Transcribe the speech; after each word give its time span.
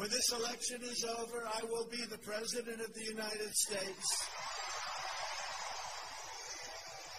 When 0.00 0.08
this 0.08 0.32
election 0.32 0.80
is 0.80 1.04
over, 1.04 1.44
I 1.46 1.60
will 1.66 1.84
be 1.90 2.02
the 2.08 2.16
President 2.16 2.80
of 2.80 2.94
the 2.94 3.04
United 3.04 3.52
States. 3.52 4.28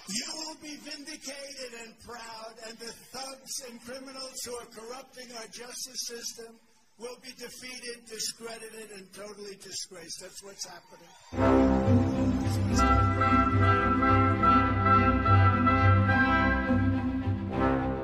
You 0.09 0.25
will 0.33 0.56
be 0.64 0.77
vindicated 0.77 1.78
and 1.86 1.94
proud, 2.00 2.56
and 2.67 2.75
the 2.80 2.92
thugs 3.14 3.62
and 3.70 3.80
criminals 3.86 4.33
who 4.44 4.56
are 4.56 4.66
corrupting 4.66 5.28
our 5.38 5.46
justice 5.54 6.08
system 6.08 6.56
will 6.98 7.17
be 7.22 7.30
defeated, 7.38 8.04
discredited, 8.09 8.89
and 8.98 9.13
totally 9.13 9.57
disgraced. 9.61 10.20
That's 10.20 10.41
what's 10.43 10.66
happening. 10.66 11.07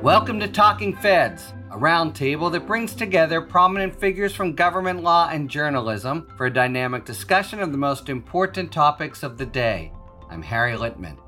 Welcome 0.04 0.39
to 0.39 0.48
Talking 0.48 0.96
Feds, 0.98 1.52
a 1.78 1.80
roundtable 1.80 2.52
that 2.52 2.66
brings 2.66 2.96
together 2.96 3.39
prominent 3.39 4.00
figures 4.00 4.34
from 4.34 4.55
government 4.55 5.04
law 5.04 5.30
and 5.32 5.48
journalism 5.48 6.28
for 6.36 6.47
a 6.47 6.54
dynamic 6.54 7.06
discussion 7.06 7.60
of 7.60 7.71
the 7.71 7.78
most 7.78 8.10
important 8.10 8.71
topics 8.71 9.21
of 9.21 9.38
the 9.38 9.46
day. 9.46 9.92
I'm 10.32 10.42
Harry 10.42 10.75
Litman. 10.75 11.20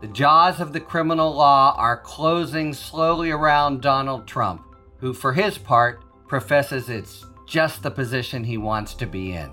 The 0.00 0.08
jaws 0.08 0.58
of 0.58 0.72
the 0.72 0.80
criminal 0.80 1.34
law 1.34 1.74
are 1.76 2.00
closing 2.00 2.72
slowly 2.72 3.30
around 3.30 3.82
Donald 3.82 4.26
Trump, 4.26 4.62
who, 4.96 5.12
for 5.12 5.34
his 5.34 5.58
part, 5.58 6.02
professes 6.26 6.88
it's 6.88 7.26
just 7.46 7.82
the 7.82 7.90
position 7.90 8.42
he 8.42 8.56
wants 8.56 8.94
to 8.94 9.06
be 9.06 9.32
in. 9.32 9.50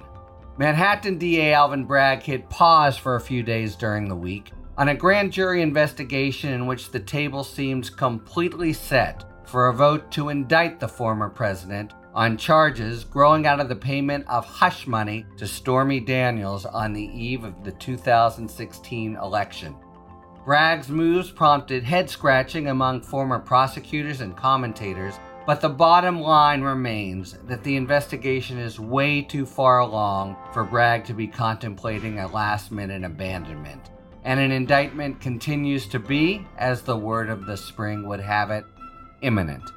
Manhattan 0.58 1.18
DA 1.18 1.52
Alvin 1.52 1.84
Bragg 1.84 2.24
hit 2.24 2.50
pause 2.50 2.98
for 2.98 3.16
a 3.16 3.22
few 3.22 3.44
days 3.44 3.76
during 3.76 4.08
the 4.08 4.16
week 4.16 4.52
on 4.78 4.88
a 4.88 4.96
grand 4.96 5.34
jury 5.34 5.62
investigation 5.62 6.54
in 6.54 6.68
which 6.68 6.92
the 6.92 7.00
table 7.02 7.44
seems 7.44 7.90
completely 7.90 8.72
set 8.72 9.26
for 9.48 9.70
a 9.70 9.74
vote 9.74 10.12
to 10.12 10.30
indict 10.30 10.80
the 10.80 10.88
former 10.88 11.30
president 11.30 11.94
on 12.14 12.36
charges 12.38 13.04
growing 13.04 13.48
out 13.48 13.60
of 13.60 13.70
the 13.70 13.76
payment 13.76 14.28
of 14.28 14.46
hush 14.46 14.88
money 14.88 15.26
to 15.38 15.48
Stormy 15.48 16.00
Daniels 16.00 16.66
on 16.66 16.92
the 16.92 17.06
eve 17.06 17.44
of 17.44 17.64
the 17.64 17.72
2016 17.72 19.16
election. 19.16 19.76
Bragg's 20.44 20.90
moves 20.90 21.30
prompted 21.30 21.84
head 21.84 22.10
scratching 22.10 22.68
among 22.68 23.02
former 23.02 23.38
prosecutors 23.38 24.22
and 24.22 24.36
commentators, 24.36 25.14
but 25.46 25.62
the 25.62 25.70
bottom 25.70 26.20
line 26.20 26.62
remains 26.62 27.34
that 27.46 27.64
the 27.64 27.76
investigation 27.76 28.58
is 28.58 28.80
way 28.80 29.22
too 29.22 29.46
far 29.46 29.80
along 29.80 30.36
for 30.54 30.64
Bragg 30.64 31.06
to 31.06 31.14
be 31.14 31.28
contemplating 31.28 32.20
a 32.20 32.28
last 32.28 32.72
minute 32.72 33.04
abandonment. 33.04 33.92
And 34.24 34.40
an 34.40 34.52
indictment 34.52 35.22
continues 35.22 35.88
to 35.88 36.00
be, 36.00 36.46
as 36.58 36.82
the 36.82 36.98
word 36.98 37.30
of 37.30 37.46
the 37.46 37.56
spring 37.56 38.08
would 38.08 38.20
have 38.20 38.52
it, 38.52 38.66
imminent. 39.22 39.72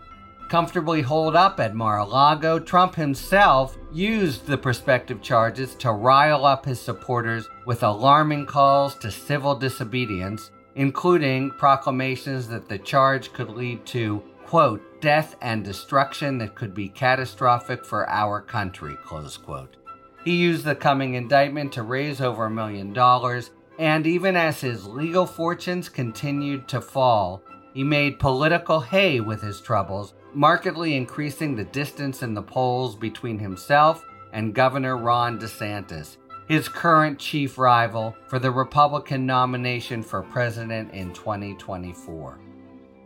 Comfortably 0.49 1.03
holed 1.03 1.37
up 1.37 1.61
at 1.61 1.75
Mar 1.75 1.99
a 1.99 2.05
Lago, 2.05 2.59
Trump 2.59 2.95
himself 2.95 3.79
used 3.93 4.47
the 4.47 4.59
prospective 4.59 5.23
charges 5.23 5.75
to 5.77 5.93
rile 5.93 6.45
up 6.45 6.65
his 6.65 6.81
supporters 6.81 7.49
with 7.67 7.83
alarming 7.83 8.47
calls 8.47 8.97
to 8.97 9.11
civil 9.11 9.55
disobedience 9.55 10.51
including 10.75 11.51
proclamations 11.51 12.49
that 12.49 12.69
the 12.69 12.79
charge 12.79 13.33
could 13.33 13.51
lead 13.51 13.85
to, 13.87 14.23
quote, 14.47 15.01
death 15.01 15.37
and 15.41 15.65
destruction 15.65 16.39
that 16.39 16.55
could 16.55 16.75
be 16.75 16.89
catastrophic 16.89 17.85
for 17.85 18.09
our 18.09 18.41
country, 18.41 18.97
close 19.05 19.37
quote. 19.37 19.77
He 20.25 20.37
used 20.37 20.65
the 20.65 20.75
coming 20.75 21.15
indictment 21.15 21.73
to 21.73 21.83
raise 21.83 22.21
over 22.21 22.47
a 22.47 22.51
million 22.51 22.93
dollars, 22.93 23.51
and 23.79 24.07
even 24.07 24.37
as 24.37 24.61
his 24.61 24.87
legal 24.87 25.27
fortunes 25.27 25.89
continued 25.89 26.69
to 26.69 26.81
fall, 26.81 27.43
he 27.73 27.85
made 27.85 28.19
political 28.19 28.81
hay 28.81 29.21
with 29.21 29.41
his 29.41 29.61
troubles, 29.61 30.15
markedly 30.35 30.97
increasing 30.97 31.55
the 31.55 31.65
distance 31.65 32.23
in 32.23 32.35
the 32.35 32.43
polls 32.43 32.97
between 32.97 33.39
himself 33.39 34.05
and 34.33 34.55
Governor 34.55 34.97
Ron 34.97 35.39
DeSantis, 35.39 36.17
his 36.49 36.69
current 36.69 37.19
chief 37.19 37.59
rival 37.59 38.17
for 38.27 38.39
the 38.39 38.51
Republican 38.51 39.27
nomination 39.27 40.03
for 40.03 40.23
president 40.23 40.93
in 40.93 41.13
2024. 41.13 42.41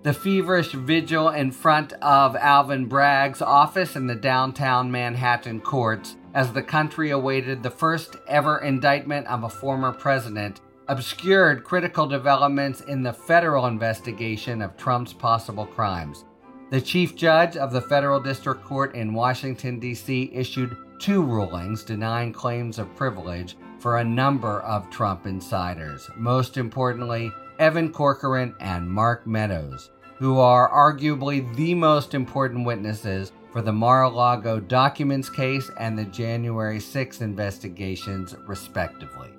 The 0.02 0.12
feverish 0.12 0.72
vigil 0.72 1.30
in 1.30 1.50
front 1.50 1.94
of 2.02 2.36
Alvin 2.36 2.86
Bragg's 2.86 3.40
office 3.40 3.96
in 3.96 4.06
the 4.06 4.14
downtown 4.14 4.90
Manhattan 4.90 5.60
courts 5.60 6.16
as 6.34 6.52
the 6.52 6.62
country 6.62 7.10
awaited 7.10 7.62
the 7.62 7.70
first 7.70 8.16
ever 8.28 8.58
indictment 8.58 9.26
of 9.28 9.44
a 9.44 9.48
former 9.48 9.92
president 9.92 10.60
obscured 10.88 11.64
critical 11.64 12.06
developments 12.06 12.82
in 12.82 13.02
the 13.02 13.12
federal 13.12 13.66
investigation 13.66 14.62
of 14.62 14.76
Trump's 14.76 15.12
possible 15.12 15.66
crimes. 15.66 16.24
The 16.70 16.80
chief 16.80 17.14
judge 17.14 17.56
of 17.56 17.72
the 17.72 17.80
federal 17.80 18.20
district 18.20 18.64
court 18.64 18.94
in 18.94 19.14
Washington, 19.14 19.78
D.C., 19.78 20.30
issued 20.32 20.76
two 20.98 21.22
rulings 21.22 21.84
denying 21.84 22.32
claims 22.32 22.78
of 22.78 22.94
privilege 22.96 23.56
for 23.78 23.98
a 23.98 24.04
number 24.04 24.60
of 24.62 24.88
Trump 24.90 25.26
insiders, 25.26 26.08
most 26.16 26.56
importantly, 26.56 27.30
Evan 27.58 27.92
Corcoran 27.92 28.54
and 28.60 28.90
Mark 28.90 29.26
Meadows, 29.26 29.90
who 30.16 30.38
are 30.38 30.70
arguably 30.70 31.54
the 31.54 31.74
most 31.74 32.14
important 32.14 32.64
witnesses 32.64 33.32
for 33.52 33.62
the 33.62 33.72
Mar 33.72 34.04
a 34.04 34.08
Lago 34.08 34.58
documents 34.58 35.28
case 35.28 35.70
and 35.78 35.98
the 35.98 36.04
January 36.06 36.80
6 36.80 37.20
investigations, 37.20 38.34
respectively. 38.46 39.33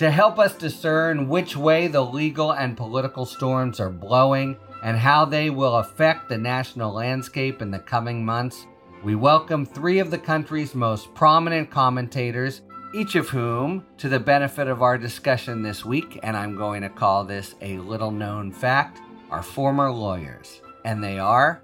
To 0.00 0.10
help 0.10 0.38
us 0.38 0.54
discern 0.54 1.28
which 1.28 1.58
way 1.58 1.86
the 1.86 2.02
legal 2.02 2.52
and 2.52 2.74
political 2.74 3.26
storms 3.26 3.80
are 3.80 3.90
blowing 3.90 4.56
and 4.82 4.96
how 4.96 5.26
they 5.26 5.50
will 5.50 5.76
affect 5.76 6.26
the 6.26 6.38
national 6.38 6.94
landscape 6.94 7.60
in 7.60 7.70
the 7.70 7.80
coming 7.80 8.24
months, 8.24 8.66
we 9.04 9.14
welcome 9.14 9.66
three 9.66 9.98
of 9.98 10.10
the 10.10 10.16
country's 10.16 10.74
most 10.74 11.12
prominent 11.12 11.70
commentators, 11.70 12.62
each 12.94 13.14
of 13.14 13.28
whom, 13.28 13.84
to 13.98 14.08
the 14.08 14.18
benefit 14.18 14.68
of 14.68 14.80
our 14.80 14.96
discussion 14.96 15.62
this 15.62 15.84
week, 15.84 16.18
and 16.22 16.34
I'm 16.34 16.56
going 16.56 16.80
to 16.80 16.88
call 16.88 17.24
this 17.24 17.54
a 17.60 17.76
little 17.76 18.10
known 18.10 18.52
fact, 18.52 19.02
are 19.30 19.42
former 19.42 19.90
lawyers. 19.90 20.62
And 20.86 21.04
they 21.04 21.18
are 21.18 21.60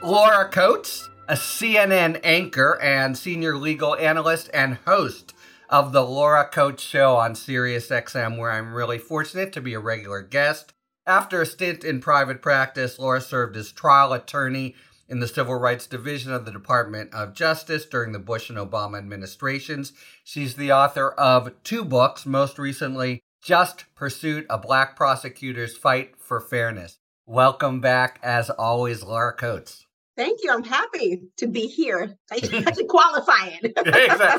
Laura 0.00 0.48
Coates, 0.48 1.10
a 1.28 1.34
CNN 1.34 2.20
anchor 2.22 2.80
and 2.80 3.18
senior 3.18 3.56
legal 3.56 3.96
analyst 3.96 4.48
and 4.54 4.78
host 4.86 5.34
of 5.68 5.92
the 5.92 6.04
Laura 6.04 6.44
Coates 6.44 6.82
Show 6.82 7.16
on 7.16 7.34
SiriusXM, 7.34 8.38
where 8.38 8.50
I'm 8.50 8.74
really 8.74 8.98
fortunate 8.98 9.52
to 9.52 9.60
be 9.60 9.74
a 9.74 9.80
regular 9.80 10.22
guest. 10.22 10.72
After 11.06 11.40
a 11.40 11.46
stint 11.46 11.84
in 11.84 12.00
private 12.00 12.42
practice, 12.42 12.98
Laura 12.98 13.20
served 13.20 13.56
as 13.56 13.72
trial 13.72 14.12
attorney 14.12 14.74
in 15.08 15.20
the 15.20 15.28
Civil 15.28 15.54
Rights 15.54 15.86
Division 15.86 16.32
of 16.32 16.44
the 16.44 16.52
Department 16.52 17.14
of 17.14 17.34
Justice 17.34 17.86
during 17.86 18.12
the 18.12 18.18
Bush 18.18 18.50
and 18.50 18.58
Obama 18.58 18.98
administrations. 18.98 19.92
She's 20.22 20.56
the 20.56 20.72
author 20.72 21.10
of 21.12 21.52
two 21.64 21.84
books, 21.84 22.26
most 22.26 22.58
recently, 22.58 23.22
Just 23.42 23.86
Pursuit 23.94 24.44
A 24.50 24.58
Black 24.58 24.96
Prosecutor's 24.96 25.76
Fight 25.76 26.14
for 26.18 26.40
Fairness. 26.40 26.98
Welcome 27.24 27.80
back, 27.80 28.18
as 28.22 28.50
always, 28.50 29.02
Laura 29.02 29.32
Coates. 29.32 29.86
Thank 30.18 30.40
you. 30.42 30.50
I'm 30.52 30.64
happy 30.64 31.22
to 31.36 31.46
be 31.46 31.68
here. 31.68 32.18
I 32.32 32.40
have 32.64 32.74
to 32.74 32.84
qualify 32.86 33.52
it. 33.62 33.72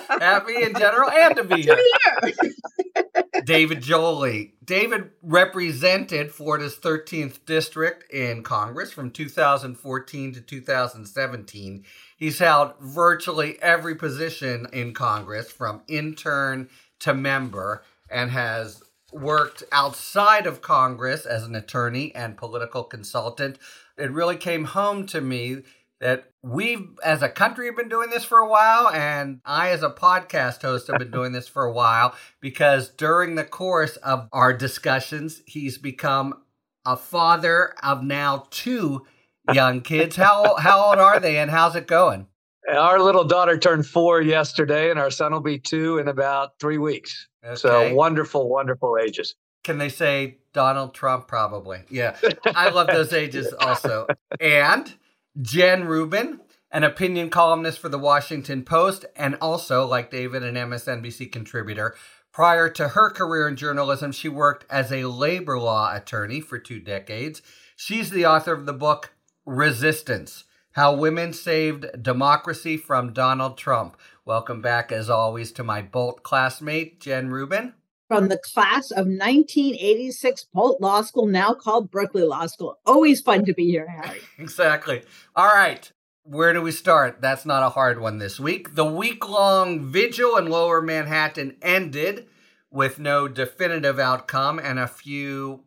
happy 0.21 0.61
in 0.61 0.73
general 0.73 1.09
and 1.09 1.37
to 1.37 1.43
be 1.45 1.61
here. 1.61 1.77
To 2.21 2.25
be 2.25 2.33
here. 2.33 3.43
David 3.45 3.81
Jolly. 3.81 4.55
David 4.63 5.11
represented 5.23 6.31
Florida's 6.31 6.75
13th 6.75 7.45
district 7.45 8.11
in 8.11 8.43
Congress 8.43 8.91
from 8.91 9.09
2014 9.09 10.33
to 10.33 10.41
2017. 10.41 11.85
He's 12.17 12.39
held 12.39 12.73
virtually 12.81 13.57
every 13.61 13.95
position 13.95 14.67
in 14.73 14.93
Congress 14.93 15.49
from 15.49 15.81
intern 15.87 16.67
to 16.99 17.13
member 17.13 17.83
and 18.11 18.31
has 18.31 18.83
worked 19.13 19.63
outside 19.71 20.45
of 20.45 20.61
Congress 20.61 21.25
as 21.25 21.43
an 21.43 21.55
attorney 21.55 22.13
and 22.13 22.37
political 22.37 22.83
consultant 22.83 23.57
it 23.99 24.11
really 24.11 24.37
came 24.37 24.65
home 24.65 25.05
to 25.07 25.21
me 25.21 25.63
that 25.99 26.25
we 26.41 26.87
as 27.03 27.21
a 27.21 27.29
country 27.29 27.65
have 27.65 27.75
been 27.75 27.89
doing 27.89 28.09
this 28.09 28.23
for 28.23 28.37
a 28.39 28.47
while 28.47 28.87
and 28.89 29.41
I 29.43 29.71
as 29.71 29.83
a 29.83 29.89
podcast 29.89 30.61
host 30.61 30.87
have 30.87 30.99
been 30.99 31.11
doing 31.11 31.33
this 31.33 31.47
for 31.47 31.65
a 31.65 31.73
while 31.73 32.15
because 32.39 32.89
during 32.89 33.35
the 33.35 33.43
course 33.43 33.97
of 33.97 34.29
our 34.31 34.53
discussions 34.53 35.41
he's 35.45 35.77
become 35.77 36.41
a 36.85 36.95
father 36.95 37.75
of 37.83 38.03
now 38.03 38.47
two 38.49 39.05
young 39.53 39.81
kids. 39.81 40.15
How 40.15 40.55
how 40.55 40.89
old 40.89 40.99
are 40.99 41.19
they 41.19 41.37
and 41.37 41.51
how's 41.51 41.75
it 41.75 41.87
going? 41.87 42.27
Our 42.71 42.99
little 42.99 43.23
daughter 43.23 43.57
turned 43.57 43.85
4 43.85 44.21
yesterday 44.21 44.91
and 44.91 44.99
our 44.99 45.09
son 45.09 45.33
will 45.33 45.41
be 45.41 45.59
2 45.59 45.97
in 45.97 46.07
about 46.07 46.51
3 46.59 46.77
weeks. 46.77 47.27
Okay. 47.43 47.55
So 47.55 47.93
wonderful 47.93 48.47
wonderful 48.49 48.97
ages. 49.01 49.35
Can 49.63 49.77
they 49.77 49.89
say 49.89 50.37
Donald 50.53 50.93
Trump? 50.93 51.27
Probably. 51.27 51.81
Yeah. 51.89 52.17
I 52.45 52.69
love 52.69 52.87
those 52.87 53.13
ages 53.13 53.53
also. 53.59 54.07
And 54.39 54.93
Jen 55.41 55.85
Rubin, 55.85 56.39
an 56.71 56.83
opinion 56.83 57.29
columnist 57.29 57.79
for 57.79 57.89
the 57.89 57.99
Washington 57.99 58.63
Post, 58.63 59.05
and 59.15 59.35
also, 59.41 59.85
like 59.85 60.11
David, 60.11 60.43
an 60.43 60.55
MSNBC 60.55 61.31
contributor. 61.31 61.95
Prior 62.31 62.69
to 62.69 62.89
her 62.89 63.09
career 63.09 63.47
in 63.47 63.55
journalism, 63.55 64.11
she 64.11 64.29
worked 64.29 64.65
as 64.69 64.91
a 64.91 65.05
labor 65.05 65.59
law 65.59 65.95
attorney 65.95 66.41
for 66.41 66.59
two 66.59 66.79
decades. 66.79 67.41
She's 67.75 68.11
the 68.11 68.25
author 68.25 68.53
of 68.53 68.65
the 68.65 68.73
book 68.73 69.13
Resistance 69.45 70.43
How 70.73 70.93
Women 70.93 71.33
Saved 71.33 72.03
Democracy 72.03 72.77
from 72.77 73.13
Donald 73.13 73.57
Trump. 73.57 73.97
Welcome 74.25 74.61
back, 74.61 74.91
as 74.91 75.09
always, 75.09 75.51
to 75.53 75.63
my 75.63 75.81
Boalt 75.81 76.21
classmate, 76.21 76.99
Jen 76.99 77.29
Rubin. 77.29 77.73
From 78.09 78.27
the 78.27 78.39
class 78.39 78.89
of 78.89 79.05
1986 79.05 80.47
Boalt 80.51 80.81
Law 80.81 81.03
School, 81.03 81.27
now 81.27 81.53
called 81.53 81.91
Berkeley 81.91 82.23
Law 82.23 82.47
School. 82.47 82.79
Always 82.83 83.21
fun 83.21 83.45
to 83.45 83.53
be 83.53 83.69
here, 83.69 83.87
Harry. 83.87 84.19
exactly. 84.39 85.03
All 85.35 85.45
right. 85.45 85.91
Where 86.23 86.51
do 86.51 86.61
we 86.63 86.71
start? 86.71 87.21
That's 87.21 87.45
not 87.45 87.61
a 87.61 87.69
hard 87.69 88.01
one 88.01 88.17
this 88.17 88.39
week. 88.39 88.73
The 88.73 88.83
week 88.83 89.29
long 89.29 89.85
vigil 89.85 90.37
in 90.37 90.47
lower 90.47 90.81
Manhattan 90.81 91.57
ended 91.61 92.25
with 92.71 92.97
no 92.97 93.27
definitive 93.27 93.99
outcome 93.99 94.57
and 94.57 94.79
a 94.79 94.87
few 94.87 95.61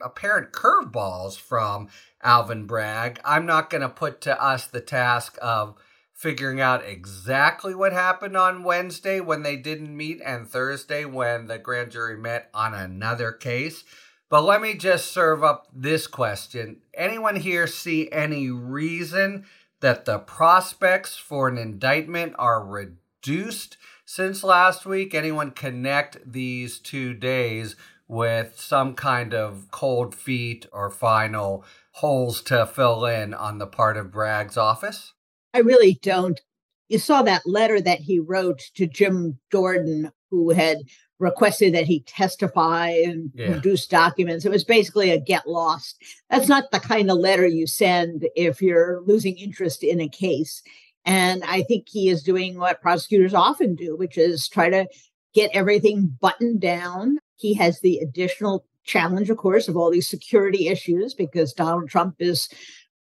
apparent 0.00 0.50
curveballs 0.50 1.38
from 1.38 1.86
Alvin 2.24 2.66
Bragg. 2.66 3.20
I'm 3.24 3.46
not 3.46 3.70
going 3.70 3.82
to 3.82 3.88
put 3.88 4.20
to 4.22 4.42
us 4.42 4.66
the 4.66 4.80
task 4.80 5.38
of 5.40 5.76
figuring 6.14 6.60
out 6.60 6.84
exactly 6.86 7.74
what 7.74 7.92
happened 7.92 8.36
on 8.36 8.62
Wednesday 8.62 9.20
when 9.20 9.42
they 9.42 9.56
didn't 9.56 9.94
meet 9.94 10.20
and 10.24 10.48
Thursday 10.48 11.04
when 11.04 11.46
the 11.46 11.58
grand 11.58 11.90
jury 11.90 12.16
met 12.16 12.48
on 12.54 12.72
another 12.72 13.32
case. 13.32 13.84
But 14.30 14.44
let 14.44 14.62
me 14.62 14.74
just 14.74 15.12
serve 15.12 15.44
up 15.44 15.66
this 15.74 16.06
question. 16.06 16.78
Anyone 16.94 17.36
here 17.36 17.66
see 17.66 18.10
any 18.10 18.48
reason 18.50 19.44
that 19.80 20.06
the 20.06 20.18
prospects 20.18 21.16
for 21.16 21.48
an 21.48 21.58
indictment 21.58 22.34
are 22.38 22.64
reduced 22.64 23.76
since 24.04 24.42
last 24.42 24.86
week? 24.86 25.14
Anyone 25.14 25.50
connect 25.50 26.32
these 26.32 26.78
two 26.78 27.12
days 27.12 27.76
with 28.06 28.58
some 28.58 28.94
kind 28.94 29.34
of 29.34 29.70
cold 29.70 30.14
feet 30.14 30.66
or 30.72 30.90
final 30.90 31.64
holes 31.92 32.40
to 32.42 32.66
fill 32.66 33.04
in 33.04 33.34
on 33.34 33.58
the 33.58 33.66
part 33.66 33.96
of 33.96 34.12
Bragg's 34.12 34.56
office? 34.56 35.12
I 35.54 35.60
really 35.60 35.98
don't. 36.02 36.40
You 36.88 36.98
saw 36.98 37.22
that 37.22 37.46
letter 37.46 37.80
that 37.80 38.00
he 38.00 38.18
wrote 38.18 38.60
to 38.74 38.86
Jim 38.86 39.38
Jordan, 39.50 40.10
who 40.30 40.50
had 40.50 40.78
requested 41.18 41.72
that 41.74 41.86
he 41.86 42.00
testify 42.00 42.88
and 42.88 43.30
yeah. 43.34 43.52
produce 43.52 43.86
documents. 43.86 44.44
It 44.44 44.50
was 44.50 44.64
basically 44.64 45.10
a 45.10 45.20
get 45.20 45.48
lost. 45.48 46.02
That's 46.28 46.48
not 46.48 46.70
the 46.70 46.80
kind 46.80 47.10
of 47.10 47.18
letter 47.18 47.46
you 47.46 47.66
send 47.66 48.26
if 48.34 48.60
you're 48.60 49.00
losing 49.06 49.36
interest 49.36 49.82
in 49.82 50.00
a 50.00 50.08
case. 50.08 50.62
And 51.06 51.44
I 51.44 51.62
think 51.62 51.88
he 51.88 52.08
is 52.08 52.22
doing 52.22 52.58
what 52.58 52.82
prosecutors 52.82 53.32
often 53.32 53.74
do, 53.74 53.96
which 53.96 54.18
is 54.18 54.48
try 54.48 54.70
to 54.70 54.86
get 55.34 55.50
everything 55.54 56.16
buttoned 56.20 56.60
down. 56.60 57.18
He 57.36 57.54
has 57.54 57.80
the 57.80 57.98
additional 57.98 58.66
challenge, 58.84 59.30
of 59.30 59.36
course, 59.36 59.68
of 59.68 59.76
all 59.76 59.90
these 59.90 60.08
security 60.08 60.68
issues 60.68 61.14
because 61.14 61.52
Donald 61.52 61.88
Trump 61.88 62.16
is 62.18 62.48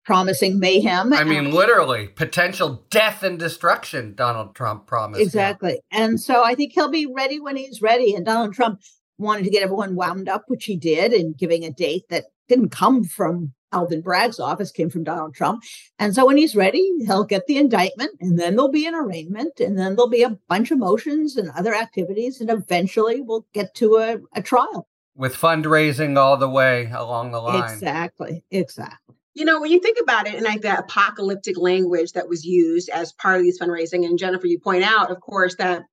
promising 0.04 0.60
mayhem. 0.60 1.14
I 1.14 1.24
mean, 1.24 1.52
literally, 1.52 2.08
potential 2.08 2.86
death 2.90 3.24
and 3.24 3.38
destruction, 3.38 4.16
Donald 4.16 4.56
Trump 4.56 4.88
promised. 4.88 5.22
Exactly. 5.22 5.80
And 5.92 6.20
so 6.20 6.44
I 6.44 6.56
think 6.56 6.74
he'll 6.74 6.90
be 6.90 7.06
ready 7.06 7.40
when 7.40 7.56
he's 7.56 7.82
ready. 7.82 8.16
And 8.16 8.26
Donald 8.26 8.54
Trump 8.54 8.82
wanted 9.18 9.44
to 9.44 9.52
get 9.52 9.64
everyone 9.64 9.96
wound 9.96 10.28
up, 10.28 10.46
which 10.48 10.66
he 10.66 10.76
did, 10.76 11.14
and 11.14 11.38
giving 11.38 11.64
a 11.64 11.72
date 11.72 12.06
that 12.10 12.26
didn't 12.48 12.70
come 12.70 13.04
from 13.04 13.54
Alvin 13.72 14.02
Bragg's 14.02 14.40
office, 14.40 14.72
came 14.72 14.90
from 14.90 15.04
Donald 15.04 15.34
Trump. 15.34 15.64
And 15.98 16.14
so 16.14 16.26
when 16.26 16.36
he's 16.38 16.56
ready, 16.56 16.92
he'll 17.06 17.24
get 17.24 17.46
the 17.48 17.58
indictment, 17.58 18.12
and 18.20 18.38
then 18.38 18.56
there'll 18.56 18.72
be 18.72 18.86
an 18.86 18.96
arraignment, 18.96 19.60
and 19.60 19.78
then 19.78 19.96
there'll 19.96 20.10
be 20.10 20.24
a 20.24 20.38
bunch 20.50 20.72
of 20.72 20.78
motions 20.78 21.38
and 21.38 21.52
other 21.52 21.74
activities, 21.74 22.42
and 22.42 22.50
eventually 22.50 23.22
we'll 23.22 23.46
get 23.54 23.74
to 23.76 23.98
a, 23.98 24.18
a 24.34 24.42
trial. 24.42 24.88
With 25.16 25.36
fundraising 25.36 26.18
all 26.18 26.36
the 26.36 26.50
way 26.50 26.90
along 26.94 27.32
the 27.32 27.40
line. 27.40 27.72
Exactly. 27.72 28.44
Exactly. 28.52 29.16
You 29.34 29.46
know, 29.46 29.62
when 29.62 29.72
you 29.72 29.80
think 29.80 29.98
about 30.02 30.28
it, 30.28 30.36
and 30.36 30.44
like 30.44 30.62
the 30.62 30.78
apocalyptic 30.78 31.58
language 31.58 32.12
that 32.14 32.28
was 32.28 32.44
used 32.44 32.90
as 32.90 33.14
part 33.14 33.38
of 33.38 33.44
these 33.44 33.60
fundraising, 33.60 34.06
and 34.06 34.20
Jennifer, 34.20 34.48
you 34.48 34.60
point 34.60 34.84
out, 34.84 35.10
of 35.10 35.22
course, 35.22 35.56
that, 35.56 35.84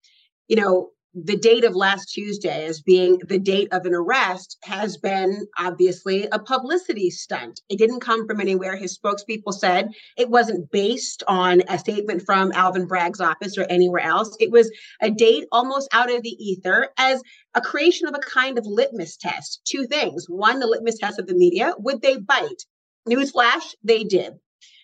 you 0.49 0.57
know, 0.57 0.91
the 1.15 1.37
date 1.37 1.65
of 1.65 1.75
last 1.75 2.13
Tuesday 2.13 2.67
as 2.67 2.83
being 2.83 3.19
the 3.27 3.39
date 3.39 3.69
of 3.73 3.87
an 3.87 3.95
arrest 3.95 4.59
has 4.65 4.99
been 4.99 5.47
obviously 5.57 6.29
a 6.31 6.39
publicity 6.39 7.11
stunt. 7.11 7.61
It 7.69 7.79
didn't 7.79 8.01
come 8.01 8.27
from 8.27 8.41
anywhere. 8.41 8.77
His 8.77 8.99
spokespeople 8.99 9.53
said 9.53 9.89
it 10.17 10.29
wasn't 10.29 10.71
based 10.71 11.23
on 11.27 11.63
a 11.69 11.79
statement 11.79 12.23
from 12.27 12.53
Alvin 12.53 12.87
Bragg's 12.87 13.21
office 13.21 13.57
or 13.57 13.65
anywhere 13.65 14.03
else. 14.03 14.37
It 14.39 14.51
was 14.51 14.71
a 15.01 15.11
date 15.11 15.47
almost 15.51 15.89
out 15.93 16.13
of 16.13 16.23
the 16.23 16.37
ether 16.39 16.91
as 16.99 17.23
a 17.55 17.61
creation 17.61 18.07
of 18.07 18.15
a 18.15 18.19
kind 18.19 18.59
of 18.59 18.67
litmus 18.67 19.17
test. 19.17 19.61
Two 19.65 19.87
things. 19.87 20.27
One, 20.29 20.61
the 20.61 20.67
litmus 20.67 20.99
test 20.99 21.19
of 21.19 21.27
the 21.27 21.35
media. 21.35 21.73
Would 21.79 22.03
they 22.03 22.19
bite? 22.19 22.65
Newsflash, 23.07 23.75
they 23.83 24.05
did. 24.05 24.35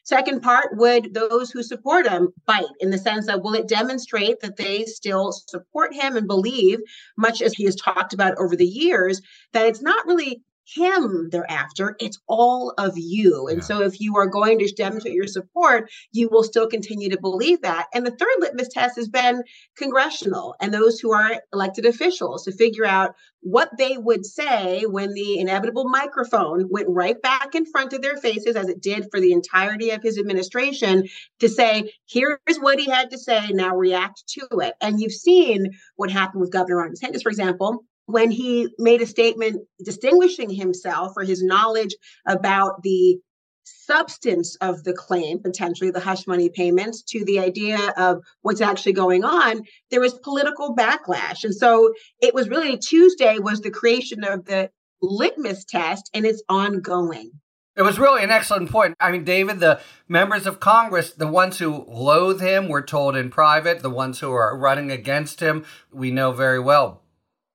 Second 0.05 0.43
part, 0.43 0.77
would 0.77 1.15
those 1.15 1.51
who 1.51 1.63
support 1.63 2.07
him 2.07 2.29
bite 2.47 2.65
in 2.79 2.91
the 2.91 2.99
sense 2.99 3.27
of 3.27 3.41
will 3.41 3.55
it 3.55 3.67
demonstrate 3.67 4.41
that 4.41 4.57
they 4.57 4.85
still 4.85 5.33
support 5.33 5.95
him 5.95 6.17
and 6.17 6.27
believe, 6.27 6.79
much 7.17 7.41
as 7.41 7.55
he 7.55 7.65
has 7.65 7.75
talked 7.75 8.13
about 8.13 8.37
over 8.37 8.55
the 8.55 8.67
years, 8.67 9.23
that 9.55 9.67
it's 9.67 9.81
not 9.81 10.07
really 10.07 10.43
him 10.65 11.29
they're 11.31 11.51
after 11.51 11.97
it's 12.01 12.19
all 12.27 12.73
of 12.79 12.95
you. 12.97 13.49
And 13.49 13.59
yeah. 13.59 13.65
so 13.65 13.83
if 13.83 14.01
you 14.01 14.17
are 14.17 14.27
going 14.27 14.59
to 14.59 14.73
demonstrate 14.73 15.15
your 15.15 15.27
support 15.27 15.91
you 16.13 16.29
will 16.29 16.43
still 16.43 16.67
continue 16.67 17.11
to 17.11 17.21
believe 17.21 17.63
that. 17.63 17.87
And 17.95 18.07
the 18.07 18.11
third 18.11 18.29
litmus 18.39 18.69
test 18.69 18.97
has 18.97 19.09
been 19.09 19.43
congressional 19.77 20.55
and 20.61 20.73
those 20.73 21.01
who 21.01 21.13
are 21.13 21.41
elected 21.53 21.87
officials 21.87 22.45
to 22.45 22.53
figure 22.53 22.87
out 22.87 23.15
what 23.41 23.71
they 23.77 23.99
would 23.99 24.25
say 24.25 24.85
when 24.87 25.13
the 25.13 25.39
inevitable 25.39 25.87
microphone 25.87 26.67
went 26.71 26.89
right 26.89 27.21
back 27.21 27.55
in 27.55 27.67
front 27.67 27.93
of 27.93 28.01
their 28.01 28.17
faces 28.17 28.57
as 28.57 28.69
it 28.69 28.81
did 28.81 29.09
for 29.11 29.21
the 29.21 29.33
entirety 29.33 29.91
of 29.91 30.03
his 30.03 30.19
administration 30.19 31.07
to 31.41 31.49
say 31.49 31.93
here's 32.09 32.39
what 32.61 32.79
he 32.79 32.89
had 32.89 33.11
to 33.11 33.19
say. 33.19 33.49
Now 33.51 33.77
react 33.77 34.25
to 34.29 34.59
it. 34.61 34.75
And 34.81 34.99
you've 34.99 35.13
seen 35.13 35.73
what 35.97 36.11
happened 36.11 36.41
with 36.41 36.53
governor 36.53 36.77
ron 36.77 36.93
desantis 36.93 37.23
for 37.23 37.29
example 37.29 37.85
when 38.07 38.31
he 38.31 38.69
made 38.79 39.01
a 39.03 39.07
statement 39.07 39.63
distinguishing 39.83 40.51
himself 40.51 41.13
for 41.15 41.25
his 41.25 41.43
knowledge 41.43 41.95
about 42.27 42.83
the 42.83 43.19
substance 43.65 44.57
of 44.61 44.85
the 44.85 44.93
claim, 44.93 45.41
potentially 45.41 45.91
the 45.91 46.01
hush 46.01 46.27
money 46.27 46.51
payments, 46.51 47.03
to 47.03 47.25
the 47.25 47.39
idea 47.39 47.79
of 47.97 48.23
what's 48.43 48.61
actually 48.61 48.93
going 48.93 49.25
on, 49.25 49.63
there 49.91 50.01
was 50.01 50.15
political 50.15 50.75
backlash. 50.77 51.45
And 51.45 51.55
so 51.55 51.93
it 52.21 52.35
was 52.35 52.49
really 52.49 52.77
Tuesday 52.77 53.39
was 53.39 53.61
the 53.61 53.71
creation 53.71 54.25
of 54.25 54.45
the 54.45 54.71
litmus 55.01 55.65
test, 55.65 56.11
and 56.15 56.25
it's 56.25 56.43
ongoing. 56.49 57.31
It 57.77 57.83
was 57.83 57.99
really 57.99 58.23
an 58.23 58.31
excellent 58.31 58.71
point. 58.71 58.95
I 59.01 59.11
mean, 59.11 59.25
David, 59.25 59.61
the 59.61 59.81
members 60.09 60.47
of 60.47 60.61
Congress, 60.61 61.13
the 61.13 61.27
ones 61.27 61.59
who 61.59 61.85
loathe 61.89 62.41
him, 62.41 62.69
were 62.69 62.83
told 62.83 63.17
in 63.17 63.31
private, 63.31 63.81
the 63.81 63.91
ones 63.91 64.21
who 64.21 64.31
are 64.31 64.57
running 64.57 64.93
against 64.93 65.41
him, 65.41 65.65
we 65.93 66.11
know 66.11 66.33
very 66.33 66.61
well 66.61 67.04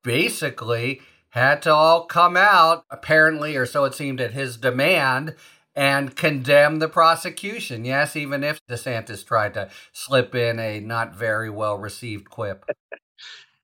basically 0.04 1.02
had 1.30 1.62
to 1.62 1.74
all 1.74 2.06
come 2.06 2.36
out, 2.36 2.86
apparently, 2.90 3.56
or 3.56 3.66
so 3.66 3.86
it 3.86 3.94
seemed 3.94 4.20
at 4.20 4.32
his 4.32 4.58
demand, 4.58 5.36
and 5.76 6.16
condemn 6.16 6.80
the 6.80 6.90
prosecution. 6.90 7.86
Yes, 7.86 8.16
even 8.16 8.44
if 8.44 8.66
DeSantis 8.68 9.26
tried 9.26 9.54
to 9.54 9.70
slip 9.94 10.34
in 10.36 10.60
a 10.60 10.80
not 10.80 11.16
very 11.16 11.50
well 11.50 11.78
received 11.78 12.30
quip. 12.30 12.66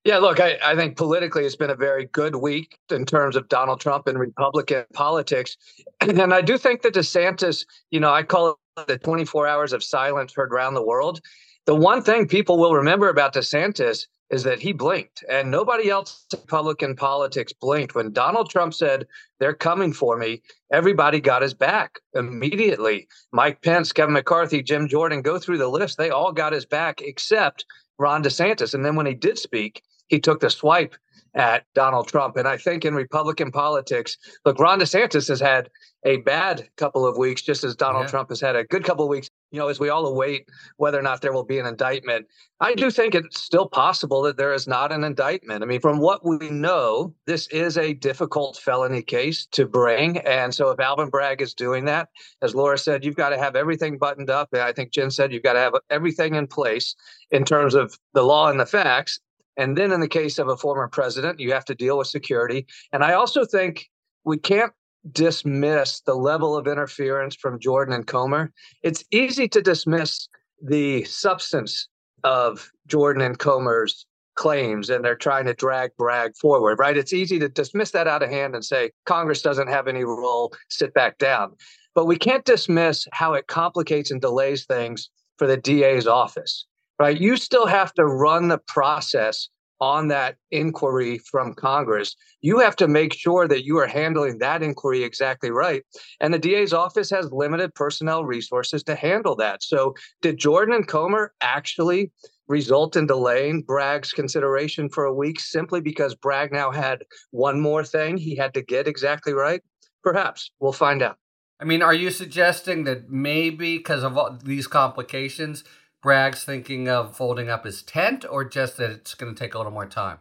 Yeah, 0.06 0.20
look, 0.20 0.40
I, 0.40 0.60
I, 0.64 0.76
think 0.76 0.98
politically 0.98 1.46
it's 1.46 1.56
been 1.56 1.72
a 1.72 1.76
very 1.76 2.06
good 2.06 2.36
week 2.36 2.78
in 2.92 3.08
terms 3.08 3.36
of 3.36 3.50
Donald 3.50 3.82
Trump 3.82 4.06
and 4.06 4.20
Republican 4.20 4.86
politics. 4.94 5.58
And 6.02 6.32
I 6.32 6.42
do 6.42 6.60
think 6.60 6.84
that 6.84 6.94
DeSantis, 6.94 7.66
you 7.90 8.00
know, 8.00 8.14
I 8.14 8.22
call 8.22 8.60
it 8.78 8.88
the 8.88 9.00
24 9.00 9.48
hours 9.48 9.74
of 9.74 9.84
silence 9.84 10.32
heard 10.36 10.54
around 10.54 10.76
the 10.76 10.86
world. 10.86 11.22
The 11.66 11.74
one 11.74 12.04
thing 12.04 12.28
people 12.28 12.60
will 12.60 12.76
remember 12.76 13.10
about 13.10 13.34
DeSantis 13.34 14.06
is 14.30 14.44
that 14.44 14.60
he 14.60 14.74
blinked 14.74 15.24
and 15.30 15.52
nobody 15.52 15.90
else 15.90 16.26
in 16.34 16.40
Republican 16.40 16.96
politics 16.96 17.54
blinked. 17.54 17.94
When 17.94 18.12
Donald 18.12 18.50
Trump 18.50 18.74
said, 18.74 19.06
they're 19.40 19.54
coming 19.54 19.94
for 19.94 20.18
me, 20.18 20.42
everybody 20.72 21.20
got 21.20 21.42
his 21.42 21.54
back 21.54 22.00
immediately. 22.14 23.08
Mike 23.32 23.62
Pence, 23.62 23.92
Kevin 23.92 24.14
McCarthy, 24.14 24.64
Jim 24.64 24.88
Jordan, 24.88 25.22
go 25.22 25.38
through 25.38 25.60
the 25.60 25.68
list. 25.68 25.98
They 25.98 26.10
all 26.10 26.32
got 26.32 26.54
his 26.54 26.66
back 26.66 27.02
except 27.02 27.66
Ron 28.00 28.24
DeSantis. 28.24 28.74
And 28.74 28.84
then 28.84 28.96
when 28.96 29.06
he 29.06 29.14
did 29.14 29.38
speak, 29.38 29.84
he 30.08 30.20
took 30.20 30.40
the 30.40 30.50
swipe 30.50 30.96
at 31.36 31.66
Donald 31.76 32.08
Trump. 32.08 32.38
And 32.38 32.48
I 32.48 32.58
think 32.58 32.86
in 32.86 32.96
Republican 32.96 33.52
politics, 33.52 34.18
look, 34.46 34.60
Ron 34.60 34.80
DeSantis 34.80 35.28
has 35.28 35.40
had 35.40 35.70
a 36.06 36.18
bad 36.18 36.70
couple 36.78 37.06
of 37.06 37.18
weeks, 37.18 37.42
just 37.42 37.64
as 37.64 37.76
Donald 37.76 38.06
yeah. 38.06 38.12
Trump 38.12 38.30
has 38.30 38.40
had 38.40 38.56
a 38.56 38.64
good 38.64 38.84
couple 38.84 39.04
of 39.04 39.10
weeks. 39.10 39.30
You 39.52 39.60
know, 39.60 39.68
as 39.68 39.80
we 39.80 39.90
all 39.90 40.06
await 40.06 40.50
whether 40.78 41.00
or 41.00 41.04
not 41.04 41.22
there 41.22 41.32
will 41.32 41.46
be 41.46 41.60
an 41.60 41.66
indictment, 41.66 42.28
I 42.60 42.74
do 42.74 42.90
think 42.90 43.16
it's 43.16 43.42
still 43.42 43.68
possible 43.68 44.22
that 44.24 44.38
there 44.38 44.54
is 44.54 44.68
not 44.68 44.92
an 44.92 45.04
indictment. 45.04 45.64
I 45.64 45.66
mean, 45.66 45.80
from 45.80 46.00
what 46.00 46.26
we 46.26 46.50
know, 46.50 47.14
this 47.26 47.48
is 47.48 47.78
a 47.78 47.94
difficult 47.94 48.58
felony 48.58 49.02
case 49.02 49.46
to 49.52 49.66
bring. 49.66 50.18
And 50.20 50.54
so 50.54 50.72
if 50.72 50.80
Alvin 50.80 51.10
Bragg 51.10 51.42
is 51.42 51.54
doing 51.54 51.86
that, 51.86 52.10
as 52.42 52.56
Laura 52.56 52.78
said, 52.78 53.06
you've 53.06 53.16
got 53.16 53.30
to 53.30 53.38
have 53.38 53.56
everything 53.56 53.98
buttoned 53.98 54.30
up. 54.30 54.50
And 54.52 54.62
I 54.62 54.74
think 54.74 54.92
Jen 54.92 55.12
said 55.12 55.32
you've 55.32 55.44
got 55.44 55.54
to 55.54 55.60
have 55.60 55.74
everything 55.90 56.36
in 56.36 56.48
place 56.48 56.96
in 57.32 57.46
terms 57.46 57.76
of 57.76 57.98
the 58.14 58.24
law 58.24 58.50
and 58.50 58.60
the 58.60 58.66
facts. 58.66 59.20
And 59.58 59.78
then 59.78 59.92
in 59.92 60.02
the 60.02 60.08
case 60.08 60.38
of 60.38 60.50
a 60.50 60.58
former 60.58 60.88
president, 60.90 61.40
you 61.40 61.54
have 61.54 61.66
to 61.66 61.76
deal 61.76 61.98
with 61.98 62.08
security. 62.08 62.66
And 62.92 63.04
I 63.04 63.14
also 63.14 63.46
think 63.46 63.90
we 64.26 64.38
can't 64.38 64.74
dismiss 65.12 66.02
the 66.02 66.16
level 66.16 66.56
of 66.56 66.68
interference 66.68 67.36
from 67.36 67.60
Jordan 67.60 67.94
and 67.94 68.08
Comer. 68.08 68.52
It's 68.84 69.04
easy 69.12 69.48
to 69.50 69.62
dismiss 69.62 70.28
the 70.62 71.04
substance 71.04 71.88
of 72.24 72.72
Jordan 72.88 73.22
and 73.22 73.38
Comer's 73.38 74.06
claims 74.36 74.90
and 74.90 75.04
they're 75.04 75.16
trying 75.16 75.46
to 75.46 75.54
drag 75.54 75.92
Bragg 75.98 76.36
forward, 76.36 76.78
right? 76.80 76.98
It's 76.98 77.14
easy 77.14 77.40
to 77.40 77.50
dismiss 77.50 77.92
that 77.92 78.08
out 78.08 78.24
of 78.24 78.30
hand 78.30 78.54
and 78.54 78.64
say 78.64 78.92
Congress 79.06 79.42
doesn't 79.42 79.70
have 79.70 79.88
any 79.88 80.04
role, 80.04 80.54
sit 80.70 80.94
back 80.94 81.18
down. 81.18 81.54
But 81.94 82.06
we 82.06 82.18
can't 82.18 82.44
dismiss 82.44 83.08
how 83.14 83.34
it 83.34 83.48
complicates 83.48 84.12
and 84.12 84.20
delays 84.20 84.66
things 84.66 85.10
for 85.38 85.48
the 85.48 85.58
DA's 85.58 86.08
office, 86.08 86.66
right? 87.00 87.20
You 87.20 87.38
still 87.38 87.66
have 87.66 87.94
to 87.94 88.06
run 88.06 88.50
the 88.50 88.60
process 88.68 89.50
on 89.80 90.08
that 90.08 90.36
inquiry 90.52 91.18
from 91.18 91.54
Congress. 91.54 92.16
You 92.42 92.60
have 92.60 92.76
to 92.78 92.88
make 92.88 93.14
sure 93.14 93.48
that 93.48 93.66
you 93.66 93.78
are 93.78 93.88
handling 93.88 94.38
that 94.40 94.64
inquiry 94.64 95.04
exactly 95.04 95.52
right. 95.52 95.84
And 96.20 96.34
the 96.34 96.40
DA's 96.40 96.74
office 96.74 97.10
has 97.10 97.32
limited 97.32 97.74
personnel 97.76 98.26
resources 98.26 98.84
to 98.84 98.96
handle 98.96 99.36
that. 99.38 99.64
So, 99.64 99.96
did 100.22 100.38
Jordan 100.38 100.76
and 100.76 100.88
Comer 100.88 101.34
actually 101.42 102.12
result 102.48 102.96
in 102.96 103.08
delaying 103.08 103.64
Bragg's 103.64 104.12
consideration 104.12 104.90
for 104.90 105.06
a 105.06 105.14
week 105.14 105.40
simply 105.40 105.82
because 105.82 106.16
Bragg 106.16 106.52
now 106.52 106.72
had 106.72 107.04
one 107.32 107.60
more 107.60 107.84
thing 107.84 108.18
he 108.18 108.36
had 108.36 108.54
to 108.54 108.62
get 108.62 108.88
exactly 108.88 109.34
right? 109.34 109.62
Perhaps. 110.04 110.52
We'll 110.60 110.72
find 110.72 111.02
out. 111.02 111.18
I 111.60 111.64
mean, 111.64 111.82
are 111.82 111.94
you 111.94 112.12
suggesting 112.12 112.84
that 112.84 113.10
maybe 113.10 113.78
because 113.78 114.04
of 114.04 114.18
all 114.18 114.38
these 114.44 114.68
complications, 114.68 115.64
Bragg's 116.06 116.44
thinking 116.44 116.88
of 116.88 117.18
folding 117.18 117.50
up 117.50 117.66
his 117.66 117.82
tent, 117.82 118.26
or 118.30 118.46
just 118.46 118.78
that 118.78 118.92
it's 118.92 119.16
going 119.16 119.34
to 119.34 119.40
take 119.40 119.56
a 119.56 119.58
little 119.58 119.74
more 119.74 119.88
time? 119.88 120.20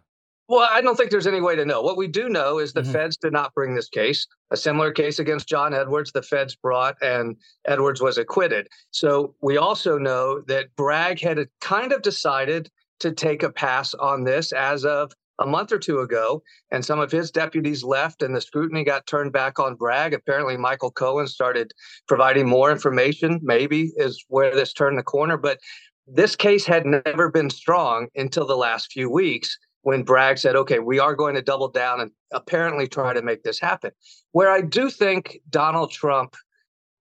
Well, 0.48 0.66
I 0.70 0.80
don't 0.80 0.96
think 0.96 1.10
there's 1.10 1.26
any 1.26 1.42
way 1.42 1.56
to 1.56 1.66
know. 1.66 1.82
What 1.82 1.98
we 1.98 2.08
do 2.08 2.30
know 2.30 2.58
is 2.58 2.72
the 2.72 2.80
mm-hmm. 2.80 2.90
feds 2.90 3.18
did 3.18 3.34
not 3.34 3.52
bring 3.52 3.74
this 3.74 3.90
case. 3.90 4.26
A 4.50 4.56
similar 4.56 4.92
case 4.92 5.18
against 5.18 5.46
John 5.46 5.74
Edwards, 5.74 6.10
the 6.12 6.22
feds 6.22 6.56
brought, 6.56 6.96
and 7.02 7.36
Edwards 7.66 8.00
was 8.00 8.16
acquitted. 8.16 8.66
So 8.92 9.34
we 9.42 9.58
also 9.58 9.98
know 9.98 10.40
that 10.46 10.74
Bragg 10.74 11.20
had 11.20 11.38
kind 11.60 11.92
of 11.92 12.00
decided 12.00 12.70
to 13.00 13.12
take 13.12 13.42
a 13.42 13.52
pass 13.52 13.92
on 13.92 14.24
this 14.24 14.52
as 14.52 14.86
of 14.86 15.12
a 15.38 15.46
month 15.46 15.72
or 15.72 15.78
two 15.78 16.00
ago, 16.00 16.42
and 16.70 16.84
some 16.84 17.00
of 17.00 17.10
his 17.10 17.30
deputies 17.30 17.82
left, 17.82 18.22
and 18.22 18.34
the 18.34 18.40
scrutiny 18.40 18.84
got 18.84 19.06
turned 19.06 19.32
back 19.32 19.58
on 19.58 19.74
Bragg. 19.74 20.14
Apparently, 20.14 20.56
Michael 20.56 20.90
Cohen 20.90 21.26
started 21.26 21.72
providing 22.06 22.48
more 22.48 22.70
information, 22.70 23.40
maybe 23.42 23.92
is 23.96 24.24
where 24.28 24.54
this 24.54 24.72
turned 24.72 24.98
the 24.98 25.02
corner. 25.02 25.36
But 25.36 25.58
this 26.06 26.36
case 26.36 26.66
had 26.66 26.86
never 26.86 27.30
been 27.30 27.50
strong 27.50 28.08
until 28.14 28.46
the 28.46 28.56
last 28.56 28.92
few 28.92 29.10
weeks 29.10 29.58
when 29.82 30.02
Bragg 30.02 30.38
said, 30.38 30.56
okay, 30.56 30.78
we 30.78 30.98
are 30.98 31.14
going 31.14 31.34
to 31.34 31.42
double 31.42 31.68
down 31.68 32.00
and 32.00 32.10
apparently 32.32 32.88
try 32.88 33.12
to 33.12 33.22
make 33.22 33.42
this 33.42 33.60
happen. 33.60 33.90
Where 34.32 34.50
I 34.50 34.62
do 34.62 34.88
think 34.88 35.40
Donald 35.50 35.90
Trump 35.90 36.36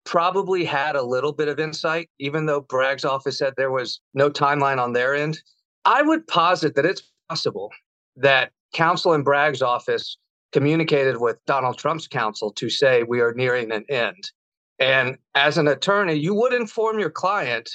probably 0.06 0.66
had 0.66 0.96
a 0.96 1.04
little 1.04 1.32
bit 1.32 1.48
of 1.48 1.60
insight, 1.60 2.10
even 2.20 2.46
though 2.46 2.62
Bragg's 2.62 3.06
office 3.06 3.38
said 3.38 3.54
there 3.56 3.72
was 3.72 4.02
no 4.14 4.30
timeline 4.30 4.80
on 4.80 4.92
their 4.92 5.16
end. 5.16 5.40
I 5.86 6.02
would 6.02 6.28
posit 6.28 6.76
that 6.76 6.86
it's 6.86 7.04
possible 7.30 7.72
that 8.18 8.52
counsel 8.74 9.14
in 9.14 9.24
Bragg's 9.24 9.62
office 9.62 10.18
communicated 10.52 11.20
with 11.20 11.38
Donald 11.46 11.78
Trump's 11.78 12.08
counsel 12.08 12.52
to 12.54 12.70
say 12.70 13.04
we 13.04 13.20
are 13.22 13.34
nearing 13.34 13.72
an 13.72 13.86
end. 13.90 14.32
And 14.80 15.18
as 15.36 15.58
an 15.58 15.68
attorney, 15.68 16.14
you 16.14 16.34
would 16.36 16.54
inform 16.54 17.00
your 17.00 17.10
client 17.10 17.70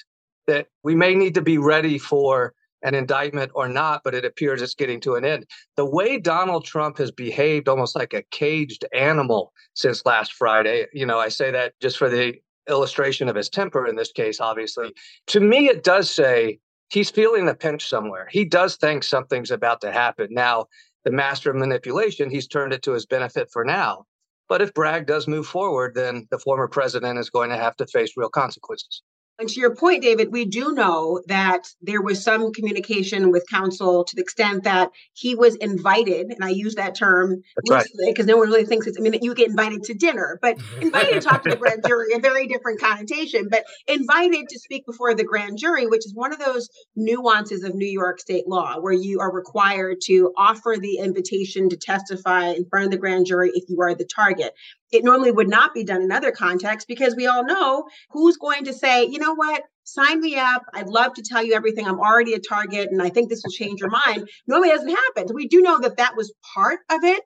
that 0.47 0.69
we 0.83 0.95
may 0.95 1.15
need 1.15 1.35
to 1.35 1.43
be 1.43 1.59
ready 1.59 1.99
for 1.99 2.55
an 2.83 2.95
indictment 2.95 3.51
or 3.55 3.69
not, 3.69 4.03
but 4.05 4.15
it 4.15 4.25
appears 4.25 4.63
it's 4.63 4.75
getting 4.75 5.01
to 5.01 5.15
an 5.15 5.25
end. 5.25 5.47
The 5.77 5.85
way 5.85 6.19
Donald 6.19 6.65
Trump 6.65 6.99
has 6.99 7.11
behaved 7.11 7.69
almost 7.69 7.97
like 7.97 8.15
a 8.15 8.23
caged 8.31 8.85
animal 8.95 9.53
since 9.75 10.07
last 10.07 10.33
Friday, 10.33 10.87
you 10.93 11.05
know, 11.05 11.19
I 11.19 11.29
say 11.29 11.51
that 11.51 11.75
just 11.81 11.99
for 11.99 12.09
the 12.09 12.35
illustration 12.69 13.29
of 13.29 13.37
his 13.37 13.49
temper 13.49 13.87
in 13.87 13.97
this 13.97 14.13
case, 14.13 14.41
obviously. 14.41 14.93
To 15.29 15.41
me, 15.41 15.69
it 15.69 15.83
does 15.83 16.11
say 16.11 16.61
he's 16.91 17.11
feeling 17.11 17.47
the 17.47 17.55
pinch 17.55 17.89
somewhere. 17.89 18.29
He 18.31 18.45
does 18.45 18.77
think 18.77 19.03
something's 19.03 19.51
about 19.51 19.81
to 19.83 19.93
happen. 19.93 20.29
Now, 20.31 20.67
the 21.05 21.11
master 21.11 21.51
of 21.51 21.57
manipulation, 21.57 22.31
he's 22.31 22.47
turned 22.47 22.73
it 22.73 22.83
to 22.83 22.93
his 22.93 23.07
benefit 23.07 23.51
for 23.53 23.65
now. 23.65 24.05
But 24.49 24.63
if 24.63 24.73
Bragg 24.75 25.07
does 25.07 25.29
move 25.29 25.47
forward, 25.47 25.95
then 25.95 26.27
the 26.31 26.39
former 26.39 26.69
president 26.69 27.19
is 27.19 27.31
going 27.31 27.51
to 27.51 27.57
have 27.57 27.77
to 27.77 27.87
face 27.87 28.13
real 28.17 28.31
consequences. 28.31 29.03
And 29.39 29.49
to 29.49 29.61
your 29.61 29.77
point, 29.77 30.03
David, 30.03 30.33
we 30.33 30.45
do 30.47 30.73
know 30.73 31.23
that 31.29 31.69
there 31.81 32.03
was 32.03 32.25
some 32.25 32.53
communication 32.53 33.31
with 33.31 33.47
counsel 33.49 34.03
to 34.03 34.17
the 34.17 34.23
extent 34.23 34.65
that 34.65 34.91
he 35.13 35.37
was 35.37 35.55
invited, 35.55 36.33
and 36.33 36.43
I 36.43 36.49
use 36.49 36.75
that 36.75 36.97
term 36.97 37.43
because 37.57 37.87
right. 37.97 38.27
no 38.27 38.37
one 38.37 38.49
really 38.49 38.65
thinks 38.65 38.89
it's, 38.89 38.99
I 38.99 39.01
mean, 39.01 39.17
you 39.23 39.35
get 39.35 39.49
invited 39.49 39.85
to 39.85 39.95
dinner, 39.95 40.41
but 40.43 40.59
mm-hmm. 40.59 40.83
invited 40.83 41.15
to 41.15 41.21
talk 41.21 41.45
to 41.45 41.51
the 41.51 41.57
grand 41.65 41.85
jury, 41.87 42.15
a 42.15 42.19
very 42.19 42.49
different 42.49 42.81
connotation, 42.81 43.47
but 43.49 43.65
invited 43.87 44.49
to 44.49 44.59
speak 44.59 44.85
before 44.87 45.15
the 45.15 45.23
grand 45.23 45.57
jury, 45.57 45.87
which 45.87 46.05
is 46.05 46.13
one 46.15 46.33
of 46.33 46.41
those 46.41 46.69
nuances 46.97 47.63
of 47.63 47.77
New 47.77 47.87
York 47.87 48.19
state 48.19 48.49
law 48.49 48.81
where 48.81 48.93
you 48.93 49.21
are 49.21 49.33
required 49.33 49.99
to 50.07 50.33
offer 50.37 50.77
the 50.81 50.99
invitation 50.99 51.69
to 51.69 51.77
testify 51.77 52.49
in 52.49 52.65
front 52.69 52.87
of 52.87 52.91
the 52.91 52.99
grand 52.99 53.27
jury 53.27 53.53
if 53.55 53.69
you 53.69 53.81
are 53.83 53.95
the 53.95 54.05
target 54.05 54.53
it 54.91 55.05
normally 55.05 55.31
would 55.31 55.49
not 55.49 55.75
be 55.75 55.85
done 55.85 56.03
in 56.03 56.13
other 56.13 56.31
contexts 56.31 56.87
because 56.87 57.15
we 57.15 57.27
all 57.27 57.45
know 57.45 57.89
who's 58.11 58.37
going 58.37 58.65
to 58.65 58.73
say, 58.73 59.05
you 59.05 59.19
know 59.19 59.35
what, 59.35 59.63
sign 59.85 60.21
me 60.21 60.37
up. 60.37 60.65
I'd 60.75 60.89
love 60.89 61.15
to 61.15 61.23
tell 61.23 61.43
you 61.43 61.55
everything. 61.55 61.87
I'm 61.87 62.01
already 62.01 62.35
a 62.35 62.41
target 62.41 62.91
and 62.91 63.03
I 63.03 63.09
think 63.09 63.29
this 63.29 63.43
will 63.45 63.53
change 63.53 63.81
your 63.81 63.91
mind. 63.91 64.29
Normally 64.47 64.71
doesn't 64.71 64.89
happen. 64.89 65.35
We 65.35 65.49
do 65.49 65.61
know 65.61 65.79
that 65.81 65.97
that 65.97 66.17
was 66.17 66.33
part 66.55 66.81
of 66.91 67.05
it. 67.05 67.23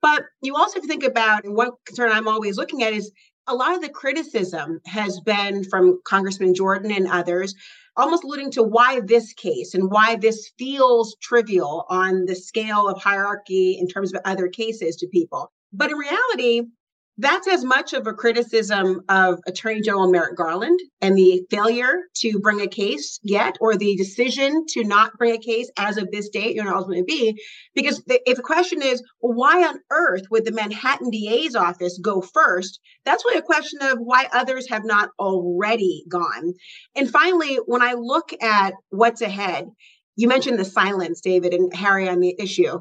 But 0.00 0.24
you 0.42 0.56
also 0.56 0.80
think 0.80 1.04
about, 1.04 1.44
and 1.44 1.54
one 1.54 1.70
concern 1.86 2.10
I'm 2.10 2.28
always 2.28 2.56
looking 2.56 2.82
at 2.82 2.92
is 2.92 3.12
a 3.46 3.54
lot 3.54 3.74
of 3.74 3.82
the 3.82 3.88
criticism 3.88 4.80
has 4.86 5.20
been 5.20 5.64
from 5.64 6.00
Congressman 6.04 6.54
Jordan 6.54 6.90
and 6.90 7.06
others, 7.06 7.54
almost 7.96 8.24
alluding 8.24 8.50
to 8.52 8.62
why 8.62 9.00
this 9.00 9.32
case 9.32 9.74
and 9.74 9.90
why 9.90 10.16
this 10.16 10.50
feels 10.58 11.16
trivial 11.20 11.86
on 11.88 12.24
the 12.24 12.34
scale 12.34 12.88
of 12.88 13.00
hierarchy 13.00 13.78
in 13.78 13.86
terms 13.86 14.12
of 14.12 14.20
other 14.24 14.48
cases 14.48 14.96
to 14.96 15.06
people. 15.08 15.52
But 15.72 15.90
in 15.90 15.96
reality, 15.96 16.62
that's 17.18 17.46
as 17.46 17.64
much 17.64 17.92
of 17.92 18.06
a 18.06 18.14
criticism 18.14 19.02
of 19.08 19.38
Attorney 19.46 19.82
General 19.82 20.10
Merrick 20.10 20.36
Garland 20.36 20.80
and 21.00 21.16
the 21.16 21.42
failure 21.50 22.00
to 22.16 22.40
bring 22.40 22.60
a 22.60 22.66
case 22.66 23.20
yet, 23.22 23.56
or 23.60 23.76
the 23.76 23.96
decision 23.96 24.64
to 24.70 24.84
not 24.84 25.18
bring 25.18 25.34
a 25.34 25.38
case 25.38 25.70
as 25.76 25.98
of 25.98 26.10
this 26.10 26.30
date, 26.30 26.56
you 26.56 26.64
know, 26.64 26.74
ultimately 26.74 27.04
be. 27.06 27.42
Because 27.74 28.02
the, 28.06 28.18
if 28.28 28.38
the 28.38 28.42
question 28.42 28.80
is, 28.80 29.02
why 29.20 29.66
on 29.68 29.78
earth 29.90 30.22
would 30.30 30.44
the 30.44 30.52
Manhattan 30.52 31.10
DA's 31.10 31.54
office 31.54 31.98
go 32.02 32.22
first? 32.22 32.80
That's 33.04 33.24
really 33.26 33.38
a 33.38 33.42
question 33.42 33.80
of 33.82 33.98
why 33.98 34.28
others 34.32 34.68
have 34.70 34.84
not 34.84 35.10
already 35.18 36.04
gone. 36.08 36.54
And 36.96 37.10
finally, 37.10 37.56
when 37.66 37.82
I 37.82 37.92
look 37.92 38.32
at 38.40 38.72
what's 38.88 39.20
ahead, 39.20 39.66
you 40.16 40.28
mentioned 40.28 40.58
the 40.58 40.64
silence, 40.64 41.20
David 41.20 41.52
and 41.52 41.74
Harry, 41.74 42.08
on 42.08 42.20
the 42.20 42.34
issue 42.38 42.80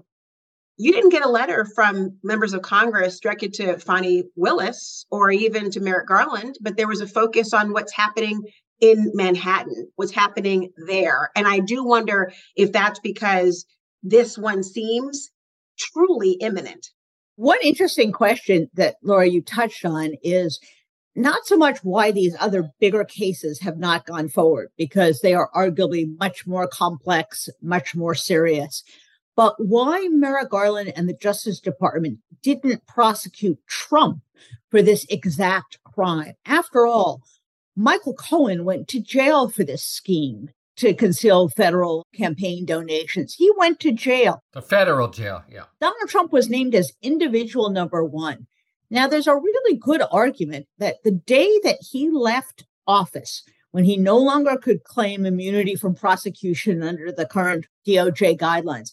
you 0.82 0.92
didn't 0.92 1.12
get 1.12 1.24
a 1.24 1.30
letter 1.30 1.64
from 1.64 2.18
members 2.24 2.54
of 2.54 2.64
Congress 2.64 3.20
directed 3.20 3.54
to 3.54 3.78
Fani 3.78 4.24
Willis 4.36 5.06
or 5.12 5.30
even 5.30 5.70
to 5.70 5.80
Merrick 5.80 6.08
Garland, 6.08 6.58
but 6.60 6.76
there 6.76 6.88
was 6.88 7.02
a 7.02 7.08
focus 7.08 7.54
on 7.54 7.72
what's 7.72 7.94
happening 7.94 8.42
in 8.80 9.12
Manhattan, 9.14 9.90
what's 9.96 10.12
happening 10.12 10.72
there. 10.88 11.30
And 11.36 11.48
I 11.48 11.60
do 11.60 11.84
wonder 11.84 12.34
if 12.56 12.72
that's 12.72 13.00
because 13.00 13.64
this 14.02 14.40
one 14.40 14.64
seems 14.64 15.30
truly 15.78 16.32
imminent. 16.42 16.88
One 17.36 17.60
interesting 17.62 18.12
question 18.12 18.68
that 18.74 18.96
Laura 19.04 19.28
you 19.28 19.44
touched 19.44 19.86
on 19.86 20.14
is 20.24 20.60
not 21.16 21.46
so 21.46 21.58
much 21.58 21.78
why 21.84 22.12
these 22.12 22.36
other 22.40 22.72
bigger 22.80 23.04
cases 23.04 23.60
have 23.60 23.78
not 23.78 24.08
gone 24.08 24.30
forward 24.30 24.70
because 24.78 25.20
they 25.20 25.36
are 25.36 25.52
arguably 25.56 26.06
much 26.18 26.48
more 26.48 26.68
complex, 26.68 27.50
much 27.62 27.96
more 27.96 28.16
serious. 28.16 28.84
But 29.36 29.56
why 29.58 30.08
Merrick 30.12 30.50
Garland 30.50 30.94
and 30.96 31.08
the 31.08 31.14
Justice 31.14 31.60
Department 31.60 32.20
didn't 32.42 32.86
prosecute 32.86 33.60
Trump 33.68 34.22
for 34.70 34.82
this 34.82 35.06
exact 35.10 35.80
crime? 35.84 36.34
After 36.46 36.86
all, 36.86 37.22
Michael 37.76 38.14
Cohen 38.14 38.66
went 38.66 38.88
to 38.90 39.00
jail 39.00 39.50
for 39.50 39.64
this 39.64 39.84
scheme 39.84 40.50
to 40.78 40.94
conceal 40.94 41.50
federal 41.50 42.06
campaign 42.16 42.66
donations. 42.66 43.36
He 43.36 43.52
went 43.58 43.80
to 43.82 43.92
jail. 43.92 44.44
The 44.54 44.62
federal 44.62 45.10
jail, 45.10 45.44
yeah. 45.50 45.66
Donald 45.80 46.10
Trump 46.10 46.34
was 46.34 46.50
named 46.50 46.76
as 46.76 46.92
individual 47.02 47.70
number 47.70 48.04
one. 48.04 48.48
Now, 48.90 49.08
there's 49.08 49.28
a 49.28 49.36
really 49.36 49.78
good 49.78 50.02
argument 50.12 50.68
that 50.80 50.98
the 51.04 51.12
day 51.12 51.60
that 51.64 51.78
he 51.92 52.10
left 52.10 52.66
office, 52.88 53.44
when 53.72 53.86
he 53.86 53.96
no 53.96 54.18
longer 54.18 54.58
could 54.58 54.84
claim 54.84 55.26
immunity 55.26 55.76
from 55.76 55.96
prosecution 55.96 56.84
under 56.84 57.12
the 57.12 57.26
current 57.26 57.68
DOJ 57.88 58.38
guidelines, 58.38 58.92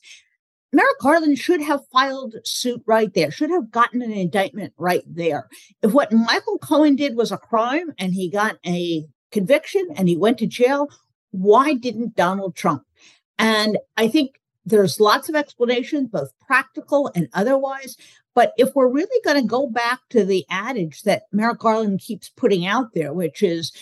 Merrick 0.72 0.98
Garland 1.00 1.38
should 1.38 1.62
have 1.62 1.87
filed 1.90 2.34
suit 2.44 2.82
right 2.87 3.12
there, 3.14 3.30
should 3.30 3.50
have 3.50 3.70
gotten 3.70 4.02
an 4.02 4.12
indictment 4.12 4.75
right 4.76 5.02
there. 5.06 5.48
If 5.82 5.92
what 5.92 6.12
Michael 6.12 6.58
Cohen 6.58 6.94
did 6.94 7.16
was 7.16 7.32
a 7.32 7.38
crime 7.38 7.94
and 7.98 8.12
he 8.12 8.28
got 8.28 8.58
a 8.66 9.06
conviction 9.30 9.87
and 9.96 10.08
he 10.08 10.16
went 10.16 10.38
to 10.38 10.46
jail, 10.46 10.88
why 11.30 11.75
didn't 11.75 12.16
Donald 12.16 12.54
Trump? 12.54 12.82
And 13.38 13.78
I 13.96 14.08
think 14.08 14.40
there's 14.66 15.00
lots 15.00 15.28
of 15.28 15.34
explanations, 15.34 16.08
both 16.08 16.32
practical 16.46 17.10
and 17.14 17.28
otherwise. 17.32 17.96
But 18.34 18.52
if 18.58 18.75
we're 18.75 18.88
really 18.88 19.20
going 19.25 19.40
to 19.40 19.48
go 19.48 19.66
back 19.66 20.00
to 20.10 20.25
the 20.25 20.44
adage 20.50 21.02
that 21.02 21.25
Merrick 21.32 21.60
Garland 21.60 22.00
keeps 22.00 22.28
putting 22.28 22.66
out 22.66 22.92
there, 22.94 23.12
which 23.14 23.42
is 23.42 23.72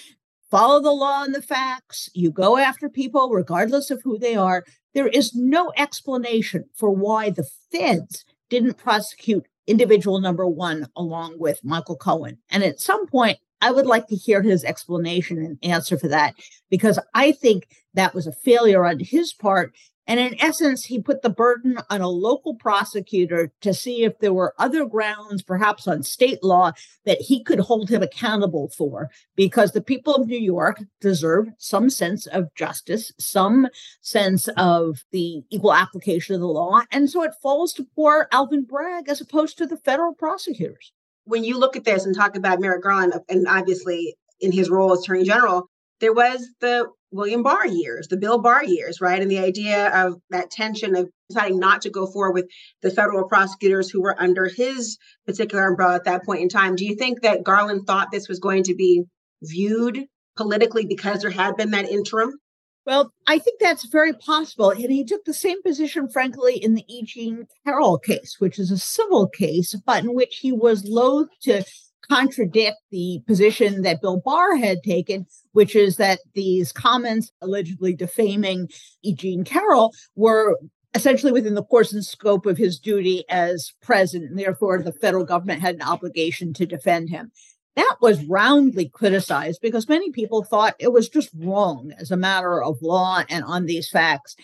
follow 0.51 0.81
the 0.81 0.93
law 0.93 1.25
and 1.25 1.35
the 1.35 1.43
facts, 1.43 2.09
you 2.15 2.31
go 2.31 2.57
after 2.57 2.89
people 2.89 3.31
regardless 3.31 3.91
of 3.91 4.01
who 4.03 4.19
they 4.19 4.37
are, 4.37 4.65
there 4.97 5.09
is 5.09 5.35
no 5.35 5.71
explanation 5.77 6.65
for 6.75 6.91
why 6.91 7.29
the 7.29 7.47
feds 7.71 8.25
didn't 8.49 8.79
prosecute 8.79 9.47
individual 9.67 10.21
number 10.23 10.47
one 10.47 10.87
along 10.97 11.35
with 11.39 11.63
Michael 11.63 11.97
Cohen. 11.97 12.39
And 12.49 12.65
at 12.65 12.81
some 12.81 13.07
point, 13.07 13.37
I 13.61 13.73
would 13.73 13.85
like 13.85 14.07
to 14.07 14.17
hear 14.17 14.41
his 14.41 14.65
explanation 14.65 15.37
and 15.37 15.59
answer 15.63 15.99
for 15.99 16.09
that 16.09 16.35
because 16.71 16.99
I 17.15 17.33
think 17.33 17.69
that 17.93 18.15
was 18.15 18.27
a 18.27 18.33
failure 18.33 18.87
on 18.87 18.99
his 19.01 19.35
part. 19.35 19.75
And 20.09 20.21
in 20.21 20.41
essence, 20.41 20.85
he 20.85 21.01
put 21.01 21.23
the 21.23 21.31
burden 21.31 21.79
on 21.91 22.01
a 22.01 22.09
local 22.09 22.55
prosecutor 22.55 23.53
to 23.61 23.75
see 23.75 24.05
if 24.05 24.19
there 24.21 24.33
were 24.33 24.55
other 24.59 24.87
grounds, 24.87 25.43
perhaps 25.43 25.89
on 25.89 26.03
state 26.05 26.45
law, 26.45 26.73
that 27.05 27.21
he 27.23 27.43
could 27.43 27.61
hold 27.61 27.91
him 27.91 28.03
accountable 28.03 28.69
for, 28.69 29.11
because 29.35 29.73
the 29.73 29.81
people 29.81 30.15
of 30.15 30.29
New 30.29 30.39
York 30.39 30.83
deserve 31.01 31.49
some 31.59 31.91
sense 31.91 32.27
of 32.27 32.55
justice, 32.55 33.13
some 33.19 33.67
sense 34.01 34.49
of 34.57 35.05
the 35.11 35.43
equal 35.51 35.75
application 35.75 36.35
of 36.35 36.41
the 36.41 36.47
law. 36.47 36.83
And 36.93 37.11
so 37.11 37.23
it 37.25 37.33
falls 37.43 37.73
to 37.75 37.87
poor 37.97 38.29
Alvin 38.31 38.65
Bragg 38.65 39.09
as 39.09 39.21
opposed 39.21 39.59
to 39.59 39.67
the 39.67 39.77
federal 39.77 40.15
prosecutors. 40.15 40.93
When 41.25 41.43
you 41.43 41.59
look 41.59 41.75
at 41.75 41.85
this 41.85 42.07
and 42.07 42.15
talk 42.15 42.37
about 42.37 42.61
Merrick 42.61 42.85
Garland, 42.85 43.15
and 43.29 43.49
obviously 43.49 44.17
in 44.41 44.53
his 44.53 44.71
role 44.71 44.93
as 44.93 45.01
Attorney 45.01 45.25
General, 45.25 45.69
there 45.99 46.13
was 46.13 46.47
the 46.61 46.87
William 47.11 47.43
Barr 47.43 47.67
years, 47.67 48.09
the 48.09 48.17
Bill 48.17 48.41
Barr 48.41 48.65
years, 48.65 49.01
right? 49.01 49.21
And 49.21 49.31
the 49.31 49.39
idea 49.39 49.89
of 50.07 50.21
that 50.31 50.51
tension 50.51 50.97
of 50.97 51.09
deciding 51.29 51.59
not 51.59 51.83
to 51.83 51.91
go 51.91 52.07
forward 52.07 52.33
with 52.33 52.47
the 52.83 52.91
federal 52.91 53.29
prosecutors 53.29 53.91
who 53.91 54.03
were 54.03 54.21
under 54.21 54.47
his 54.47 54.99
particular 55.27 55.69
umbrella 55.69 55.97
at 55.97 56.05
that 56.05 56.25
point 56.25 56.43
in 56.43 56.49
time. 56.49 56.75
Do 56.75 56.85
you 56.85 56.97
think 56.97 57.23
that 57.23 57.45
Garland 57.45 57.87
thought 57.87 58.11
this 58.11 58.29
was 58.29 58.41
going 58.41 58.65
to 58.65 58.75
be 58.75 59.05
viewed 59.43 60.07
politically 60.37 60.87
because 60.87 61.23
there 61.23 61.31
had 61.31 61.57
been 61.57 61.71
that 61.71 61.89
interim? 61.89 62.39
Well, 62.85 63.13
I 63.27 63.39
think 63.41 63.61
that's 63.61 63.87
very 63.87 64.13
possible. 64.13 64.71
And 64.71 64.93
he 64.93 65.05
took 65.05 65.25
the 65.25 65.35
same 65.35 65.61
position, 65.63 66.09
frankly, 66.09 66.55
in 66.55 66.75
the 66.75 66.85
E. 66.87 67.03
Jean 67.03 67.47
Carroll 67.65 67.99
case, 67.99 68.37
which 68.39 68.61
is 68.61 68.71
a 68.71 68.79
civil 68.79 69.29
case, 69.29 69.75
but 69.85 70.05
in 70.05 70.15
which 70.15 70.37
he 70.37 70.53
was 70.53 70.85
loath 70.85 71.29
to 71.43 71.65
contradict 72.09 72.79
the 72.91 73.21
position 73.27 73.83
that 73.83 74.01
Bill 74.01 74.21
Barr 74.25 74.57
had 74.57 74.83
taken, 74.83 75.27
which 75.53 75.77
is 75.77 75.97
that 75.97 76.21
these 76.35 76.73
comments 76.73 77.33
allegedly 77.41 77.95
defaming 77.95 78.69
E. 79.03 79.15
Jean 79.15 79.45
Carroll 79.45 79.93
were 80.15 80.57
essentially 80.95 81.33
within 81.33 81.55
the 81.55 81.65
course 81.65 81.93
and 81.93 82.05
scope 82.05 82.47
of 82.47 82.57
his 82.57 82.79
duty 82.79 83.25
as 83.29 83.73
president, 83.83 84.31
and 84.31 84.39
therefore 84.39 84.83
the 84.83 84.93
federal 84.93 85.25
government 85.25 85.61
had 85.61 85.75
an 85.75 85.83
obligation 85.83 86.55
to 86.55 86.67
defend 86.67 87.11
him. 87.11 87.31
That 87.77 87.97
was 88.01 88.25
roundly 88.25 88.89
criticized 88.89 89.61
because 89.61 89.89
many 89.89 90.11
people 90.11 90.43
thought 90.43 90.75
it 90.79 90.93
was 90.93 91.11
just 91.11 91.29
wrong 91.37 91.93
as 91.99 92.11
a 92.11 92.17
matter 92.17 92.63
of 92.63 92.81
law 92.81 93.23
and 93.29 93.45
on 93.45 93.67
these 93.67 93.91
facts. 93.91 94.35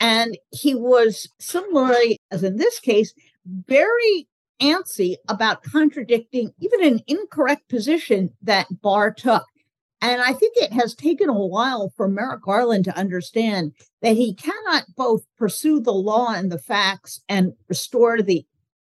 And 0.00 0.36
he 0.50 0.74
was 0.74 1.28
similarly, 1.38 2.18
as 2.32 2.42
in 2.42 2.56
this 2.56 2.80
case, 2.80 3.14
very 3.46 4.26
antsy 4.60 5.16
about 5.28 5.62
contradicting 5.62 6.52
even 6.60 6.84
an 6.84 7.00
incorrect 7.06 7.68
position 7.68 8.30
that 8.42 8.66
Barr 8.82 9.12
took. 9.12 9.44
And 10.02 10.22
I 10.22 10.32
think 10.32 10.54
it 10.56 10.72
has 10.72 10.94
taken 10.94 11.28
a 11.28 11.46
while 11.46 11.92
for 11.96 12.08
Merrick 12.08 12.42
Garland 12.42 12.84
to 12.86 12.96
understand 12.96 13.72
that 14.00 14.16
he 14.16 14.34
cannot 14.34 14.84
both 14.96 15.26
pursue 15.36 15.80
the 15.80 15.92
law 15.92 16.32
and 16.32 16.50
the 16.50 16.58
facts 16.58 17.20
and 17.28 17.52
restore 17.68 18.22
the 18.22 18.46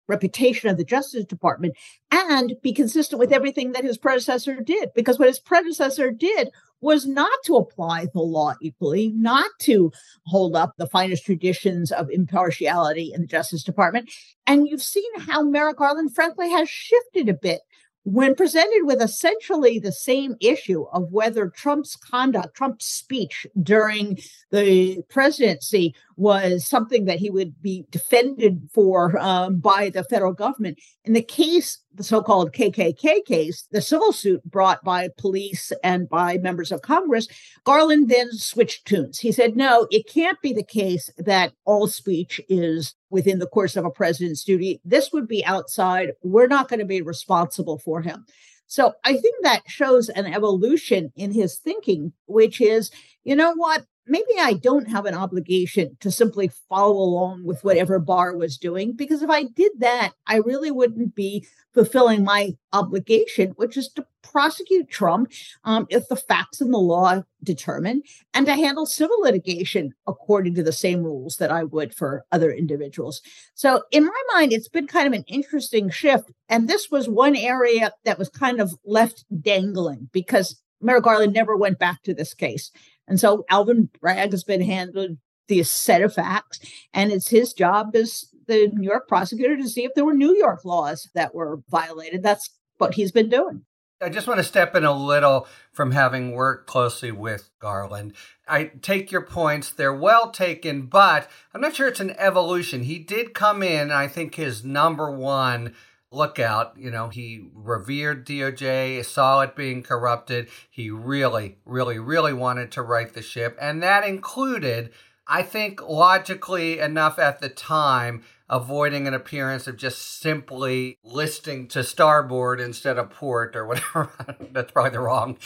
reputation 0.07 0.69
of 0.69 0.77
the 0.77 0.83
Justice 0.83 1.25
Department 1.25 1.75
and 2.11 2.53
be 2.61 2.73
consistent 2.73 3.19
with 3.19 3.31
everything 3.31 3.71
that 3.71 3.83
his 3.83 3.97
predecessor 3.97 4.61
did. 4.61 4.89
Because 4.95 5.19
what 5.19 5.27
his 5.27 5.39
predecessor 5.39 6.11
did 6.11 6.49
was 6.81 7.05
not 7.05 7.31
to 7.43 7.55
apply 7.55 8.07
the 8.13 8.21
law 8.21 8.53
equally, 8.61 9.11
not 9.15 9.49
to 9.59 9.91
hold 10.25 10.55
up 10.55 10.73
the 10.77 10.87
finest 10.87 11.25
traditions 11.25 11.91
of 11.91 12.09
impartiality 12.09 13.11
in 13.13 13.21
the 13.21 13.27
Justice 13.27 13.63
Department. 13.63 14.11
And 14.45 14.67
you've 14.67 14.81
seen 14.81 15.09
how 15.19 15.41
Merrick 15.41 15.77
Garland, 15.77 16.13
frankly, 16.13 16.49
has 16.51 16.69
shifted 16.69 17.29
a 17.29 17.33
bit 17.33 17.61
when 18.09 18.35
presented 18.35 18.85
with 18.85 19.01
essentially 19.01 19.79
the 19.79 19.91
same 19.91 20.37
issue 20.39 20.85
of 20.93 21.11
whether 21.11 21.49
Trump's 21.49 21.97
conduct, 21.97 22.55
Trump's 22.55 22.85
speech 22.85 23.45
during 23.61 24.17
the 24.49 25.01
presidency 25.09 25.93
was 26.15 26.65
something 26.65 27.03
that 27.03 27.19
he 27.19 27.29
would 27.29 27.61
be 27.61 27.85
defended 27.91 28.69
for 28.73 29.19
um, 29.19 29.59
by 29.59 29.89
the 29.89 30.05
federal 30.05 30.31
government. 30.31 30.79
In 31.03 31.11
the 31.11 31.21
case, 31.21 31.79
the 31.95 32.03
so 32.03 32.21
called 32.21 32.53
KKK 32.53 33.25
case, 33.25 33.67
the 33.71 33.81
civil 33.81 34.13
suit 34.13 34.41
brought 34.45 34.85
by 34.85 35.09
police 35.17 35.73
and 35.83 36.07
by 36.07 36.37
members 36.37 36.71
of 36.71 36.81
Congress, 36.81 37.27
Garland 37.65 38.07
then 38.07 38.31
switched 38.31 38.85
tunes. 38.85 39.19
He 39.19 39.33
said, 39.33 39.57
no, 39.57 39.85
it 39.91 40.07
can't 40.07 40.41
be 40.41 40.53
the 40.53 40.63
case 40.63 41.09
that 41.17 41.51
all 41.65 41.87
speech 41.87 42.39
is 42.47 42.95
within 43.09 43.39
the 43.39 43.47
course 43.47 43.75
of 43.75 43.85
a 43.85 43.91
president's 43.91 44.43
duty. 44.43 44.81
This 44.83 45.11
would 45.13 45.27
be 45.27 45.45
outside. 45.45 46.11
We're 46.23 46.47
not 46.47 46.67
going 46.67 46.79
to 46.79 46.85
be 46.85 47.01
responsible 47.01 47.77
for 47.77 48.01
him. 48.01 48.25
So 48.67 48.93
I 49.05 49.13
think 49.13 49.35
that 49.43 49.61
shows 49.67 50.09
an 50.09 50.25
evolution 50.25 51.11
in 51.15 51.31
his 51.31 51.57
thinking, 51.57 52.11
which 52.25 52.59
is, 52.59 52.91
you 53.23 53.35
know 53.35 53.53
what? 53.53 53.85
Maybe 54.07 54.25
I 54.39 54.53
don't 54.53 54.89
have 54.89 55.05
an 55.05 55.13
obligation 55.13 55.97
to 55.99 56.11
simply 56.11 56.49
follow 56.69 56.97
along 56.97 57.45
with 57.45 57.63
whatever 57.63 57.99
Barr 57.99 58.35
was 58.35 58.57
doing, 58.57 58.93
because 58.93 59.21
if 59.21 59.29
I 59.29 59.43
did 59.43 59.71
that, 59.79 60.13
I 60.25 60.37
really 60.37 60.71
wouldn't 60.71 61.15
be 61.15 61.45
fulfilling 61.73 62.23
my 62.23 62.55
obligation, 62.73 63.51
which 63.51 63.77
is 63.77 63.89
to 63.89 64.05
prosecute 64.23 64.89
Trump 64.89 65.31
um, 65.63 65.85
if 65.89 66.07
the 66.07 66.15
facts 66.15 66.59
and 66.59 66.73
the 66.73 66.77
law 66.77 67.21
determine, 67.43 68.01
and 68.33 68.45
to 68.45 68.55
handle 68.55 68.85
civil 68.85 69.21
litigation 69.21 69.93
according 70.07 70.55
to 70.55 70.63
the 70.63 70.71
same 70.71 71.03
rules 71.03 71.37
that 71.37 71.51
I 71.51 71.63
would 71.63 71.93
for 71.93 72.25
other 72.31 72.51
individuals. 72.51 73.21
So, 73.53 73.83
in 73.91 74.05
my 74.05 74.23
mind, 74.33 74.53
it's 74.53 74.69
been 74.69 74.87
kind 74.87 75.07
of 75.07 75.13
an 75.13 75.25
interesting 75.27 75.89
shift. 75.89 76.31
And 76.49 76.67
this 76.67 76.89
was 76.89 77.07
one 77.07 77.35
area 77.35 77.91
that 78.05 78.17
was 78.17 78.29
kind 78.29 78.59
of 78.59 78.73
left 78.85 79.23
dangling 79.41 80.09
because 80.11 80.61
Merrick 80.81 81.03
Garland 81.03 81.33
never 81.33 81.55
went 81.55 81.79
back 81.79 82.03
to 82.03 82.13
this 82.13 82.33
case. 82.33 82.71
And 83.07 83.19
so 83.19 83.45
Alvin 83.49 83.89
Bragg 83.99 84.31
has 84.31 84.43
been 84.43 84.61
handed 84.61 85.17
the 85.47 85.63
set 85.63 86.01
of 86.01 86.13
facts, 86.13 86.59
and 86.93 87.11
it's 87.11 87.29
his 87.29 87.53
job 87.53 87.95
as 87.95 88.25
the 88.47 88.69
New 88.73 88.89
York 88.89 89.07
prosecutor 89.07 89.55
to 89.55 89.69
see 89.69 89.85
if 89.85 89.93
there 89.95 90.05
were 90.05 90.13
New 90.13 90.35
York 90.35 90.65
laws 90.65 91.09
that 91.15 91.33
were 91.33 91.61
violated. 91.69 92.21
That's 92.21 92.49
what 92.77 92.95
he's 92.95 93.11
been 93.11 93.29
doing. 93.29 93.63
I 93.99 94.09
just 94.09 94.27
want 94.27 94.39
to 94.39 94.43
step 94.43 94.75
in 94.75 94.83
a 94.83 94.93
little 94.93 95.47
from 95.71 95.91
having 95.91 96.33
worked 96.33 96.67
closely 96.67 97.11
with 97.11 97.49
Garland. 97.59 98.13
I 98.47 98.65
take 98.81 99.11
your 99.11 99.25
points, 99.25 99.71
they're 99.71 99.93
well 99.93 100.29
taken, 100.29 100.83
but 100.83 101.27
I'm 101.53 101.61
not 101.61 101.75
sure 101.75 101.87
it's 101.87 101.99
an 101.99 102.15
evolution. 102.17 102.83
He 102.83 102.99
did 102.99 103.33
come 103.33 103.63
in, 103.63 103.91
I 103.91 104.07
think 104.07 104.35
his 104.35 104.63
number 104.63 105.09
one 105.09 105.73
lookout. 106.17 106.73
You 106.77 106.91
know, 106.91 107.09
he 107.09 107.49
revered 107.53 108.25
DOJ, 108.25 109.05
saw 109.05 109.41
it 109.41 109.55
being 109.55 109.83
corrupted. 109.83 110.49
He 110.69 110.89
really, 110.89 111.57
really, 111.65 111.99
really 111.99 112.33
wanted 112.33 112.71
to 112.73 112.81
right 112.81 113.13
the 113.13 113.21
ship. 113.21 113.57
And 113.61 113.81
that 113.83 114.03
included, 114.03 114.91
I 115.27 115.43
think, 115.43 115.81
logically 115.81 116.79
enough 116.79 117.19
at 117.19 117.39
the 117.39 117.49
time, 117.49 118.23
avoiding 118.49 119.07
an 119.07 119.13
appearance 119.13 119.67
of 119.67 119.77
just 119.77 120.19
simply 120.19 120.97
listing 121.03 121.67
to 121.67 121.83
starboard 121.83 122.59
instead 122.59 122.97
of 122.97 123.09
port 123.09 123.55
or 123.55 123.65
whatever. 123.65 124.09
That's 124.51 124.71
probably 124.71 124.91
the 124.91 124.99
wrong. 124.99 125.37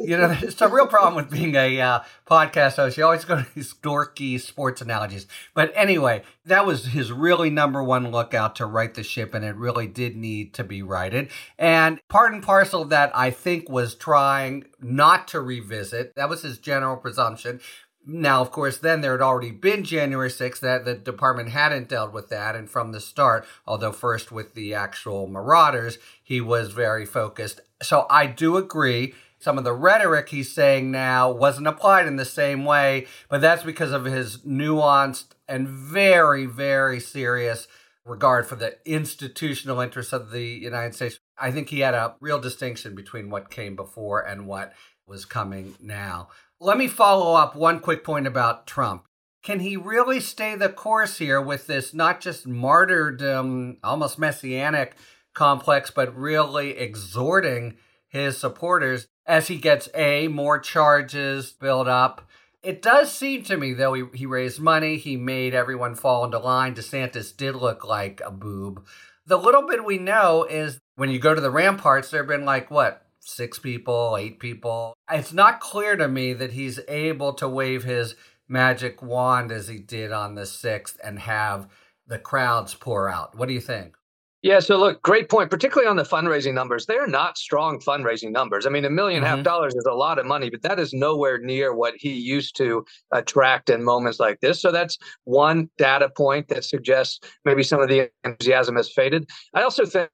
you 0.00 0.16
know, 0.16 0.36
it's 0.40 0.60
a 0.60 0.68
real 0.68 0.86
problem 0.86 1.14
with 1.14 1.30
being 1.30 1.54
a 1.54 1.80
uh, 1.80 2.00
podcast 2.26 2.76
host. 2.76 2.96
You 2.96 3.04
always 3.04 3.24
go 3.24 3.36
to 3.36 3.46
these 3.54 3.74
dorky 3.74 4.40
sports 4.40 4.80
analogies. 4.80 5.26
But 5.54 5.72
anyway, 5.74 6.22
that 6.46 6.64
was 6.64 6.86
his 6.86 7.12
really 7.12 7.50
number 7.50 7.82
one 7.82 8.10
lookout 8.10 8.56
to 8.56 8.66
right 8.66 8.92
the 8.94 9.02
ship, 9.02 9.34
and 9.34 9.44
it 9.44 9.56
really 9.56 9.86
did 9.86 10.16
need 10.16 10.54
to 10.54 10.64
be 10.64 10.82
righted. 10.82 11.30
And 11.58 12.00
part 12.08 12.32
and 12.32 12.42
parcel 12.42 12.82
of 12.82 12.88
that, 12.90 13.10
I 13.14 13.30
think, 13.30 13.68
was 13.68 13.94
trying 13.94 14.64
not 14.80 15.28
to 15.28 15.40
revisit. 15.40 16.14
That 16.14 16.28
was 16.28 16.42
his 16.42 16.58
general 16.58 16.96
presumption. 16.96 17.60
Now, 18.08 18.40
of 18.40 18.52
course, 18.52 18.78
then 18.78 19.00
there 19.00 19.12
had 19.12 19.20
already 19.20 19.50
been 19.50 19.82
January 19.82 20.30
6th 20.30 20.60
that 20.60 20.84
the 20.84 20.94
department 20.94 21.50
hadn't 21.50 21.88
dealt 21.88 22.12
with 22.12 22.28
that. 22.28 22.54
And 22.54 22.70
from 22.70 22.92
the 22.92 23.00
start, 23.00 23.44
although 23.66 23.90
first 23.90 24.30
with 24.30 24.54
the 24.54 24.74
actual 24.74 25.26
marauders, 25.26 25.98
he 26.22 26.40
was 26.40 26.70
very 26.70 27.04
focused. 27.04 27.60
So 27.82 28.06
I 28.08 28.26
do 28.26 28.56
agree. 28.56 29.14
Some 29.40 29.58
of 29.58 29.64
the 29.64 29.72
rhetoric 29.72 30.28
he's 30.28 30.52
saying 30.52 30.90
now 30.90 31.30
wasn't 31.30 31.66
applied 31.66 32.06
in 32.06 32.14
the 32.14 32.24
same 32.24 32.64
way, 32.64 33.06
but 33.28 33.40
that's 33.40 33.64
because 33.64 33.92
of 33.92 34.04
his 34.04 34.38
nuanced 34.38 35.34
and 35.48 35.68
very, 35.68 36.46
very 36.46 37.00
serious 37.00 37.66
regard 38.04 38.46
for 38.46 38.54
the 38.54 38.78
institutional 38.84 39.80
interests 39.80 40.12
of 40.12 40.30
the 40.30 40.44
United 40.44 40.94
States. 40.94 41.18
I 41.36 41.50
think 41.50 41.68
he 41.68 41.80
had 41.80 41.94
a 41.94 42.14
real 42.20 42.40
distinction 42.40 42.94
between 42.94 43.30
what 43.30 43.50
came 43.50 43.74
before 43.74 44.20
and 44.20 44.46
what 44.46 44.72
was 45.06 45.24
coming 45.24 45.74
now. 45.80 46.28
Let 46.58 46.78
me 46.78 46.88
follow 46.88 47.34
up 47.34 47.54
one 47.54 47.80
quick 47.80 48.02
point 48.02 48.26
about 48.26 48.66
Trump. 48.66 49.04
Can 49.42 49.60
he 49.60 49.76
really 49.76 50.20
stay 50.20 50.54
the 50.54 50.70
course 50.70 51.18
here 51.18 51.40
with 51.40 51.66
this 51.66 51.92
not 51.92 52.22
just 52.22 52.46
martyrdom, 52.46 53.46
um, 53.46 53.76
almost 53.84 54.18
messianic 54.18 54.96
complex, 55.34 55.90
but 55.90 56.16
really 56.16 56.70
exhorting 56.70 57.76
his 58.08 58.38
supporters 58.38 59.06
as 59.26 59.48
he 59.48 59.58
gets 59.58 59.90
A, 59.94 60.28
more 60.28 60.58
charges 60.58 61.50
built 61.50 61.88
up? 61.88 62.26
It 62.62 62.80
does 62.80 63.12
seem 63.12 63.42
to 63.44 63.58
me, 63.58 63.74
though, 63.74 63.92
he, 63.92 64.04
he 64.14 64.24
raised 64.24 64.58
money, 64.58 64.96
he 64.96 65.18
made 65.18 65.54
everyone 65.54 65.94
fall 65.94 66.24
into 66.24 66.38
line. 66.38 66.74
DeSantis 66.74 67.36
did 67.36 67.54
look 67.54 67.84
like 67.84 68.22
a 68.24 68.30
boob. 68.30 68.86
The 69.26 69.36
little 69.36 69.68
bit 69.68 69.84
we 69.84 69.98
know 69.98 70.44
is 70.44 70.80
when 70.94 71.10
you 71.10 71.18
go 71.18 71.34
to 71.34 71.40
the 71.40 71.50
ramparts, 71.50 72.10
there 72.10 72.22
have 72.22 72.28
been 72.28 72.46
like, 72.46 72.70
what, 72.70 73.05
six 73.26 73.58
people, 73.58 74.16
eight 74.18 74.38
people? 74.38 74.94
It's 75.10 75.32
not 75.32 75.60
clear 75.60 75.96
to 75.96 76.08
me 76.08 76.32
that 76.34 76.52
he's 76.52 76.80
able 76.88 77.34
to 77.34 77.48
wave 77.48 77.84
his 77.84 78.14
magic 78.48 79.02
wand 79.02 79.50
as 79.50 79.68
he 79.68 79.78
did 79.78 80.12
on 80.12 80.34
the 80.34 80.42
6th 80.42 80.96
and 81.02 81.18
have 81.18 81.68
the 82.06 82.18
crowds 82.18 82.74
pour 82.74 83.08
out. 83.08 83.36
What 83.36 83.48
do 83.48 83.54
you 83.54 83.60
think? 83.60 83.96
Yeah, 84.42 84.60
so 84.60 84.76
look, 84.76 85.02
great 85.02 85.28
point, 85.28 85.50
particularly 85.50 85.88
on 85.88 85.96
the 85.96 86.04
fundraising 86.04 86.54
numbers. 86.54 86.86
They're 86.86 87.08
not 87.08 87.36
strong 87.36 87.80
fundraising 87.80 88.30
numbers. 88.30 88.64
I 88.64 88.70
mean, 88.70 88.84
a 88.84 88.88
1000000 88.88 88.94
mm-hmm. 88.94 89.24
half 89.24 89.42
dollars 89.42 89.74
is 89.74 89.86
a 89.86 89.94
lot 89.94 90.20
of 90.20 90.26
money, 90.26 90.50
but 90.50 90.62
that 90.62 90.78
is 90.78 90.92
nowhere 90.92 91.38
near 91.38 91.74
what 91.74 91.94
he 91.96 92.12
used 92.12 92.54
to 92.58 92.84
attract 93.12 93.70
in 93.70 93.82
moments 93.82 94.20
like 94.20 94.38
this. 94.40 94.60
So 94.60 94.70
that's 94.70 94.98
one 95.24 95.68
data 95.78 96.10
point 96.10 96.46
that 96.48 96.64
suggests 96.64 97.18
maybe 97.44 97.64
some 97.64 97.80
of 97.80 97.88
the 97.88 98.08
enthusiasm 98.22 98.76
has 98.76 98.92
faded. 98.92 99.28
I 99.54 99.62
also 99.62 99.84
think, 99.84 100.10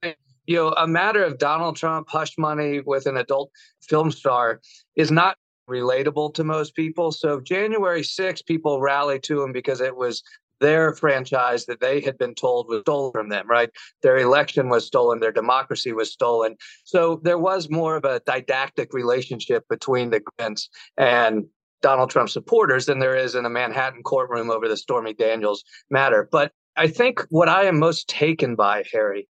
you 0.47 0.57
know, 0.57 0.71
a 0.73 0.87
matter 0.87 1.23
of 1.25 1.39
Donald 1.39 1.77
Trump 1.77 2.09
hush 2.11 2.37
money 2.39 2.81
with 2.81 3.07
an 3.07 3.17
adult 3.17 3.51
film 3.81 4.11
star 4.11 4.61
is 4.97 5.11
not 5.11 5.37
relatable 5.69 6.35
to 6.35 6.45
most 6.45 6.75
people. 6.75 7.13
So 7.13 7.41
January 7.41 8.03
6th, 8.03 8.45
people 8.47 8.81
rallied 8.81 9.23
to 9.25 9.43
him 9.43 9.53
because 9.53 9.81
it 9.81 9.97
was 9.97 10.23
their 10.61 10.95
franchise 10.95 11.67
that 11.67 11.81
they 11.81 12.01
had 12.01 12.17
been 12.19 12.35
told 12.35 12.69
was 12.69 12.83
stolen 12.83 13.13
from 13.13 13.29
them, 13.29 13.49
right? 13.49 13.69
Their 14.03 14.19
election 14.19 14.69
was 14.69 14.87
stolen, 14.87 15.19
their 15.19 15.33
democracy 15.33 15.93
was 15.93 16.13
stolen. 16.13 16.57
So 16.85 17.21
there 17.25 17.39
was 17.39 17.69
more 17.69 17.97
of 17.97 18.05
a 18.05 18.21
didactic 18.21 18.93
relationship 18.93 19.65
between 19.69 20.11
the 20.11 20.21
Grants 20.21 20.69
and 20.97 21.47
Donald 21.83 22.11
Trump 22.11 22.31
supporters 22.31 22.87
than 22.87 23.01
there 23.01 23.17
is 23.17 23.35
in 23.35 23.45
a 23.45 23.51
Manhattan 23.51 24.05
courtroom 24.05 24.51
over 24.51 24.69
the 24.69 24.77
Stormy 24.77 25.15
Daniels 25.15 25.65
matter. 25.91 26.29
But 26.31 26.53
I 26.77 26.87
think 26.87 27.27
what 27.29 27.49
I 27.49 27.65
am 27.65 27.81
most 27.81 28.09
taken 28.09 28.55
by, 28.55 28.85
Harry, 28.93 29.29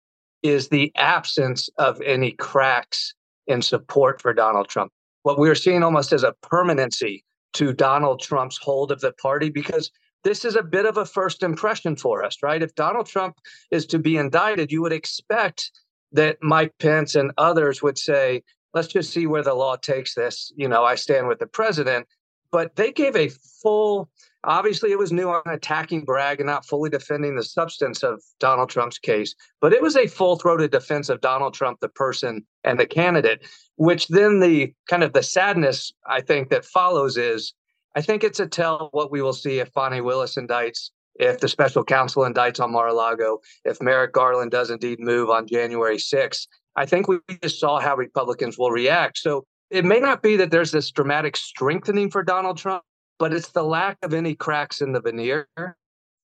is 0.48 0.70
the 0.70 0.92
absence 0.96 1.70
of 1.78 2.02
any 2.02 2.32
cracks 2.32 3.14
in 3.48 3.62
support 3.62 4.22
for 4.22 4.34
Donald 4.34 4.68
Trump 4.68 4.92
what 5.26 5.40
we're 5.40 5.56
seeing 5.56 5.82
almost 5.82 6.14
as 6.14 6.22
a 6.22 6.36
permanency 6.44 7.24
to 7.54 7.74
Donald 7.74 8.22
Trump's 8.22 8.60
hold 8.62 8.92
of 8.92 9.02
the 9.02 9.12
party 9.14 9.50
because 9.50 9.90
this 10.24 10.46
is 10.46 10.56
a 10.56 10.62
bit 10.62 10.86
of 10.86 10.98
a 10.98 11.06
first 11.06 11.42
impression 11.42 11.96
for 11.96 12.24
us, 12.24 12.38
right? 12.44 12.62
If 12.62 12.76
Donald 12.76 13.08
Trump 13.08 13.40
is 13.72 13.88
to 13.88 13.98
be 13.98 14.18
indicted, 14.18 14.72
you 14.72 14.84
would 14.84 14.94
expect 14.94 15.72
that 16.12 16.38
Mike 16.44 16.76
Pence 16.78 17.16
and 17.16 17.32
others 17.40 17.82
would 17.82 17.98
say, 17.98 18.44
let's 18.76 18.88
just 18.88 19.12
see 19.12 19.26
where 19.26 19.42
the 19.42 19.56
law 19.56 19.78
takes 19.78 20.14
this. 20.14 20.54
You 20.56 20.68
know, 20.68 20.84
I 20.84 20.94
stand 20.94 21.28
with 21.28 21.40
the 21.40 21.48
president. 21.48 22.06
But 22.52 22.76
they 22.76 22.92
gave 22.92 23.16
a 23.16 23.32
full 23.64 24.12
Obviously, 24.46 24.92
it 24.92 25.00
was 25.00 25.12
new 25.12 25.30
on 25.30 25.42
attacking 25.48 26.06
Bragg 26.06 26.40
and 26.40 26.48
not 26.48 26.66
fully 26.66 26.90
defending 26.90 27.36
the 27.36 27.44
substance 27.44 28.04
of 28.04 28.22
Donald 28.40 28.70
Trump's 28.70 29.00
case, 29.00 29.34
but 29.60 29.74
it 29.74 29.82
was 29.82 29.96
a 29.96 30.08
full 30.08 30.36
throated 30.36 30.72
defense 30.72 31.10
of 31.10 31.22
Donald 31.22 31.54
Trump, 31.54 31.80
the 31.80 31.90
person 31.90 32.46
and 32.64 32.80
the 32.80 32.86
candidate, 32.86 33.46
which 33.78 34.08
then 34.08 34.40
the 34.40 34.74
kind 34.88 35.04
of 35.04 35.14
the 35.14 35.24
sadness 35.24 35.92
I 36.08 36.22
think 36.22 36.50
that 36.50 36.64
follows 36.64 37.18
is 37.18 37.54
I 37.96 38.02
think 38.02 38.24
it's 38.24 38.40
a 38.40 38.46
tell 38.46 38.90
what 38.92 39.12
we 39.12 39.22
will 39.22 39.34
see 39.34 39.60
if 39.60 39.70
Fani 39.70 40.02
Willis 40.02 40.36
indicts, 40.36 40.92
if 41.16 41.40
the 41.40 41.48
special 41.48 41.84
counsel 41.84 42.24
indicts 42.24 42.62
on 42.62 42.72
Mar 42.72 42.88
a 42.88 42.94
Lago, 42.94 43.40
if 43.64 43.82
Merrick 43.82 44.14
Garland 44.14 44.52
does 44.52 44.70
indeed 44.70 45.00
move 45.00 45.30
on 45.30 45.48
January 45.48 45.98
6th. 45.98 46.48
I 46.76 46.86
think 46.86 47.08
we 47.08 47.20
just 47.42 47.60
saw 47.60 47.80
how 47.80 47.96
Republicans 47.96 48.58
will 48.58 48.72
react. 48.72 49.18
So 49.18 49.46
it 49.70 49.86
may 49.86 50.00
not 50.00 50.22
be 50.22 50.36
that 50.36 50.52
there's 50.52 50.72
this 50.72 50.92
dramatic 50.92 51.38
strengthening 51.38 52.12
for 52.12 52.22
Donald 52.22 52.58
Trump, 52.58 52.84
but 53.20 53.34
it's 53.34 53.50
the 53.50 53.64
lack 53.64 53.98
of 54.04 54.14
any 54.14 54.36
cracks 54.36 54.82
in 54.82 54.94
the 54.94 55.02
veneer 55.02 55.48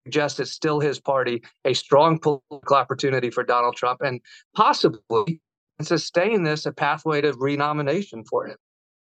suggests 0.06 0.40
it's 0.40 0.52
still 0.52 0.80
his 0.80 1.00
party, 1.00 1.44
a 1.66 1.74
strong 1.74 2.18
political 2.18 2.76
opportunity 2.76 3.30
for 3.30 3.44
Donald 3.44 3.76
Trump, 3.76 4.02
and 4.02 4.20
possibly 4.56 5.40
sustain 5.82 6.44
this 6.44 6.66
a 6.66 6.72
pathway 6.72 7.22
to 7.22 7.34
renomination 7.34 8.24
for 8.26 8.48
him. 8.48 8.58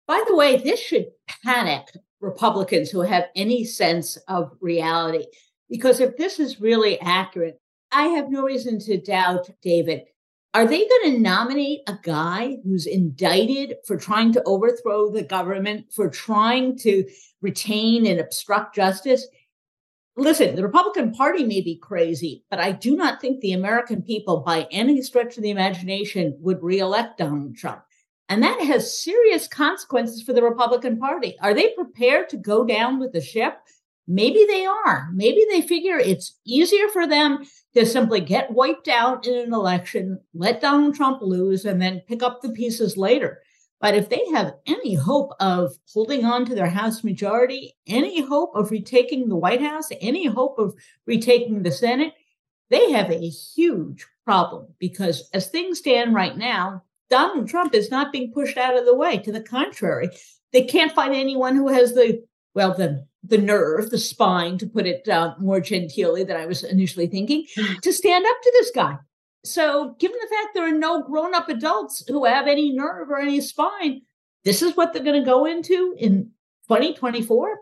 By 0.07 0.23
the 0.27 0.37
way, 0.37 0.57
this 0.57 0.81
should 0.81 1.07
panic 1.45 1.87
Republicans 2.21 2.91
who 2.91 3.01
have 3.01 3.25
any 3.35 3.65
sense 3.65 4.17
of 4.29 4.53
reality. 4.61 5.27
Because 5.69 6.01
if 6.01 6.17
this 6.17 6.39
is 6.39 6.61
really 6.61 7.01
accurate, 7.01 7.61
I 7.91 8.05
have 8.09 8.31
no 8.31 8.43
reason 8.43 8.79
to 8.81 9.01
doubt, 9.01 9.51
David, 9.63 10.03
are 10.55 10.67
they 10.67 10.87
going 10.87 11.15
to 11.15 11.19
nominate 11.19 11.81
a 11.87 11.99
guy 12.03 12.59
who's 12.63 12.87
indicted 12.87 13.77
for 13.87 13.97
trying 13.97 14.33
to 14.35 14.43
overthrow 14.45 15.11
the 15.11 15.23
government, 15.23 15.87
for 15.93 16.11
trying 16.11 16.77
to 16.79 17.09
retain 17.41 18.07
and 18.07 18.21
obstruct 18.21 18.75
justice? 18.75 19.27
Listen, 20.15 20.55
the 20.55 20.63
Republican 20.63 21.13
Party 21.13 21.45
may 21.45 21.63
be 21.63 21.77
crazy, 21.77 22.45
but 22.51 22.61
I 22.61 22.73
do 22.73 22.95
not 22.97 23.19
think 23.19 23.41
the 23.41 23.55
American 23.55 24.03
people, 24.03 24.41
by 24.41 24.69
any 24.71 25.01
stretch 25.01 25.39
of 25.39 25.43
the 25.43 25.51
imagination, 25.51 26.37
would 26.41 26.63
reelect 26.63 27.17
Donald 27.17 27.57
Trump. 27.57 27.83
And 28.29 28.43
that 28.43 28.61
has 28.61 29.03
serious 29.03 29.49
consequences 29.49 30.23
for 30.23 30.35
the 30.35 30.43
Republican 30.43 30.99
Party. 30.99 31.37
Are 31.41 31.55
they 31.55 31.71
prepared 31.71 32.29
to 32.29 32.37
go 32.37 32.65
down 32.65 32.99
with 32.99 33.13
the 33.13 33.23
ship? 33.23 33.59
Maybe 34.09 34.45
they 34.47 34.67
are. 34.67 35.09
Maybe 35.13 35.45
they 35.51 35.63
figure 35.63 35.99
it's 35.99 36.39
easier 36.45 36.89
for 36.89 37.07
them 37.07 37.45
to 37.75 37.87
simply 37.87 38.21
get 38.21 38.51
wiped 38.51 38.89
out 38.89 39.27
in 39.27 39.35
an 39.35 39.53
election, 39.53 40.21
let 40.35 40.61
Donald 40.61 40.95
Trump 40.95 41.23
lose, 41.23 41.65
and 41.65 41.81
then 41.81 42.03
pick 42.09 42.23
up 42.23 42.43
the 42.43 42.51
pieces 42.51 42.97
later. 42.97 43.41
But 43.81 43.95
if 43.95 44.09
they 44.09 44.25
have 44.33 44.55
any 44.67 44.95
hope 44.95 45.33
of 45.41 45.73
holding 45.93 46.25
on 46.25 46.45
to 46.47 46.55
their 46.55 46.69
House 46.69 47.03
majority, 47.03 47.75
any 47.87 48.21
hope 48.21 48.55
of 48.55 48.71
retaking 48.71 49.29
the 49.29 49.37
White 49.37 49.61
House, 49.61 49.89
any 50.01 50.27
hope 50.27 50.59
of 50.59 50.75
retaking 51.07 51.63
the 51.63 51.73
Senate, 51.73 52.13
they 52.71 52.93
have 52.93 53.11
a 53.11 53.29
huge 53.29 54.07
problem 54.25 54.69
because 54.79 55.29
as 55.35 55.49
things 55.49 55.79
stand 55.79 56.15
right 56.15 56.37
now, 56.37 56.83
Donald 57.11 57.49
Trump 57.49 57.75
is 57.75 57.91
not 57.91 58.13
being 58.13 58.33
pushed 58.33 58.57
out 58.57 58.79
of 58.79 58.87
the 58.87 58.95
way. 58.95 59.19
To 59.19 59.33
the 59.33 59.43
contrary, 59.43 60.11
they 60.53 60.63
can't 60.63 60.95
find 60.95 61.13
anyone 61.13 61.57
who 61.57 61.69
has 61.69 61.93
the, 61.93 62.25
well, 62.55 62.75
the 62.75 63.05
the 63.23 63.39
nerve, 63.39 63.91
the 63.91 63.99
spine, 63.99 64.59
to 64.59 64.67
put 64.67 64.87
it 64.87 65.09
uh, 65.09 65.35
more 65.39 65.61
genteelly 65.61 66.27
than 66.27 66.37
I 66.37 66.47
was 66.47 66.65
initially 66.65 67.07
thinking, 67.07 67.47
to 67.83 67.93
stand 67.93 68.27
up 68.27 68.37
to 68.43 68.53
this 68.59 68.71
guy. 68.75 68.97
So, 69.45 69.97
given 69.99 70.17
the 70.21 70.29
fact 70.29 70.49
there 70.55 70.67
are 70.67 70.79
no 70.79 71.03
grown 71.03 71.35
up 71.35 71.49
adults 71.49 72.05
who 72.09 72.25
have 72.25 72.47
any 72.47 72.73
nerve 72.73 73.11
or 73.11 73.19
any 73.19 73.41
spine, 73.41 74.03
this 74.45 74.63
is 74.63 74.77
what 74.77 74.93
they're 74.93 75.05
going 75.05 75.21
to 75.21 75.27
go 75.27 75.47
into 75.47 75.95
in 75.99 76.31
2024, 76.69 77.59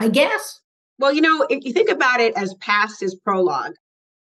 I 0.00 0.08
guess. 0.08 0.60
Well, 0.98 1.12
you 1.12 1.20
know, 1.20 1.46
if 1.48 1.64
you 1.64 1.72
think 1.72 1.90
about 1.90 2.20
it 2.20 2.36
as 2.36 2.54
past 2.54 3.02
as 3.02 3.14
prologue, 3.14 3.74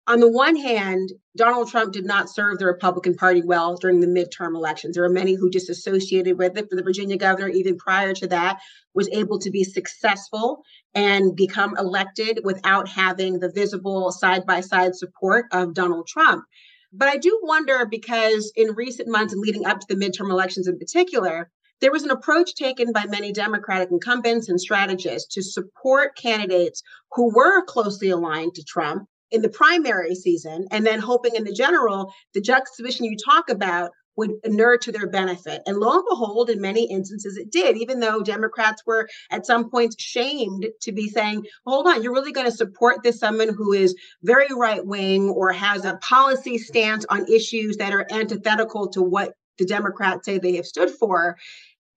on 0.06 0.20
the 0.20 0.30
one 0.30 0.56
hand, 0.56 1.12
Donald 1.34 1.70
Trump 1.70 1.92
did 1.92 2.04
not 2.04 2.28
serve 2.28 2.58
the 2.58 2.66
Republican 2.66 3.14
Party 3.14 3.42
well 3.42 3.76
during 3.76 4.00
the 4.00 4.06
midterm 4.06 4.54
elections. 4.54 4.94
There 4.94 5.04
are 5.04 5.08
many 5.08 5.34
who 5.34 5.48
disassociated 5.48 6.36
with 6.36 6.58
it. 6.58 6.68
The 6.68 6.82
Virginia 6.82 7.16
governor, 7.16 7.48
even 7.48 7.78
prior 7.78 8.12
to 8.14 8.26
that, 8.26 8.60
was 8.94 9.08
able 9.10 9.38
to 9.38 9.50
be 9.50 9.64
successful 9.64 10.62
and 10.94 11.34
become 11.34 11.76
elected 11.78 12.40
without 12.44 12.86
having 12.86 13.38
the 13.38 13.50
visible 13.50 14.12
side 14.12 14.44
by 14.44 14.60
side 14.60 14.94
support 14.94 15.46
of 15.52 15.72
Donald 15.72 16.06
Trump. 16.06 16.44
But 16.92 17.08
I 17.08 17.16
do 17.16 17.40
wonder 17.42 17.86
because 17.86 18.52
in 18.54 18.74
recent 18.74 19.08
months 19.08 19.32
and 19.32 19.40
leading 19.40 19.66
up 19.66 19.80
to 19.80 19.86
the 19.88 19.96
midterm 19.96 20.30
elections 20.30 20.68
in 20.68 20.78
particular, 20.78 21.50
there 21.80 21.90
was 21.90 22.04
an 22.04 22.10
approach 22.10 22.54
taken 22.54 22.92
by 22.92 23.06
many 23.06 23.32
Democratic 23.32 23.90
incumbents 23.90 24.48
and 24.48 24.60
strategists 24.60 25.34
to 25.34 25.42
support 25.42 26.16
candidates 26.16 26.82
who 27.12 27.34
were 27.34 27.64
closely 27.64 28.10
aligned 28.10 28.54
to 28.54 28.62
Trump 28.62 29.08
in 29.30 29.42
the 29.42 29.48
primary 29.48 30.14
season, 30.14 30.66
and 30.70 30.86
then 30.86 31.00
hoping 31.00 31.34
in 31.34 31.44
the 31.44 31.52
general, 31.52 32.12
the 32.34 32.40
juxtaposition 32.40 33.04
you 33.04 33.16
talk 33.16 33.48
about 33.48 33.90
would 34.16 34.30
inure 34.44 34.78
to 34.78 34.92
their 34.92 35.08
benefit. 35.08 35.62
And 35.66 35.78
lo 35.78 35.92
and 35.92 36.04
behold, 36.08 36.50
in 36.50 36.60
many 36.60 36.88
instances, 36.88 37.36
it 37.36 37.50
did, 37.50 37.76
even 37.76 38.00
though 38.00 38.22
Democrats 38.22 38.82
were 38.86 39.08
at 39.30 39.46
some 39.46 39.70
points 39.70 39.96
shamed 39.98 40.66
to 40.82 40.92
be 40.92 41.08
saying, 41.08 41.44
hold 41.66 41.88
on, 41.88 42.02
you're 42.02 42.12
really 42.12 42.32
going 42.32 42.46
to 42.48 42.56
support 42.56 43.02
this 43.02 43.18
someone 43.18 43.52
who 43.52 43.72
is 43.72 43.96
very 44.22 44.54
right 44.54 44.86
wing 44.86 45.28
or 45.30 45.52
has 45.52 45.84
a 45.84 45.96
policy 45.96 46.58
stance 46.58 47.04
on 47.08 47.26
issues 47.28 47.76
that 47.78 47.92
are 47.92 48.06
antithetical 48.10 48.88
to 48.90 49.02
what 49.02 49.32
the 49.58 49.64
Democrats 49.64 50.26
say 50.26 50.38
they 50.38 50.56
have 50.56 50.66
stood 50.66 50.90
for. 50.90 51.36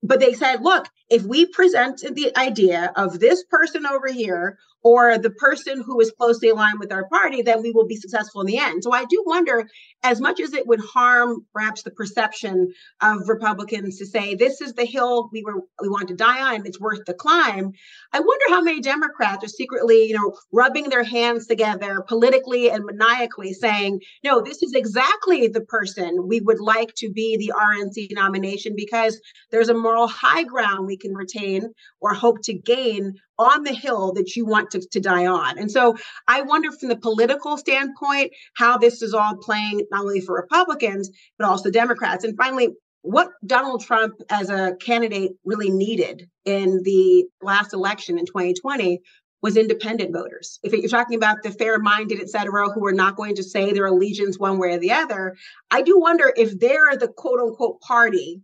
But 0.03 0.19
they 0.19 0.33
said, 0.33 0.61
look, 0.61 0.87
if 1.09 1.23
we 1.23 1.45
present 1.45 1.99
the 1.99 2.31
idea 2.37 2.91
of 2.95 3.19
this 3.19 3.43
person 3.49 3.85
over 3.85 4.11
here 4.11 4.57
or 4.87 5.17
the 5.17 5.31
person 5.31 5.83
who 5.85 5.99
is 5.99 6.13
closely 6.17 6.47
aligned 6.47 6.79
with 6.79 6.93
our 6.93 7.09
party, 7.09 7.41
then 7.41 7.61
we 7.61 7.73
will 7.73 7.85
be 7.85 7.97
successful 7.97 8.39
in 8.39 8.47
the 8.47 8.57
end. 8.57 8.81
So 8.83 8.93
I 8.93 9.03
do 9.03 9.21
wonder, 9.25 9.67
as 10.01 10.21
much 10.21 10.39
as 10.39 10.53
it 10.53 10.65
would 10.65 10.79
harm 10.79 11.45
perhaps 11.53 11.83
the 11.83 11.91
perception 11.91 12.73
of 13.01 13.27
Republicans 13.27 13.97
to 13.97 14.05
say 14.05 14.35
this 14.35 14.61
is 14.61 14.73
the 14.73 14.85
hill 14.85 15.29
we 15.33 15.43
were 15.43 15.61
we 15.81 15.89
want 15.89 16.07
to 16.07 16.15
die 16.15 16.53
on, 16.53 16.65
it's 16.65 16.79
worth 16.79 17.03
the 17.05 17.13
climb. 17.13 17.73
I 18.13 18.19
wonder 18.21 18.45
how 18.47 18.61
many 18.61 18.79
Democrats 18.79 19.43
are 19.43 19.49
secretly, 19.49 20.05
you 20.05 20.13
know, 20.13 20.37
rubbing 20.53 20.89
their 20.89 21.03
hands 21.03 21.47
together 21.47 22.05
politically 22.07 22.69
and 22.69 22.85
maniacally 22.85 23.51
saying, 23.53 23.99
no, 24.23 24.41
this 24.41 24.63
is 24.63 24.73
exactly 24.73 25.49
the 25.49 25.61
person 25.61 26.27
we 26.27 26.39
would 26.39 26.61
like 26.61 26.93
to 26.97 27.11
be 27.11 27.35
the 27.35 27.53
RNC 27.53 28.07
nomination 28.11 28.73
because 28.75 29.19
there's 29.51 29.69
a 29.69 29.73
moral 29.73 30.07
high 30.07 30.43
ground 30.43 30.87
we 30.87 30.97
can 30.97 31.13
retain 31.13 31.73
or 31.99 32.13
hope 32.13 32.41
to 32.43 32.53
gain 32.53 33.15
on 33.39 33.63
the 33.63 33.73
hill 33.73 34.13
that 34.13 34.35
you 34.35 34.45
want 34.45 34.71
to, 34.71 34.79
to 34.79 34.99
die 34.99 35.25
on. 35.25 35.57
And 35.57 35.71
so 35.71 35.95
I 36.27 36.41
wonder 36.41 36.71
from 36.71 36.89
the 36.89 36.97
political 36.97 37.57
standpoint 37.57 38.31
how 38.55 38.77
this 38.77 39.01
is 39.01 39.13
all 39.13 39.35
playing 39.37 39.85
not 39.91 40.01
only 40.01 40.21
for 40.21 40.35
Republicans, 40.35 41.09
but 41.37 41.47
also 41.47 41.69
Democrats. 41.69 42.23
And 42.23 42.35
finally, 42.37 42.69
what 43.01 43.29
Donald 43.45 43.83
Trump 43.83 44.15
as 44.29 44.49
a 44.49 44.75
candidate 44.81 45.31
really 45.45 45.69
needed 45.69 46.29
in 46.45 46.81
the 46.83 47.25
last 47.41 47.73
election 47.73 48.17
in 48.19 48.25
2020 48.25 48.99
was 49.41 49.55
independent 49.55 50.11
voters. 50.11 50.59
If 50.63 50.73
you're 50.73 50.89
talking 50.89 51.15
about 51.15 51.43
the 51.43 51.51
fair 51.51 51.79
minded, 51.79 52.19
et 52.19 52.29
cetera, 52.29 52.69
who 52.69 52.85
are 52.87 52.93
not 52.93 53.15
going 53.15 53.35
to 53.35 53.43
say 53.43 53.71
their 53.71 53.85
allegiance 53.85 54.39
one 54.39 54.57
way 54.57 54.73
or 54.73 54.79
the 54.79 54.91
other, 54.91 55.35
I 55.69 55.83
do 55.83 55.99
wonder 55.99 56.33
if 56.35 56.59
they're 56.59 56.97
the 56.97 57.07
quote 57.07 57.39
unquote 57.39 57.79
party 57.81 58.41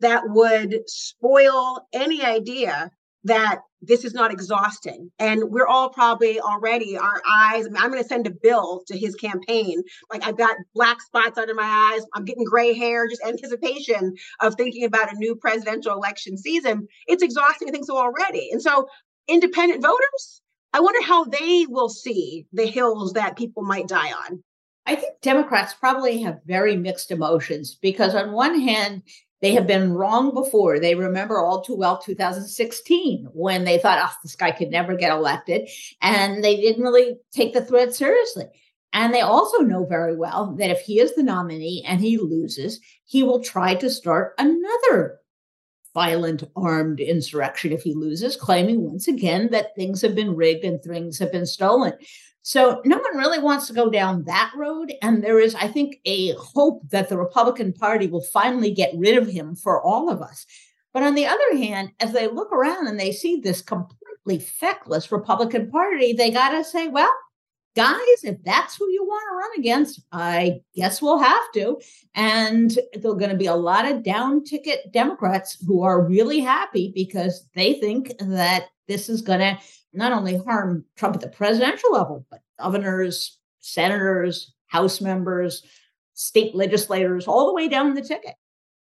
that 0.00 0.22
would 0.26 0.82
spoil 0.86 1.86
any 1.92 2.24
idea 2.24 2.90
that 3.24 3.60
this 3.86 4.04
is 4.04 4.14
not 4.14 4.32
exhausting. 4.32 5.10
And 5.18 5.44
we're 5.50 5.66
all 5.66 5.90
probably 5.90 6.40
already, 6.40 6.96
our 6.96 7.22
eyes, 7.28 7.66
I'm 7.66 7.90
going 7.90 8.02
to 8.02 8.08
send 8.08 8.26
a 8.26 8.30
bill 8.30 8.82
to 8.86 8.98
his 8.98 9.14
campaign. 9.14 9.82
Like 10.12 10.26
I've 10.26 10.38
got 10.38 10.56
black 10.74 11.00
spots 11.00 11.38
under 11.38 11.54
my 11.54 11.92
eyes. 11.92 12.06
I'm 12.14 12.24
getting 12.24 12.44
gray 12.44 12.74
hair, 12.74 13.08
just 13.08 13.24
anticipation 13.24 14.14
of 14.40 14.54
thinking 14.54 14.84
about 14.84 15.12
a 15.12 15.16
new 15.16 15.36
presidential 15.36 15.94
election 15.94 16.36
season. 16.36 16.86
It's 17.06 17.22
exhausting, 17.22 17.68
I 17.68 17.72
think 17.72 17.86
so 17.86 17.96
already. 17.96 18.50
And 18.50 18.62
so 18.62 18.88
independent 19.28 19.82
voters, 19.82 20.42
I 20.72 20.80
wonder 20.80 21.02
how 21.02 21.24
they 21.24 21.66
will 21.68 21.88
see 21.88 22.46
the 22.52 22.66
hills 22.66 23.14
that 23.14 23.36
people 23.36 23.62
might 23.62 23.88
die 23.88 24.12
on. 24.12 24.42
I 24.88 24.94
think 24.94 25.20
Democrats 25.20 25.74
probably 25.74 26.22
have 26.22 26.38
very 26.46 26.76
mixed 26.76 27.10
emotions 27.10 27.74
because, 27.74 28.14
on 28.14 28.30
one 28.32 28.60
hand, 28.60 29.02
they 29.42 29.52
have 29.52 29.66
been 29.66 29.92
wrong 29.92 30.32
before. 30.32 30.78
They 30.78 30.94
remember 30.94 31.38
all 31.38 31.62
too 31.62 31.76
well 31.76 31.98
2016 31.98 33.28
when 33.32 33.64
they 33.64 33.78
thought, 33.78 33.98
oh, 34.02 34.14
this 34.22 34.34
guy 34.34 34.50
could 34.50 34.70
never 34.70 34.96
get 34.96 35.12
elected. 35.12 35.68
And 36.00 36.42
they 36.42 36.56
didn't 36.56 36.82
really 36.82 37.16
take 37.32 37.52
the 37.52 37.64
threat 37.64 37.94
seriously. 37.94 38.46
And 38.92 39.12
they 39.12 39.20
also 39.20 39.58
know 39.58 39.84
very 39.84 40.16
well 40.16 40.54
that 40.58 40.70
if 40.70 40.80
he 40.80 41.00
is 41.00 41.14
the 41.14 41.22
nominee 41.22 41.84
and 41.86 42.00
he 42.00 42.16
loses, 42.16 42.80
he 43.04 43.22
will 43.22 43.42
try 43.42 43.74
to 43.74 43.90
start 43.90 44.32
another 44.38 45.18
violent 45.92 46.44
armed 46.56 47.00
insurrection 47.00 47.72
if 47.72 47.82
he 47.82 47.94
loses, 47.94 48.36
claiming 48.36 48.82
once 48.82 49.08
again 49.08 49.48
that 49.50 49.74
things 49.74 50.00
have 50.02 50.14
been 50.14 50.34
rigged 50.34 50.64
and 50.64 50.82
things 50.82 51.18
have 51.18 51.32
been 51.32 51.46
stolen. 51.46 51.92
So 52.46 52.80
no 52.84 52.98
one 52.98 53.16
really 53.16 53.40
wants 53.40 53.66
to 53.66 53.72
go 53.72 53.90
down 53.90 54.22
that 54.22 54.52
road. 54.56 54.92
And 55.02 55.20
there 55.20 55.40
is, 55.40 55.56
I 55.56 55.66
think, 55.66 55.96
a 56.04 56.30
hope 56.34 56.80
that 56.90 57.08
the 57.08 57.18
Republican 57.18 57.72
Party 57.72 58.06
will 58.06 58.22
finally 58.22 58.72
get 58.72 58.94
rid 58.96 59.18
of 59.18 59.26
him 59.26 59.56
for 59.56 59.82
all 59.82 60.08
of 60.08 60.22
us. 60.22 60.46
But 60.92 61.02
on 61.02 61.16
the 61.16 61.26
other 61.26 61.56
hand, 61.56 61.90
as 61.98 62.12
they 62.12 62.28
look 62.28 62.52
around 62.52 62.86
and 62.86 63.00
they 63.00 63.10
see 63.10 63.40
this 63.40 63.62
completely 63.62 64.38
feckless 64.38 65.10
Republican 65.10 65.72
Party, 65.72 66.12
they 66.12 66.30
got 66.30 66.50
to 66.50 66.62
say, 66.62 66.86
well, 66.86 67.12
guys, 67.76 68.24
if 68.24 68.42
that's 68.42 68.74
who 68.76 68.90
you 68.90 69.04
want 69.04 69.22
to 69.30 69.36
run 69.36 69.50
against, 69.58 70.00
I 70.10 70.62
guess 70.74 71.02
we'll 71.02 71.18
have 71.18 71.52
to. 71.54 71.78
And 72.14 72.76
there 72.94 73.12
are 73.12 73.16
going 73.16 73.30
to 73.30 73.36
be 73.36 73.46
a 73.46 73.54
lot 73.54 73.86
of 73.86 74.02
down 74.02 74.42
ticket 74.42 74.92
Democrats 74.92 75.62
who 75.66 75.82
are 75.82 76.06
really 76.06 76.40
happy 76.40 76.90
because 76.94 77.46
they 77.54 77.74
think 77.74 78.12
that 78.18 78.68
this 78.88 79.08
is 79.08 79.20
going 79.20 79.40
to 79.40 79.58
not 79.92 80.12
only 80.12 80.38
harm 80.38 80.84
Trump 80.96 81.16
at 81.16 81.20
the 81.20 81.28
presidential 81.28 81.92
level, 81.92 82.26
but 82.30 82.40
governors, 82.58 83.38
senators, 83.60 84.52
House 84.68 85.00
members, 85.00 85.62
state 86.14 86.54
legislators, 86.54 87.28
all 87.28 87.46
the 87.46 87.54
way 87.54 87.68
down 87.68 87.94
the 87.94 88.02
ticket. 88.02 88.34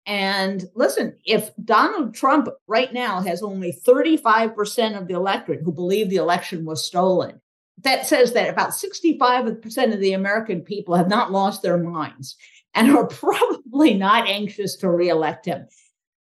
And 0.07 0.65
listen, 0.75 1.17
if 1.25 1.51
Donald 1.65 2.15
Trump 2.15 2.49
right 2.67 2.93
now 2.93 3.21
has 3.21 3.43
only 3.43 3.77
35% 3.87 4.99
of 4.99 5.09
the 5.09 5.15
electorate 5.15 5.63
who 5.63 5.73
believe 5.73 6.09
the 6.09 6.17
election 6.17 6.65
was 6.65 6.85
stolen, 6.85 7.41
that 7.83 8.07
says 8.07 8.33
that 8.33 8.49
about 8.49 8.71
65% 8.71 9.93
of 9.93 10.01
the 10.01 10.13
American 10.13 10.63
people 10.63 10.95
have 10.95 11.09
not 11.09 11.33
lost 11.33 11.63
their 11.63 11.79
minds 11.79 12.37
and 12.75 12.91
are 12.91 13.07
probably 13.09 13.95
not 13.95 14.29
anxious 14.29 14.77
to 14.77 14.91
reelect 14.91 15.47
him. 15.47 15.67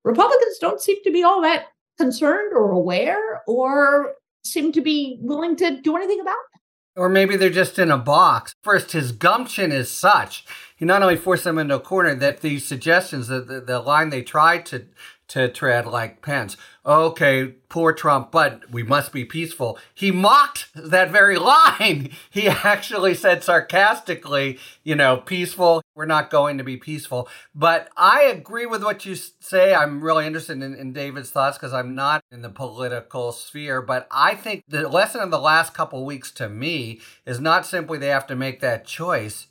Republicans 0.04 0.58
don't 0.60 0.82
seem 0.82 0.98
to 1.04 1.12
be 1.12 1.24
all 1.24 1.42
that 1.42 1.66
concerned 1.98 2.54
or 2.54 2.72
aware 2.72 3.42
or 3.48 4.16
seem 4.44 4.72
to 4.72 4.82
be 4.82 5.18
willing 5.22 5.56
to 5.58 5.82
do 5.82 5.96
anything 5.96 6.22
about 6.22 6.34
it. 6.54 6.60
Or 7.00 7.10
maybe 7.10 7.36
they're 7.36 7.50
just 7.50 7.80
in 7.80 7.92
a 7.92 7.98
box. 7.98 8.54
First, 8.64 8.92
his 8.92 9.12
gumption 9.12 9.72
is 9.72 9.90
such. 9.90 10.46
He 10.76 10.86
not 10.86 11.02
only 11.02 11.18
forced 11.18 11.44
them 11.44 11.58
into 11.58 11.76
a 11.76 11.80
corner 11.80 12.16
that 12.16 12.42
these 12.42 12.66
suggestions, 12.66 13.28
that 13.28 13.48
the, 13.48 13.62
the 13.62 13.80
line 13.80 14.10
they 14.10 14.22
tried 14.22 14.66
to 14.68 14.86
to 15.30 15.48
tread 15.48 15.86
like 15.86 16.22
Pence. 16.22 16.58
Okay, 16.86 17.54
poor 17.70 17.94
Trump, 17.94 18.32
but 18.32 18.70
we 18.72 18.82
must 18.82 19.14
be 19.14 19.24
peaceful. 19.24 19.78
He 19.94 20.12
mocked 20.12 20.70
that 20.74 21.12
very 21.12 21.38
line. 21.38 22.10
He 22.32 22.48
actually 22.48 23.16
said 23.16 23.44
sarcastically, 23.44 24.60
you 24.84 24.96
know, 24.96 25.18
peaceful. 25.18 25.82
We're 25.96 26.06
not 26.06 26.30
going 26.30 26.58
to 26.58 26.64
be 26.64 26.78
peaceful. 26.78 27.28
But 27.54 27.90
I 27.98 28.24
agree 28.24 28.66
with 28.66 28.84
what 28.84 29.06
you 29.06 29.16
say. 29.16 29.74
I'm 29.74 30.02
really 30.02 30.26
interested 30.26 30.62
in, 30.62 30.76
in 30.76 30.94
David's 30.94 31.32
thoughts 31.32 31.58
because 31.58 31.74
I'm 31.74 31.96
not 31.96 32.24
in 32.32 32.42
the 32.42 32.50
political 32.50 33.32
sphere. 33.32 33.82
But 33.82 34.08
I 34.12 34.36
think 34.36 34.64
the 34.68 34.88
lesson 34.88 35.22
of 35.22 35.32
the 35.32 35.40
last 35.40 35.74
couple 35.74 36.06
weeks 36.06 36.32
to 36.34 36.50
me 36.50 37.02
is 37.26 37.40
not 37.40 37.66
simply 37.66 37.98
they 37.98 38.08
have 38.08 38.28
to 38.28 38.36
make 38.36 38.62
that 38.62 38.86
choice 38.86 39.48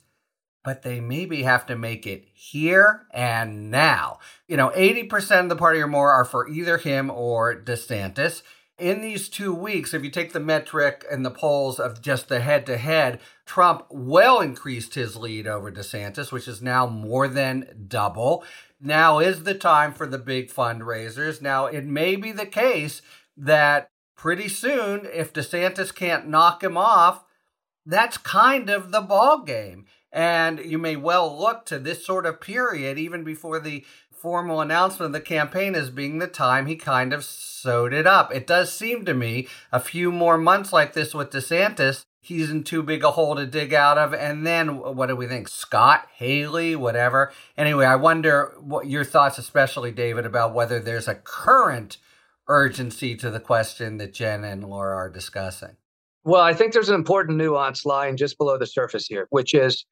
but 0.69 0.83
they 0.83 0.99
maybe 0.99 1.41
have 1.41 1.65
to 1.65 1.75
make 1.75 2.05
it 2.05 2.27
here 2.31 3.07
and 3.11 3.71
now. 3.71 4.19
You 4.47 4.55
know, 4.55 4.69
80% 4.69 5.39
of 5.39 5.49
the 5.49 5.55
party 5.55 5.79
or 5.79 5.87
more 5.87 6.11
are 6.11 6.23
for 6.23 6.47
either 6.47 6.77
him 6.77 7.09
or 7.09 7.59
DeSantis. 7.59 8.43
In 8.77 9.01
these 9.01 9.29
two 9.29 9.51
weeks, 9.51 9.95
if 9.95 10.03
you 10.03 10.11
take 10.11 10.31
the 10.31 10.39
metric 10.39 11.03
and 11.09 11.25
the 11.25 11.31
polls 11.31 11.79
of 11.79 12.03
just 12.03 12.29
the 12.29 12.39
head 12.39 12.67
to 12.67 12.77
head, 12.77 13.19
Trump 13.47 13.87
well 13.89 14.41
increased 14.41 14.93
his 14.93 15.15
lead 15.15 15.47
over 15.47 15.71
DeSantis, 15.71 16.31
which 16.31 16.47
is 16.47 16.61
now 16.61 16.85
more 16.85 17.27
than 17.27 17.85
double. 17.87 18.43
Now 18.79 19.17
is 19.17 19.45
the 19.45 19.55
time 19.55 19.91
for 19.91 20.05
the 20.05 20.19
big 20.19 20.51
fundraisers. 20.51 21.41
Now, 21.41 21.65
it 21.65 21.83
may 21.83 22.15
be 22.15 22.31
the 22.31 22.45
case 22.45 23.01
that 23.35 23.89
pretty 24.15 24.47
soon, 24.47 25.07
if 25.11 25.33
DeSantis 25.33 25.95
can't 25.95 26.27
knock 26.27 26.63
him 26.63 26.77
off, 26.77 27.25
that's 27.87 28.19
kind 28.19 28.69
of 28.69 28.91
the 28.91 29.01
ball 29.01 29.41
game. 29.41 29.87
And 30.11 30.59
you 30.59 30.77
may 30.77 30.95
well 30.95 31.37
look 31.37 31.65
to 31.65 31.79
this 31.79 32.05
sort 32.05 32.25
of 32.25 32.41
period, 32.41 32.97
even 32.97 33.23
before 33.23 33.59
the 33.59 33.85
formal 34.11 34.59
announcement 34.59 35.07
of 35.07 35.13
the 35.13 35.21
campaign, 35.21 35.75
as 35.75 35.89
being 35.89 36.19
the 36.19 36.27
time 36.27 36.65
he 36.65 36.75
kind 36.75 37.13
of 37.13 37.23
sewed 37.23 37.93
it 37.93 38.07
up. 38.07 38.33
It 38.33 38.47
does 38.47 38.73
seem 38.73 39.05
to 39.05 39.13
me 39.13 39.47
a 39.71 39.79
few 39.79 40.11
more 40.11 40.37
months 40.37 40.73
like 40.73 40.93
this 40.93 41.13
with 41.13 41.29
DeSantis, 41.29 42.03
he's 42.21 42.49
in 42.49 42.63
too 42.63 42.83
big 42.83 43.03
a 43.03 43.11
hole 43.11 43.35
to 43.35 43.45
dig 43.45 43.73
out 43.73 43.97
of. 43.97 44.13
And 44.13 44.45
then 44.45 44.77
what 44.77 45.07
do 45.07 45.15
we 45.15 45.27
think? 45.27 45.47
Scott, 45.47 46.07
Haley, 46.15 46.75
whatever. 46.75 47.31
Anyway, 47.57 47.85
I 47.85 47.95
wonder 47.95 48.55
what 48.59 48.87
your 48.87 49.03
thoughts, 49.03 49.37
especially 49.37 49.91
David, 49.91 50.25
about 50.25 50.53
whether 50.53 50.79
there's 50.79 51.07
a 51.07 51.15
current 51.15 51.97
urgency 52.47 53.15
to 53.15 53.29
the 53.29 53.39
question 53.39 53.97
that 53.97 54.13
Jen 54.13 54.43
and 54.43 54.63
Laura 54.63 54.95
are 54.95 55.09
discussing. 55.09 55.77
Well, 56.23 56.41
I 56.41 56.53
think 56.53 56.73
there's 56.73 56.89
an 56.89 56.95
important 56.95 57.37
nuance 57.37 57.85
lying 57.85 58.17
just 58.17 58.37
below 58.37 58.57
the 58.57 58.67
surface 58.67 59.07
here, 59.07 59.27
which 59.29 59.53
is 59.53 59.85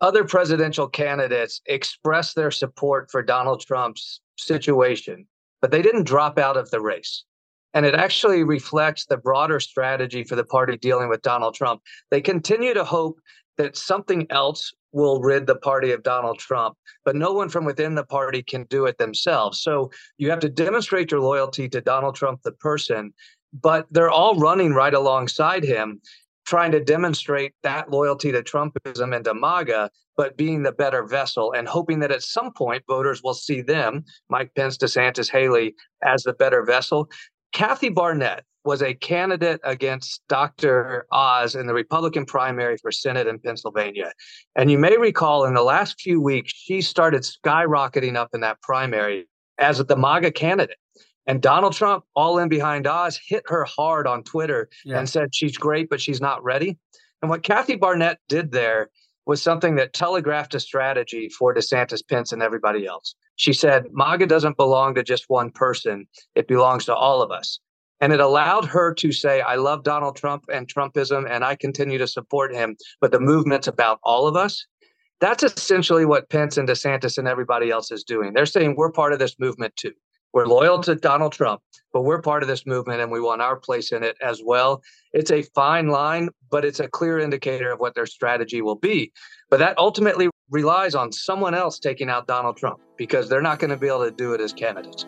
other 0.00 0.24
presidential 0.24 0.88
candidates 0.88 1.60
expressed 1.66 2.34
their 2.34 2.50
support 2.50 3.10
for 3.10 3.22
Donald 3.22 3.64
Trump's 3.64 4.20
situation, 4.36 5.26
but 5.60 5.70
they 5.70 5.82
didn't 5.82 6.06
drop 6.06 6.38
out 6.38 6.56
of 6.56 6.70
the 6.70 6.80
race. 6.80 7.24
And 7.72 7.84
it 7.84 7.94
actually 7.94 8.44
reflects 8.44 9.06
the 9.06 9.16
broader 9.16 9.58
strategy 9.58 10.22
for 10.22 10.36
the 10.36 10.44
party 10.44 10.76
dealing 10.76 11.08
with 11.08 11.22
Donald 11.22 11.54
Trump. 11.54 11.82
They 12.10 12.20
continue 12.20 12.72
to 12.72 12.84
hope 12.84 13.18
that 13.56 13.76
something 13.76 14.26
else 14.30 14.72
will 14.92 15.20
rid 15.20 15.46
the 15.46 15.56
party 15.56 15.90
of 15.90 16.02
Donald 16.02 16.38
Trump, 16.38 16.76
but 17.04 17.16
no 17.16 17.32
one 17.32 17.48
from 17.48 17.64
within 17.64 17.96
the 17.96 18.04
party 18.04 18.42
can 18.42 18.64
do 18.64 18.86
it 18.86 18.98
themselves. 18.98 19.60
So 19.60 19.90
you 20.18 20.30
have 20.30 20.38
to 20.40 20.48
demonstrate 20.48 21.10
your 21.10 21.20
loyalty 21.20 21.68
to 21.68 21.80
Donald 21.80 22.14
Trump, 22.14 22.42
the 22.42 22.52
person, 22.52 23.12
but 23.52 23.86
they're 23.90 24.10
all 24.10 24.36
running 24.36 24.72
right 24.72 24.94
alongside 24.94 25.64
him. 25.64 26.00
Trying 26.46 26.72
to 26.72 26.80
demonstrate 26.80 27.52
that 27.62 27.90
loyalty 27.90 28.30
to 28.32 28.42
Trumpism 28.42 29.14
and 29.14 29.24
to 29.24 29.34
MAGA, 29.34 29.90
but 30.16 30.36
being 30.36 30.62
the 30.62 30.72
better 30.72 31.04
vessel 31.04 31.52
and 31.52 31.66
hoping 31.66 32.00
that 32.00 32.12
at 32.12 32.22
some 32.22 32.52
point 32.52 32.84
voters 32.86 33.22
will 33.22 33.34
see 33.34 33.62
them, 33.62 34.04
Mike 34.28 34.52
Pence, 34.54 34.76
DeSantis, 34.76 35.30
Haley, 35.30 35.74
as 36.02 36.22
the 36.22 36.32
better 36.34 36.62
vessel. 36.64 37.08
Kathy 37.52 37.88
Barnette 37.88 38.44
was 38.64 38.82
a 38.82 38.94
candidate 38.94 39.60
against 39.64 40.22
Dr. 40.28 41.06
Oz 41.12 41.54
in 41.54 41.66
the 41.66 41.74
Republican 41.74 42.24
primary 42.24 42.76
for 42.78 42.90
Senate 42.90 43.26
in 43.26 43.38
Pennsylvania. 43.38 44.12
And 44.56 44.70
you 44.70 44.78
may 44.78 44.96
recall 44.96 45.44
in 45.44 45.54
the 45.54 45.62
last 45.62 46.00
few 46.00 46.20
weeks, 46.20 46.52
she 46.54 46.80
started 46.80 47.22
skyrocketing 47.22 48.16
up 48.16 48.30
in 48.32 48.40
that 48.40 48.60
primary 48.62 49.28
as 49.58 49.78
the 49.78 49.96
MAGA 49.96 50.32
candidate. 50.32 50.78
And 51.26 51.40
Donald 51.40 51.72
Trump, 51.72 52.04
all 52.14 52.38
in 52.38 52.48
behind 52.48 52.86
Oz, 52.86 53.18
hit 53.26 53.44
her 53.46 53.64
hard 53.64 54.06
on 54.06 54.22
Twitter 54.24 54.68
yeah. 54.84 54.98
and 54.98 55.08
said 55.08 55.34
she's 55.34 55.56
great, 55.56 55.88
but 55.88 56.00
she's 56.00 56.20
not 56.20 56.42
ready. 56.44 56.76
And 57.22 57.30
what 57.30 57.42
Kathy 57.42 57.76
Barnette 57.76 58.18
did 58.28 58.52
there 58.52 58.90
was 59.26 59.40
something 59.40 59.76
that 59.76 59.94
telegraphed 59.94 60.54
a 60.54 60.60
strategy 60.60 61.28
for 61.28 61.54
DeSantis, 61.54 62.06
Pence, 62.06 62.32
and 62.32 62.42
everybody 62.42 62.86
else. 62.86 63.14
She 63.36 63.52
said, 63.52 63.86
MAGA 63.90 64.26
doesn't 64.26 64.56
belong 64.56 64.94
to 64.94 65.02
just 65.02 65.24
one 65.28 65.50
person, 65.50 66.06
it 66.34 66.46
belongs 66.46 66.84
to 66.86 66.94
all 66.94 67.22
of 67.22 67.30
us. 67.30 67.58
And 68.00 68.12
it 68.12 68.20
allowed 68.20 68.66
her 68.66 68.92
to 68.94 69.12
say, 69.12 69.40
I 69.40 69.54
love 69.54 69.82
Donald 69.82 70.16
Trump 70.16 70.44
and 70.52 70.68
Trumpism, 70.68 71.26
and 71.30 71.44
I 71.44 71.54
continue 71.54 71.96
to 71.96 72.06
support 72.06 72.54
him, 72.54 72.76
but 73.00 73.12
the 73.12 73.20
movement's 73.20 73.68
about 73.68 73.98
all 74.02 74.26
of 74.26 74.36
us. 74.36 74.66
That's 75.20 75.42
essentially 75.42 76.04
what 76.04 76.28
Pence 76.28 76.58
and 76.58 76.68
DeSantis 76.68 77.16
and 77.16 77.26
everybody 77.26 77.70
else 77.70 77.90
is 77.90 78.04
doing. 78.04 78.34
They're 78.34 78.44
saying 78.44 78.74
we're 78.76 78.92
part 78.92 79.14
of 79.14 79.18
this 79.18 79.36
movement 79.38 79.74
too. 79.76 79.92
We're 80.34 80.48
loyal 80.48 80.80
to 80.80 80.96
Donald 80.96 81.32
Trump, 81.32 81.62
but 81.92 82.02
we're 82.02 82.20
part 82.20 82.42
of 82.42 82.48
this 82.48 82.66
movement 82.66 83.00
and 83.00 83.12
we 83.12 83.20
want 83.20 83.40
our 83.40 83.54
place 83.54 83.92
in 83.92 84.02
it 84.02 84.16
as 84.20 84.42
well. 84.44 84.82
It's 85.12 85.30
a 85.30 85.42
fine 85.54 85.86
line, 85.86 86.28
but 86.50 86.64
it's 86.64 86.80
a 86.80 86.88
clear 86.88 87.20
indicator 87.20 87.70
of 87.70 87.78
what 87.78 87.94
their 87.94 88.04
strategy 88.04 88.60
will 88.60 88.74
be. 88.74 89.12
But 89.48 89.60
that 89.60 89.78
ultimately 89.78 90.28
relies 90.50 90.96
on 90.96 91.12
someone 91.12 91.54
else 91.54 91.78
taking 91.78 92.10
out 92.10 92.26
Donald 92.26 92.56
Trump 92.56 92.80
because 92.96 93.28
they're 93.28 93.42
not 93.42 93.60
going 93.60 93.70
to 93.70 93.76
be 93.76 93.86
able 93.86 94.06
to 94.06 94.10
do 94.10 94.32
it 94.32 94.40
as 94.40 94.52
candidates. 94.52 95.06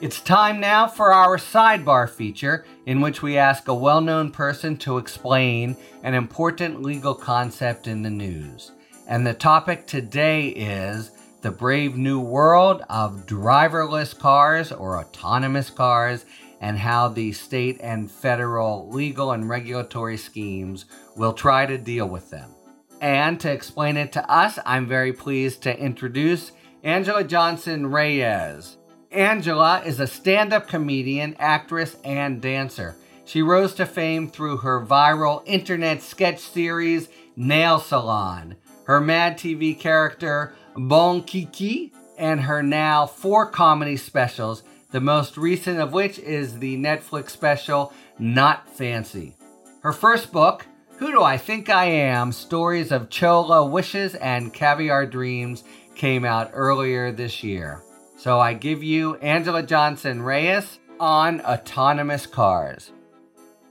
It's 0.00 0.20
time 0.20 0.60
now 0.60 0.86
for 0.86 1.12
our 1.12 1.36
sidebar 1.36 2.08
feature, 2.08 2.64
in 2.86 3.00
which 3.00 3.22
we 3.22 3.36
ask 3.38 3.66
a 3.66 3.74
well 3.74 4.00
known 4.00 4.30
person 4.30 4.76
to 4.78 4.98
explain 4.98 5.76
an 6.04 6.14
important 6.14 6.80
legal 6.80 7.16
concept 7.16 7.88
in 7.88 8.02
the 8.02 8.10
news. 8.10 8.70
And 9.06 9.26
the 9.26 9.34
topic 9.34 9.86
today 9.86 10.48
is 10.48 11.10
the 11.42 11.50
brave 11.50 11.94
new 11.94 12.20
world 12.20 12.82
of 12.88 13.26
driverless 13.26 14.18
cars 14.18 14.72
or 14.72 14.98
autonomous 14.98 15.68
cars 15.68 16.24
and 16.62 16.78
how 16.78 17.08
the 17.08 17.32
state 17.32 17.78
and 17.82 18.10
federal 18.10 18.88
legal 18.88 19.32
and 19.32 19.46
regulatory 19.46 20.16
schemes 20.16 20.86
will 21.16 21.34
try 21.34 21.66
to 21.66 21.76
deal 21.76 22.06
with 22.06 22.30
them. 22.30 22.54
And 23.02 23.38
to 23.40 23.52
explain 23.52 23.98
it 23.98 24.10
to 24.12 24.30
us, 24.30 24.58
I'm 24.64 24.86
very 24.86 25.12
pleased 25.12 25.62
to 25.64 25.78
introduce 25.78 26.52
Anjelah 26.82 27.28
Johnson 27.28 27.88
Reyes. 27.88 28.78
Anjelah 29.12 29.84
is 29.84 30.00
a 30.00 30.06
stand 30.06 30.54
up 30.54 30.66
comedian, 30.66 31.36
actress, 31.38 31.96
and 32.04 32.40
dancer. 32.40 32.96
She 33.26 33.42
rose 33.42 33.74
to 33.74 33.84
fame 33.84 34.30
through 34.30 34.58
her 34.58 34.84
viral 34.84 35.42
internet 35.44 36.00
sketch 36.00 36.40
series, 36.40 37.10
Nail 37.36 37.78
Salon 37.78 38.56
her 38.84 39.00
Mad 39.00 39.36
TV 39.38 39.78
character 39.78 40.54
Bon 40.76 41.22
Qui 41.22 41.46
Qui, 41.46 41.92
and 42.18 42.42
her 42.42 42.62
now 42.62 43.06
four 43.06 43.50
comedy 43.50 43.96
specials, 43.96 44.62
the 44.90 45.00
most 45.00 45.36
recent 45.36 45.78
of 45.80 45.92
which 45.92 46.18
is 46.18 46.58
the 46.58 46.76
Netflix 46.76 47.30
special 47.30 47.92
Not 48.18 48.68
Fancy. 48.68 49.36
Her 49.82 49.92
first 49.92 50.32
book, 50.32 50.66
Who 50.98 51.10
Do 51.10 51.22
I 51.22 51.36
Think 51.36 51.68
I 51.68 51.86
Am? 51.86 52.32
Stories 52.32 52.92
of 52.92 53.10
Chola 53.10 53.64
Wishes 53.66 54.14
and 54.16 54.52
Caviar 54.52 55.06
Dreams, 55.06 55.64
came 55.94 56.24
out 56.24 56.50
earlier 56.54 57.12
this 57.12 57.42
year. 57.42 57.82
So 58.16 58.40
I 58.40 58.54
give 58.54 58.82
you 58.82 59.16
Anjelah 59.22 59.66
Johnson 59.66 60.22
Reyes 60.22 60.78
on 60.98 61.40
autonomous 61.42 62.26
cars. 62.26 62.90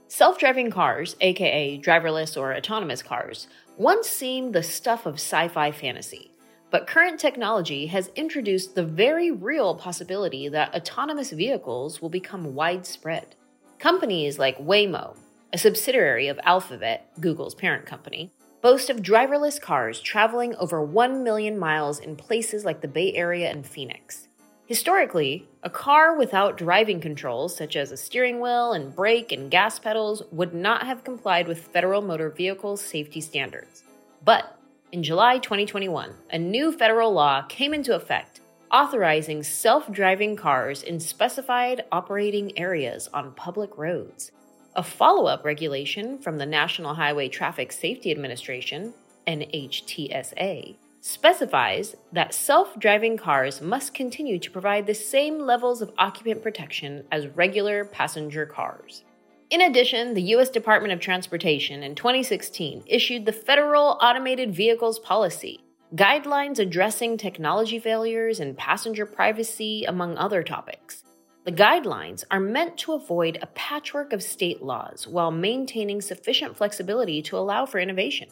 Self 0.08 0.38
driving 0.38 0.70
cars, 0.70 1.16
aka 1.20 1.78
driverless 1.80 2.40
or 2.40 2.54
autonomous 2.54 3.02
cars, 3.02 3.48
once 3.76 4.08
seemed 4.08 4.54
the 4.54 4.62
stuff 4.62 5.04
of 5.06 5.14
sci 5.14 5.48
fi 5.48 5.72
fantasy, 5.72 6.30
but 6.70 6.86
current 6.86 7.18
technology 7.18 7.86
has 7.86 8.10
introduced 8.14 8.74
the 8.74 8.84
very 8.84 9.30
real 9.30 9.74
possibility 9.74 10.48
that 10.48 10.74
autonomous 10.74 11.30
vehicles 11.30 12.00
will 12.00 12.08
become 12.08 12.54
widespread. 12.54 13.34
Companies 13.78 14.38
like 14.38 14.58
Waymo, 14.58 15.16
a 15.52 15.58
subsidiary 15.58 16.28
of 16.28 16.38
Alphabet, 16.42 17.10
Google's 17.20 17.54
parent 17.54 17.86
company, 17.86 18.32
boast 18.62 18.90
of 18.90 19.02
driverless 19.02 19.60
cars 19.60 20.00
traveling 20.00 20.54
over 20.56 20.82
1 20.82 21.22
million 21.22 21.58
miles 21.58 21.98
in 21.98 22.16
places 22.16 22.64
like 22.64 22.80
the 22.80 22.88
Bay 22.88 23.12
Area 23.12 23.50
and 23.50 23.66
Phoenix. 23.66 24.28
Historically, 24.66 25.46
a 25.62 25.68
car 25.68 26.16
without 26.16 26.56
driving 26.56 26.98
controls, 26.98 27.54
such 27.54 27.76
as 27.76 27.92
a 27.92 27.98
steering 27.98 28.40
wheel 28.40 28.72
and 28.72 28.96
brake 28.96 29.30
and 29.30 29.50
gas 29.50 29.78
pedals, 29.78 30.22
would 30.32 30.54
not 30.54 30.86
have 30.86 31.04
complied 31.04 31.46
with 31.46 31.68
federal 31.68 32.00
motor 32.00 32.30
vehicle 32.30 32.78
safety 32.78 33.20
standards. 33.20 33.84
But 34.24 34.58
in 34.90 35.02
July 35.02 35.38
2021, 35.38 36.14
a 36.30 36.38
new 36.38 36.72
federal 36.72 37.12
law 37.12 37.42
came 37.42 37.74
into 37.74 37.94
effect 37.94 38.40
authorizing 38.72 39.42
self 39.42 39.90
driving 39.92 40.34
cars 40.34 40.82
in 40.82 40.98
specified 40.98 41.84
operating 41.92 42.58
areas 42.58 43.08
on 43.12 43.32
public 43.32 43.76
roads. 43.76 44.32
A 44.74 44.82
follow 44.82 45.26
up 45.26 45.44
regulation 45.44 46.18
from 46.18 46.38
the 46.38 46.46
National 46.46 46.94
Highway 46.94 47.28
Traffic 47.28 47.70
Safety 47.70 48.10
Administration, 48.10 48.94
NHTSA, 49.26 50.74
specifies 51.06 51.94
that 52.12 52.32
self 52.32 52.78
driving 52.78 53.18
cars 53.18 53.60
must 53.60 53.92
continue 53.92 54.38
to 54.38 54.50
provide 54.50 54.86
the 54.86 54.94
same 54.94 55.38
levels 55.38 55.82
of 55.82 55.92
occupant 55.98 56.42
protection 56.42 57.04
as 57.12 57.26
regular 57.26 57.84
passenger 57.84 58.46
cars. 58.46 59.04
In 59.50 59.60
addition, 59.60 60.14
the 60.14 60.22
U.S. 60.22 60.48
Department 60.48 60.94
of 60.94 61.00
Transportation 61.00 61.82
in 61.82 61.94
2016 61.94 62.84
issued 62.86 63.26
the 63.26 63.32
Federal 63.32 63.98
Automated 64.00 64.54
Vehicles 64.54 64.98
Policy, 64.98 65.60
guidelines 65.94 66.58
addressing 66.58 67.18
technology 67.18 67.78
failures 67.78 68.40
and 68.40 68.56
passenger 68.56 69.04
privacy, 69.04 69.84
among 69.84 70.16
other 70.16 70.42
topics. 70.42 71.04
The 71.44 71.52
guidelines 71.52 72.24
are 72.30 72.40
meant 72.40 72.78
to 72.78 72.94
avoid 72.94 73.36
a 73.42 73.46
patchwork 73.48 74.14
of 74.14 74.22
state 74.22 74.62
laws 74.62 75.06
while 75.06 75.30
maintaining 75.30 76.00
sufficient 76.00 76.56
flexibility 76.56 77.20
to 77.20 77.36
allow 77.36 77.66
for 77.66 77.78
innovation. 77.78 78.28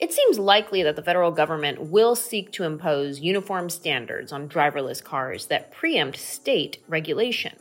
It 0.00 0.14
seems 0.14 0.38
likely 0.38 0.82
that 0.82 0.96
the 0.96 1.02
federal 1.02 1.30
government 1.30 1.90
will 1.90 2.16
seek 2.16 2.52
to 2.52 2.64
impose 2.64 3.20
uniform 3.20 3.68
standards 3.68 4.32
on 4.32 4.48
driverless 4.48 5.04
cars 5.04 5.46
that 5.46 5.70
preempt 5.70 6.16
state 6.16 6.78
regulation. 6.88 7.56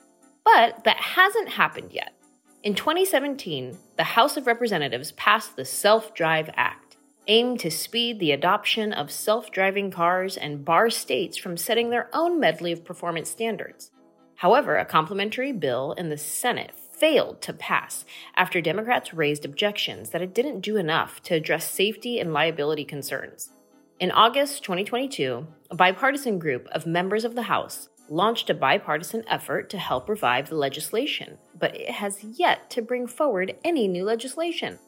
But 0.45 0.85
that 0.85 0.97
hasn't 0.97 1.49
happened 1.49 1.91
yet. 1.91 2.13
In 2.63 2.75
2017, 2.75 3.77
the 3.97 4.03
House 4.03 4.37
of 4.37 4.47
Representatives 4.47 5.11
passed 5.13 5.57
the 5.57 5.65
Self 5.65 6.13
Drive 6.13 6.49
Act, 6.55 6.95
aimed 7.27 7.59
to 7.59 7.69
speed 7.69 8.19
the 8.19 8.31
adoption 8.31 8.93
of 8.93 9.11
self 9.11 9.51
driving 9.51 9.91
cars 9.91 10.37
and 10.37 10.63
bar 10.63 10.89
states 10.89 11.37
from 11.37 11.57
setting 11.57 11.89
their 11.89 12.09
own 12.13 12.39
medley 12.39 12.71
of 12.71 12.85
performance 12.85 13.29
standards. 13.29 13.91
However, 14.35 14.77
a 14.77 14.85
complementary 14.85 15.51
bill 15.51 15.91
in 15.97 16.07
the 16.07 16.17
Senate 16.17 16.71
failed 16.99 17.41
to 17.41 17.53
pass 17.53 18.05
after 18.35 18.61
Democrats 18.61 19.13
raised 19.13 19.45
objections 19.45 20.09
that 20.09 20.21
it 20.21 20.33
didn't 20.33 20.61
do 20.61 20.77
enough 20.77 21.21
to 21.23 21.35
address 21.35 21.69
safety 21.69 22.19
and 22.19 22.33
liability 22.33 22.83
concerns. 22.83 23.51
In 23.99 24.11
August 24.11 24.63
2022, 24.63 25.47
a 25.71 25.75
bipartisan 25.75 26.39
group 26.39 26.67
of 26.71 26.85
members 26.85 27.25
of 27.25 27.35
the 27.35 27.43
House 27.43 27.89
launched 28.09 28.49
a 28.49 28.53
bipartisan 28.53 29.23
effort 29.27 29.69
to 29.69 29.77
help 29.77 30.09
revive 30.09 30.49
the 30.49 30.55
legislation, 30.55 31.37
but 31.57 31.75
it 31.75 31.91
has 31.91 32.23
yet 32.23 32.69
to 32.71 32.81
bring 32.81 33.07
forward 33.07 33.55
any 33.63 33.87
new 33.87 34.03
legislation. 34.03 34.79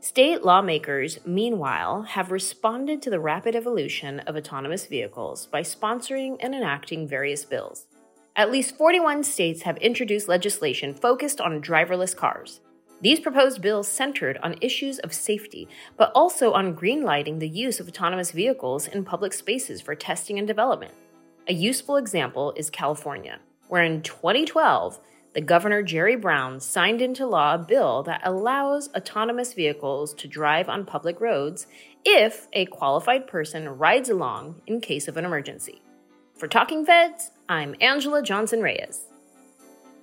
State 0.00 0.42
lawmakers, 0.42 1.18
meanwhile, 1.26 2.02
have 2.02 2.30
responded 2.30 3.02
to 3.02 3.10
the 3.10 3.20
rapid 3.20 3.54
evolution 3.54 4.20
of 4.20 4.34
autonomous 4.34 4.86
vehicles 4.86 5.46
by 5.46 5.60
sponsoring 5.60 6.38
and 6.40 6.54
enacting 6.54 7.06
various 7.06 7.44
bills. 7.44 7.86
At 8.40 8.50
least 8.50 8.78
41 8.78 9.24
states 9.24 9.62
have 9.64 9.76
introduced 9.76 10.26
legislation 10.26 10.94
focused 10.94 11.42
on 11.42 11.60
driverless 11.60 12.16
cars. 12.16 12.62
These 13.02 13.20
proposed 13.20 13.60
bills 13.60 13.86
centered 13.86 14.38
on 14.42 14.56
issues 14.62 14.98
of 15.00 15.12
safety, 15.12 15.68
but 15.98 16.10
also 16.14 16.52
on 16.54 16.74
greenlighting 16.74 17.38
the 17.38 17.50
use 17.50 17.80
of 17.80 17.86
autonomous 17.86 18.30
vehicles 18.30 18.88
in 18.88 19.04
public 19.04 19.34
spaces 19.34 19.82
for 19.82 19.94
testing 19.94 20.38
and 20.38 20.48
development. 20.48 20.94
A 21.48 21.52
useful 21.52 21.98
example 21.98 22.54
is 22.56 22.70
California, 22.70 23.40
where 23.68 23.82
in 23.82 24.00
2012, 24.00 24.98
the 25.34 25.42
Governor 25.42 25.82
Jerry 25.82 26.16
Brown 26.16 26.60
signed 26.60 27.02
into 27.02 27.26
law 27.26 27.56
a 27.56 27.58
bill 27.58 28.02
that 28.04 28.22
allows 28.24 28.88
autonomous 28.94 29.52
vehicles 29.52 30.14
to 30.14 30.26
drive 30.26 30.70
on 30.70 30.86
public 30.86 31.20
roads 31.20 31.66
if 32.06 32.48
a 32.54 32.64
qualified 32.64 33.26
person 33.26 33.68
rides 33.68 34.08
along 34.08 34.62
in 34.66 34.80
case 34.80 35.08
of 35.08 35.18
an 35.18 35.26
emergency. 35.26 35.82
For 36.40 36.48
Talking 36.48 36.86
Feds, 36.86 37.32
I'm 37.50 37.74
Anjelah 37.80 38.22
Johnson 38.22 38.62
Reyes. 38.62 39.06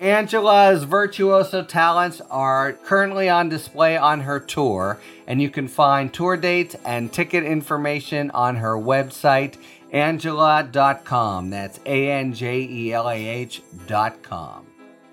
Anjelah's 0.01 0.83
virtuoso 0.83 1.63
talents 1.63 2.19
are 2.29 2.73
currently 2.73 3.29
on 3.29 3.47
display 3.47 3.95
on 3.95 4.19
her 4.19 4.41
tour, 4.41 4.99
and 5.27 5.41
you 5.41 5.49
can 5.49 5.69
find 5.69 6.13
tour 6.13 6.35
dates 6.35 6.75
and 6.83 7.11
ticket 7.11 7.45
information 7.45 8.31
on 8.31 8.57
her 8.57 8.73
website, 8.75 9.55
anjelah.com. 9.93 11.49
That's 11.49 11.79
A 11.85 12.11
N 12.11 12.33
J 12.33 12.67
E 12.69 12.91
L 12.91 13.09
A 13.09 13.15
H.com. 13.15 14.67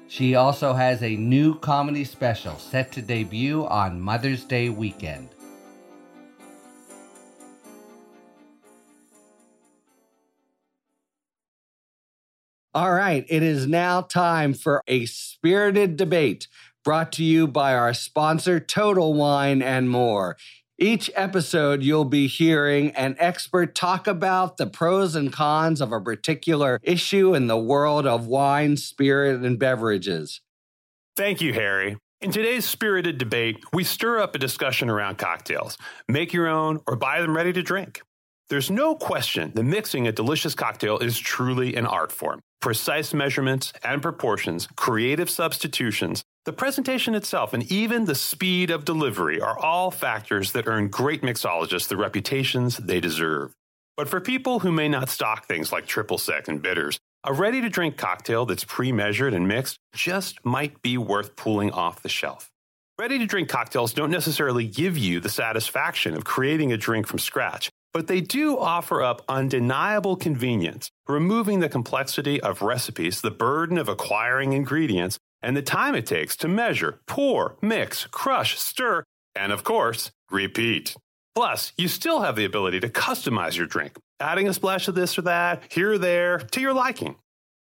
She 0.09 0.35
also 0.35 0.73
has 0.73 1.05
a 1.05 1.15
new 1.15 1.55
comedy 1.61 2.03
special 2.03 2.57
set 2.57 2.91
to 2.93 3.01
debut 3.01 3.65
on 3.65 4.01
Mother's 4.01 4.43
Day 4.43 4.71
weekend. 4.71 5.34
All 12.75 12.93
right, 12.93 13.25
it 13.29 13.45
is 13.45 13.69
now 13.69 14.01
time 14.01 14.53
for 14.53 14.83
a 14.89 15.07
spirited 15.07 15.97
debate 15.97 16.49
brought 16.83 17.13
to 17.13 17.23
you 17.23 17.47
by 17.47 17.73
our 17.73 17.95
sponsor, 17.95 18.59
Total 18.59 19.15
Wine 19.15 19.63
and 19.63 19.89
More. 19.89 20.37
Each 20.77 21.09
episode, 21.15 21.85
you'll 21.85 22.05
be 22.05 22.27
hearing 22.27 22.91
an 22.97 23.15
expert 23.21 23.77
talk 23.77 24.09
about 24.09 24.57
the 24.57 24.67
pros 24.67 25.15
and 25.15 25.33
cons 25.33 25.81
of 25.81 25.93
a 25.93 26.01
particular 26.01 26.81
issue 26.83 27.33
in 27.33 27.47
the 27.47 27.57
world 27.57 28.09
of 28.09 28.27
wine, 28.27 28.77
spirit, 28.77 29.41
and 29.43 29.57
beverages. 29.57 30.41
Thank 31.17 31.41
you, 31.41 31.53
Harry. 31.53 31.97
In 32.21 32.33
today's 32.33 32.65
spirited 32.65 33.19
debate, 33.19 33.63
we 33.73 33.85
stir 33.85 34.19
up 34.19 34.35
a 34.35 34.39
discussion 34.39 34.91
around 34.91 35.17
cocktails. 35.17 35.79
Make 36.09 36.33
your 36.33 36.49
own 36.49 36.81
or 36.89 36.97
buy 36.97 37.21
them 37.21 37.37
ready 37.37 37.53
to 37.53 37.63
drink. 37.63 38.03
There's 38.51 38.71
no 38.71 38.97
question 38.97 39.53
that 39.55 39.63
mixing 39.63 40.09
a 40.09 40.13
delicious 40.13 40.57
cocktail 40.57 40.99
is 40.99 41.19
truly 41.21 41.77
an 41.77 41.87
art 41.87 42.11
form. 42.11 42.41
Precise 42.65 43.13
measurements 43.13 43.75
and 43.85 44.01
proportions, 44.01 44.67
creative 44.75 45.29
substitutions, 45.29 46.25
the 46.47 46.53
presentation 46.55 47.15
itself, 47.15 47.53
and 47.53 47.71
even 47.71 48.07
the 48.07 48.15
speed 48.15 48.71
of 48.71 48.87
delivery 48.87 49.39
are 49.39 49.59
all 49.59 49.91
factors 49.91 50.53
that 50.53 50.67
earn 50.67 50.89
great 50.89 51.21
mixologists 51.21 51.89
the 51.89 51.99
reputations 51.99 52.79
they 52.79 53.01
deserve. 53.01 53.53
But 53.99 54.09
for 54.09 54.19
people 54.19 54.61
who 54.61 54.73
may 54.73 54.89
not 54.89 55.11
stock 55.11 55.47
things 55.47 55.73
like 55.73 55.85
triple 55.85 56.17
sec 56.17 56.49
and 56.49 56.63
bitters, 56.63 56.99
a 57.23 57.35
ready 57.35 57.61
to 57.61 57.69
drink 57.69 57.99
cocktail 57.99 58.47
that's 58.47 58.65
pre 58.65 58.93
measured 58.93 59.35
and 59.35 59.47
mixed 59.47 59.79
just 59.95 60.43
might 60.43 60.81
be 60.81 60.97
worth 60.97 61.37
pulling 61.37 61.71
off 61.71 62.01
the 62.01 62.09
shelf. 62.09 62.51
Ready 62.99 63.19
to 63.19 63.27
drink 63.27 63.51
cocktails 63.51 63.93
don't 63.93 64.11
necessarily 64.11 64.67
give 64.67 64.97
you 64.97 65.21
the 65.21 65.29
satisfaction 65.29 66.15
of 66.15 66.25
creating 66.25 66.73
a 66.73 66.79
drink 66.79 67.07
from 67.07 67.19
scratch, 67.19 67.69
but 67.95 68.09
they 68.09 68.21
do 68.21 68.59
offer 68.59 69.01
up 69.01 69.23
undeniable 69.29 70.17
convenience, 70.17 70.91
removing 71.07 71.61
the 71.61 71.69
complexity 71.69 72.41
of 72.41 72.61
recipes, 72.61 73.21
the 73.21 73.31
burden 73.31 73.79
of 73.79 73.89
acquiring 73.89 74.53
ingredients, 74.53 75.17
and 75.41 75.57
the 75.57 75.63
time 75.63 75.95
it 75.95 76.05
takes 76.05 76.37
to 76.37 76.49
measure, 76.49 77.01
pour, 77.07 77.57
mix, 77.63 78.07
crush, 78.07 78.59
stir, 78.59 79.05
and 79.37 79.53
of 79.53 79.63
course, 79.63 80.11
repeat. 80.31 80.97
Plus, 81.37 81.73
you 81.77 81.87
still 81.87 82.21
have 82.21 82.35
the 82.35 82.45
ability 82.45 82.81
to 82.81 82.89
customize 82.89 83.57
your 83.57 83.67
drink, 83.67 83.97
adding 84.21 84.49
a 84.49 84.55
splash 84.55 84.89
of 84.89 84.97
this 84.97 85.17
or 85.17 85.23
that, 85.23 85.63
here 85.71 85.93
or 85.93 85.99
there, 85.99 86.39
to 86.39 86.61
your 86.61 86.73
liking. 86.73 87.15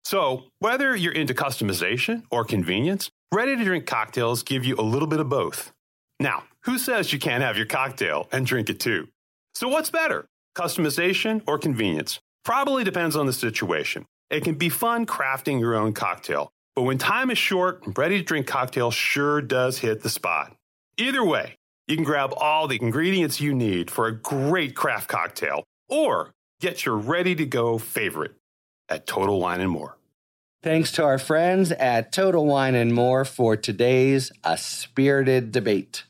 So, 0.05 0.43
whether 0.59 0.95
you're 0.95 1.13
into 1.13 1.33
customization 1.33 2.23
or 2.31 2.45
convenience, 2.45 3.09
ready 3.33 3.55
to 3.55 3.63
drink 3.63 3.85
cocktails 3.85 4.43
give 4.43 4.63
you 4.63 4.75
a 4.77 4.81
little 4.81 5.07
bit 5.07 5.19
of 5.19 5.29
both. 5.29 5.71
Now, 6.19 6.43
who 6.63 6.77
says 6.77 7.11
you 7.11 7.19
can't 7.19 7.43
have 7.43 7.57
your 7.57 7.65
cocktail 7.65 8.27
and 8.31 8.45
drink 8.45 8.69
it 8.69 8.79
too? 8.79 9.07
So, 9.55 9.67
what's 9.67 9.89
better, 9.89 10.25
customization 10.55 11.41
or 11.47 11.59
convenience? 11.59 12.19
Probably 12.43 12.83
depends 12.83 13.15
on 13.15 13.25
the 13.25 13.33
situation. 13.33 14.05
It 14.29 14.43
can 14.43 14.55
be 14.55 14.69
fun 14.69 15.05
crafting 15.05 15.59
your 15.59 15.75
own 15.75 15.93
cocktail, 15.93 16.51
but 16.75 16.83
when 16.83 16.97
time 16.97 17.29
is 17.29 17.37
short, 17.37 17.83
ready 17.95 18.17
to 18.17 18.23
drink 18.23 18.47
cocktail 18.47 18.89
sure 18.89 19.41
does 19.41 19.79
hit 19.79 20.01
the 20.01 20.09
spot. 20.09 20.55
Either 20.97 21.23
way, 21.23 21.55
you 21.87 21.95
can 21.95 22.05
grab 22.05 22.33
all 22.37 22.67
the 22.67 22.79
ingredients 22.81 23.41
you 23.41 23.53
need 23.53 23.91
for 23.91 24.07
a 24.07 24.15
great 24.15 24.75
craft 24.75 25.07
cocktail 25.07 25.63
or 25.89 26.31
get 26.59 26.85
your 26.85 26.97
ready 26.97 27.35
to 27.35 27.45
go 27.45 27.77
favorite 27.77 28.35
at 28.89 29.05
Total 29.05 29.39
Wine 29.39 29.61
and 29.61 29.69
More. 29.69 29.97
Thanks 30.63 30.93
to 30.93 31.03
our 31.03 31.17
friends 31.19 31.71
at 31.73 32.11
Total 32.11 32.45
Wine 32.45 32.73
and 32.73 32.93
More 32.93 33.25
for 33.25 33.57
today's 33.57 34.31
A 34.43 34.57
Spirited 34.57 35.51
Debate. 35.51 36.05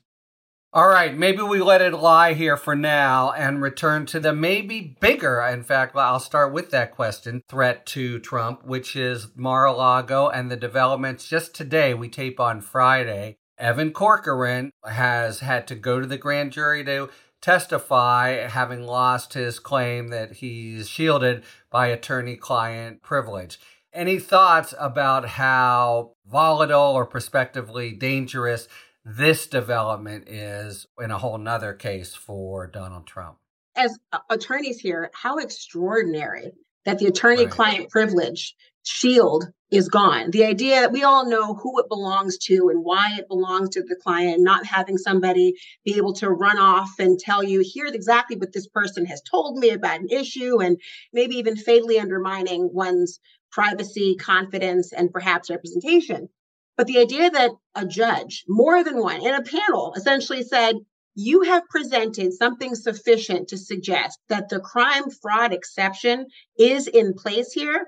All 0.75 0.87
right, 0.87 1.15
maybe 1.15 1.43
we 1.43 1.61
let 1.61 1.83
it 1.83 1.93
lie 1.93 2.33
here 2.33 2.57
for 2.57 2.75
now 2.75 3.31
and 3.31 3.61
return 3.61 4.07
to 4.07 4.19
the 4.19 4.33
maybe 4.33 4.97
bigger, 4.99 5.39
in 5.39 5.61
fact, 5.61 5.95
I'll 5.95 6.19
start 6.19 6.51
with 6.51 6.71
that 6.71 6.95
question, 6.95 7.43
threat 7.47 7.85
to 7.87 8.17
Trump, 8.17 8.65
which 8.65 8.95
is 8.95 9.27
Mar 9.35 9.67
a 9.67 9.71
Lago 9.71 10.29
and 10.29 10.49
the 10.49 10.55
developments 10.55 11.29
just 11.29 11.53
today. 11.53 11.93
We 11.93 12.09
tape 12.09 12.39
on 12.39 12.59
Friday. 12.59 13.37
Evan 13.59 13.91
Corcoran 13.91 14.71
has 14.83 15.41
had 15.41 15.67
to 15.67 15.75
go 15.75 15.99
to 15.99 16.07
the 16.07 16.17
grand 16.17 16.53
jury 16.53 16.83
to 16.85 17.11
testify, 17.39 18.47
having 18.47 18.81
lost 18.81 19.35
his 19.35 19.59
claim 19.59 20.07
that 20.07 20.37
he's 20.37 20.89
shielded 20.89 21.43
by 21.69 21.85
attorney 21.85 22.35
client 22.35 23.03
privilege. 23.03 23.59
Any 23.93 24.17
thoughts 24.17 24.73
about 24.79 25.29
how 25.29 26.15
volatile 26.25 26.93
or 26.95 27.05
prospectively 27.05 27.91
dangerous 27.91 28.67
this 29.05 29.47
development 29.47 30.29
is 30.29 30.87
in 31.01 31.11
a 31.11 31.17
whole 31.17 31.37
nother 31.37 31.73
case 31.73 32.13
for 32.13 32.67
Donald 32.67 33.05
Trump. 33.05 33.37
As 33.75 33.97
uh, 34.11 34.19
attorneys 34.29 34.79
here, 34.79 35.11
how 35.13 35.37
extraordinary 35.37 36.51
that 36.85 36.99
the 36.99 37.07
attorney 37.07 37.45
client 37.47 37.79
right. 37.79 37.89
privilege 37.89 38.55
shield 38.83 39.45
is 39.71 39.89
gone. 39.89 40.29
The 40.31 40.45
idea 40.45 40.81
that 40.81 40.91
we 40.91 41.03
all 41.03 41.27
know 41.27 41.55
who 41.55 41.79
it 41.79 41.89
belongs 41.89 42.37
to 42.39 42.69
and 42.69 42.83
why 42.83 43.15
it 43.17 43.27
belongs 43.27 43.69
to 43.69 43.81
the 43.81 43.95
client, 43.95 44.41
not 44.41 44.65
having 44.65 44.97
somebody 44.97 45.55
be 45.83 45.97
able 45.97 46.13
to 46.13 46.29
run 46.29 46.59
off 46.59 46.91
and 46.99 47.17
tell 47.17 47.43
you, 47.43 47.63
here's 47.65 47.93
exactly 47.93 48.35
what 48.35 48.53
this 48.53 48.67
person 48.67 49.05
has 49.05 49.21
told 49.21 49.57
me 49.57 49.69
about 49.71 50.01
an 50.01 50.09
issue, 50.09 50.61
and 50.61 50.79
maybe 51.11 51.37
even 51.37 51.55
fatally 51.55 51.99
undermining 51.99 52.69
one's 52.71 53.19
privacy, 53.51 54.15
confidence, 54.15 54.93
and 54.93 55.11
perhaps 55.11 55.49
representation. 55.49 56.29
But 56.75 56.87
the 56.87 56.99
idea 56.99 57.29
that 57.29 57.51
a 57.75 57.85
judge, 57.85 58.43
more 58.47 58.83
than 58.83 58.99
one, 58.99 59.25
in 59.25 59.33
a 59.33 59.43
panel 59.43 59.93
essentially 59.95 60.43
said, 60.43 60.75
you 61.15 61.43
have 61.43 61.69
presented 61.69 62.33
something 62.33 62.73
sufficient 62.73 63.49
to 63.49 63.57
suggest 63.57 64.19
that 64.29 64.49
the 64.49 64.59
crime 64.59 65.09
fraud 65.21 65.53
exception 65.53 66.25
is 66.57 66.87
in 66.87 67.13
place 67.13 67.51
here. 67.51 67.85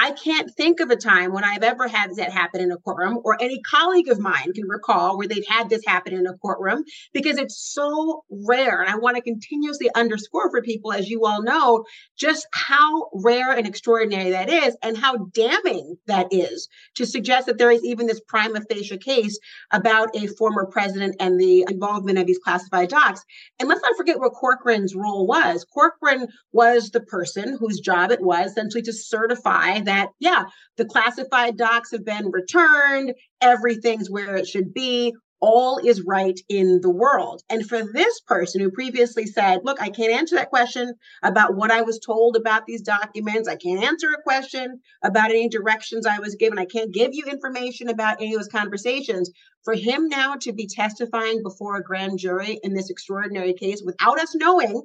I 0.00 0.12
can't 0.12 0.48
think 0.54 0.78
of 0.78 0.90
a 0.90 0.96
time 0.96 1.32
when 1.32 1.42
I've 1.42 1.64
ever 1.64 1.88
had 1.88 2.14
that 2.16 2.30
happen 2.30 2.60
in 2.60 2.70
a 2.70 2.76
courtroom, 2.76 3.18
or 3.24 3.36
any 3.40 3.60
colleague 3.62 4.08
of 4.08 4.20
mine 4.20 4.52
can 4.54 4.68
recall 4.68 5.18
where 5.18 5.26
they've 5.26 5.46
had 5.48 5.68
this 5.68 5.84
happen 5.84 6.14
in 6.14 6.26
a 6.26 6.38
courtroom 6.38 6.84
because 7.12 7.36
it's 7.36 7.58
so 7.74 8.22
rare. 8.30 8.80
And 8.80 8.88
I 8.88 8.96
want 8.96 9.16
to 9.16 9.22
continuously 9.22 9.90
underscore 9.94 10.50
for 10.50 10.62
people, 10.62 10.92
as 10.92 11.08
you 11.08 11.26
all 11.26 11.42
know, 11.42 11.84
just 12.16 12.46
how 12.52 13.08
rare 13.12 13.50
and 13.50 13.66
extraordinary 13.66 14.30
that 14.30 14.48
is, 14.48 14.76
and 14.82 14.96
how 14.96 15.16
damning 15.34 15.96
that 16.06 16.28
is 16.30 16.68
to 16.94 17.04
suggest 17.04 17.46
that 17.46 17.58
there 17.58 17.70
is 17.70 17.84
even 17.84 18.06
this 18.06 18.20
prima 18.20 18.60
facie 18.70 18.98
case 18.98 19.38
about 19.72 20.14
a 20.14 20.28
former 20.28 20.66
president 20.66 21.16
and 21.18 21.40
the 21.40 21.66
involvement 21.68 22.18
of 22.18 22.26
these 22.26 22.38
classified 22.38 22.88
docs. 22.88 23.24
And 23.58 23.68
let's 23.68 23.82
not 23.82 23.96
forget 23.96 24.20
what 24.20 24.32
Corcoran's 24.32 24.94
role 24.94 25.26
was. 25.26 25.64
Corcoran 25.64 26.28
was 26.52 26.90
the 26.90 27.00
person 27.00 27.56
whose 27.58 27.80
job 27.80 28.12
it 28.12 28.22
was 28.22 28.52
essentially 28.52 28.82
to 28.82 28.92
certify 28.92 29.80
that, 29.88 30.10
yeah, 30.20 30.44
the 30.76 30.84
classified 30.84 31.56
docs 31.56 31.90
have 31.92 32.04
been 32.04 32.30
returned, 32.30 33.14
everything's 33.40 34.10
where 34.10 34.36
it 34.36 34.46
should 34.46 34.72
be, 34.72 35.14
all 35.40 35.78
is 35.78 36.02
right 36.02 36.38
in 36.48 36.80
the 36.80 36.90
world. 36.90 37.42
And 37.48 37.66
for 37.66 37.82
this 37.92 38.20
person 38.20 38.60
who 38.60 38.70
previously 38.70 39.26
said, 39.26 39.60
Look, 39.62 39.80
I 39.80 39.88
can't 39.90 40.12
answer 40.12 40.36
that 40.36 40.50
question 40.50 40.94
about 41.22 41.54
what 41.54 41.70
I 41.70 41.82
was 41.82 41.98
told 41.98 42.36
about 42.36 42.66
these 42.66 42.82
documents. 42.82 43.48
I 43.48 43.56
can't 43.56 43.84
answer 43.84 44.08
a 44.08 44.22
question 44.22 44.80
about 45.02 45.30
any 45.30 45.48
directions 45.48 46.06
I 46.06 46.18
was 46.18 46.34
given. 46.34 46.58
I 46.58 46.64
can't 46.64 46.92
give 46.92 47.10
you 47.12 47.26
information 47.26 47.88
about 47.88 48.20
any 48.20 48.34
of 48.34 48.40
those 48.40 48.48
conversations. 48.48 49.30
For 49.64 49.74
him 49.74 50.08
now 50.08 50.34
to 50.40 50.52
be 50.52 50.66
testifying 50.66 51.42
before 51.42 51.76
a 51.76 51.82
grand 51.82 52.18
jury 52.18 52.58
in 52.62 52.74
this 52.74 52.90
extraordinary 52.90 53.54
case 53.54 53.82
without 53.84 54.18
us 54.18 54.34
knowing 54.34 54.82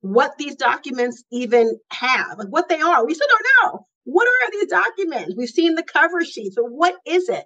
what 0.00 0.36
these 0.38 0.56
documents 0.56 1.24
even 1.32 1.78
have, 1.90 2.38
like 2.38 2.48
what 2.48 2.68
they 2.68 2.80
are, 2.80 3.04
we 3.04 3.14
still 3.14 3.28
don't 3.28 3.72
know. 3.72 3.86
What 4.06 4.28
are 4.28 4.50
these 4.52 4.68
documents? 4.68 5.34
We've 5.36 5.48
seen 5.48 5.74
the 5.74 5.82
cover 5.82 6.24
sheets, 6.24 6.54
but 6.54 6.70
what 6.70 6.94
is 7.04 7.28
it? 7.28 7.44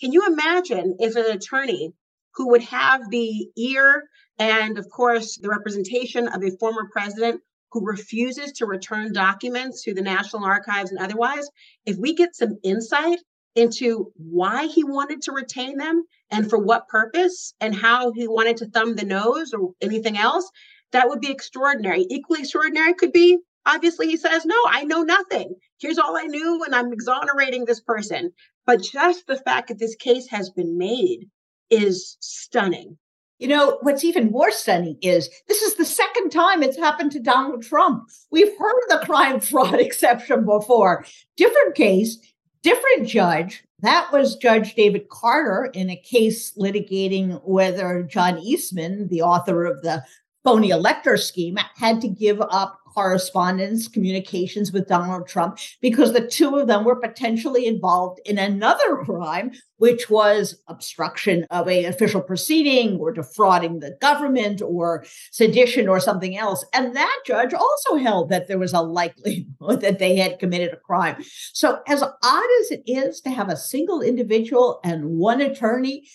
Can 0.00 0.10
you 0.10 0.26
imagine 0.26 0.96
if 1.00 1.16
an 1.16 1.26
attorney 1.26 1.92
who 2.34 2.48
would 2.50 2.62
have 2.62 3.10
the 3.10 3.50
ear 3.58 4.04
and, 4.38 4.78
of 4.78 4.88
course, 4.88 5.36
the 5.36 5.50
representation 5.50 6.26
of 6.26 6.42
a 6.42 6.56
former 6.58 6.88
president 6.90 7.42
who 7.72 7.84
refuses 7.84 8.52
to 8.52 8.64
return 8.64 9.12
documents 9.12 9.82
to 9.82 9.92
the 9.92 10.00
National 10.00 10.46
Archives 10.46 10.90
and 10.90 10.98
otherwise, 10.98 11.46
if 11.84 11.98
we 11.98 12.14
get 12.14 12.34
some 12.34 12.56
insight 12.62 13.18
into 13.54 14.10
why 14.16 14.66
he 14.66 14.84
wanted 14.84 15.20
to 15.22 15.32
retain 15.32 15.76
them 15.76 16.04
and 16.30 16.48
for 16.48 16.58
what 16.58 16.88
purpose 16.88 17.52
and 17.60 17.74
how 17.74 18.12
he 18.12 18.26
wanted 18.26 18.56
to 18.56 18.70
thumb 18.70 18.94
the 18.94 19.04
nose 19.04 19.52
or 19.52 19.72
anything 19.82 20.16
else, 20.16 20.50
that 20.92 21.10
would 21.10 21.20
be 21.20 21.30
extraordinary. 21.30 22.06
Equally 22.08 22.40
extraordinary 22.40 22.94
could 22.94 23.12
be 23.12 23.38
Obviously, 23.68 24.08
he 24.08 24.16
says, 24.16 24.46
No, 24.46 24.56
I 24.66 24.84
know 24.84 25.02
nothing. 25.02 25.54
Here's 25.78 25.98
all 25.98 26.16
I 26.16 26.24
knew, 26.24 26.62
and 26.64 26.74
I'm 26.74 26.92
exonerating 26.92 27.64
this 27.64 27.80
person. 27.80 28.32
But 28.66 28.82
just 28.82 29.26
the 29.26 29.36
fact 29.36 29.68
that 29.68 29.78
this 29.78 29.94
case 29.94 30.28
has 30.28 30.50
been 30.50 30.76
made 30.76 31.28
is 31.70 32.16
stunning. 32.20 32.98
You 33.38 33.46
know, 33.46 33.78
what's 33.82 34.02
even 34.02 34.32
more 34.32 34.50
stunning 34.50 34.98
is 35.00 35.30
this 35.46 35.62
is 35.62 35.76
the 35.76 35.84
second 35.84 36.30
time 36.30 36.62
it's 36.62 36.76
happened 36.76 37.12
to 37.12 37.20
Donald 37.20 37.62
Trump. 37.62 38.08
We've 38.32 38.58
heard 38.58 38.82
the 38.88 39.02
crime 39.04 39.38
fraud 39.40 39.80
exception 39.80 40.44
before. 40.44 41.04
Different 41.36 41.76
case, 41.76 42.18
different 42.62 43.06
judge. 43.06 43.62
That 43.80 44.10
was 44.12 44.34
Judge 44.34 44.74
David 44.74 45.08
Carter 45.08 45.70
in 45.72 45.88
a 45.88 45.96
case 45.96 46.52
litigating 46.58 47.40
whether 47.44 48.02
John 48.02 48.38
Eastman, 48.38 49.06
the 49.06 49.22
author 49.22 49.64
of 49.64 49.82
the 49.82 50.02
phony 50.42 50.70
elector 50.70 51.16
scheme, 51.16 51.58
had 51.76 52.00
to 52.00 52.08
give 52.08 52.40
up 52.40 52.80
correspondence, 52.98 53.86
communications 53.86 54.72
with 54.72 54.88
Donald 54.88 55.28
Trump, 55.28 55.56
because 55.80 56.12
the 56.12 56.26
two 56.26 56.56
of 56.56 56.66
them 56.66 56.84
were 56.84 56.96
potentially 56.96 57.64
involved 57.64 58.18
in 58.24 58.38
another 58.38 58.96
crime, 59.04 59.52
which 59.76 60.10
was 60.10 60.60
obstruction 60.66 61.46
of 61.50 61.68
a 61.68 61.84
official 61.84 62.20
proceeding 62.20 62.96
or 62.96 63.12
defrauding 63.12 63.78
the 63.78 63.96
government 64.00 64.60
or 64.60 65.04
sedition 65.30 65.88
or 65.88 66.00
something 66.00 66.36
else. 66.36 66.64
And 66.74 66.96
that 66.96 67.20
judge 67.24 67.54
also 67.54 67.94
held 67.94 68.30
that 68.30 68.48
there 68.48 68.58
was 68.58 68.72
a 68.72 68.80
likelihood 68.80 69.46
that 69.80 70.00
they 70.00 70.16
had 70.16 70.40
committed 70.40 70.72
a 70.72 70.76
crime. 70.76 71.22
So 71.52 71.78
as 71.86 72.02
odd 72.02 72.48
as 72.62 72.70
it 72.72 72.82
is 72.84 73.20
to 73.20 73.30
have 73.30 73.48
a 73.48 73.56
single 73.56 74.02
individual 74.02 74.80
and 74.82 75.10
one 75.10 75.40
attorney 75.40 76.08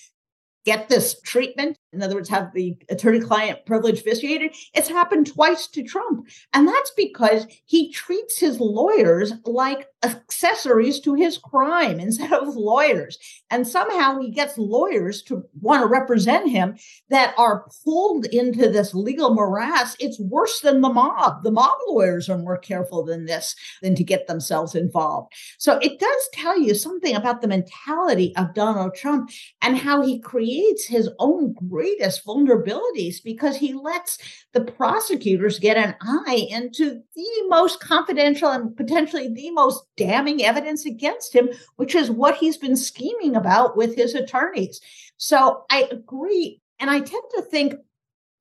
get 0.66 0.90
this 0.90 1.22
treatment, 1.22 1.78
in 1.94 2.02
other 2.02 2.16
words, 2.16 2.30
have 2.30 2.54
the 2.54 2.76
attorney 2.90 3.20
client 3.20 3.66
privilege 3.66 4.04
vitiated, 4.04 4.56
it's 4.74 4.88
happened 4.88 5.28
twice 5.28 5.68
to 5.68 5.84
Trump. 5.84 6.28
And 6.54 6.68
that's 6.68 6.92
because 6.98 7.46
he 7.66 7.92
treats 7.92 8.40
his 8.40 8.60
lawyers 8.60 9.34
like 9.46 9.88
accessories 10.04 11.00
to 11.02 11.14
his 11.14 11.38
crime 11.38 12.00
instead 12.00 12.34
of 12.34 12.56
lawyers. 12.56 13.18
And 13.50 13.68
somehow 13.68 14.20
he 14.20 14.32
gets 14.32 14.58
lawyers 14.58 15.22
to 15.24 15.44
want 15.62 15.82
to 15.82 15.88
represent 15.88 16.50
him 16.50 16.76
that 17.10 17.34
are 17.38 17.66
pulled 17.84 18.26
into 18.26 18.70
this 18.70 18.94
legal 18.94 19.34
morass. 19.34 19.96
It's 20.00 20.20
worse 20.20 20.60
than 20.62 20.82
the 20.82 20.90
mob. 20.90 21.44
The 21.44 21.52
mob 21.52 21.78
lawyers 21.88 22.30
are 22.30 22.38
more 22.38 22.58
careful 22.58 23.04
than 23.04 23.26
this 23.26 23.56
than 23.82 23.96
to 23.96 24.04
get 24.04 24.28
themselves 24.28 24.76
involved. 24.76 25.34
So 25.60 25.78
it 25.78 26.00
does 26.00 26.30
tell 26.34 26.60
you 26.60 26.74
something 26.74 27.16
about 27.16 27.42
the 27.42 27.48
mentality 27.48 28.36
of 28.36 28.54
Donald 28.54 28.96
Trump 28.96 29.30
and 29.62 29.78
how 29.78 30.02
he 30.02 30.20
creates 30.20 30.86
his 30.86 31.10
own 31.20 31.54
greatest 31.84 32.26
vulnerabilities 32.26 33.22
because 33.22 33.58
he 33.58 33.74
lets 33.74 34.18
the 34.54 34.64
prosecutors 34.64 35.60
get 35.60 35.76
an 35.76 35.96
eye 36.02 36.48
into 36.50 37.02
the 37.14 37.44
most 37.48 37.82
confidential 37.82 38.50
and 38.50 38.76
potentially 38.78 39.28
the 39.28 39.52
most 39.52 39.84
damning 39.98 40.44
evidence 40.44 40.86
against 40.86 41.36
him, 41.36 41.50
which 41.76 41.94
is 41.94 42.10
what 42.10 42.36
he's 42.36 42.56
been 42.56 42.78
scheming 42.78 43.36
about 43.36 43.76
with 43.76 43.96
his 43.96 44.16
attorneys. 44.16 44.80
So 45.18 45.66
I 45.70 45.90
agree. 45.92 46.62
And 46.80 46.90
I 46.90 47.00
tend 47.00 47.24
to 47.36 47.42
think 47.42 47.76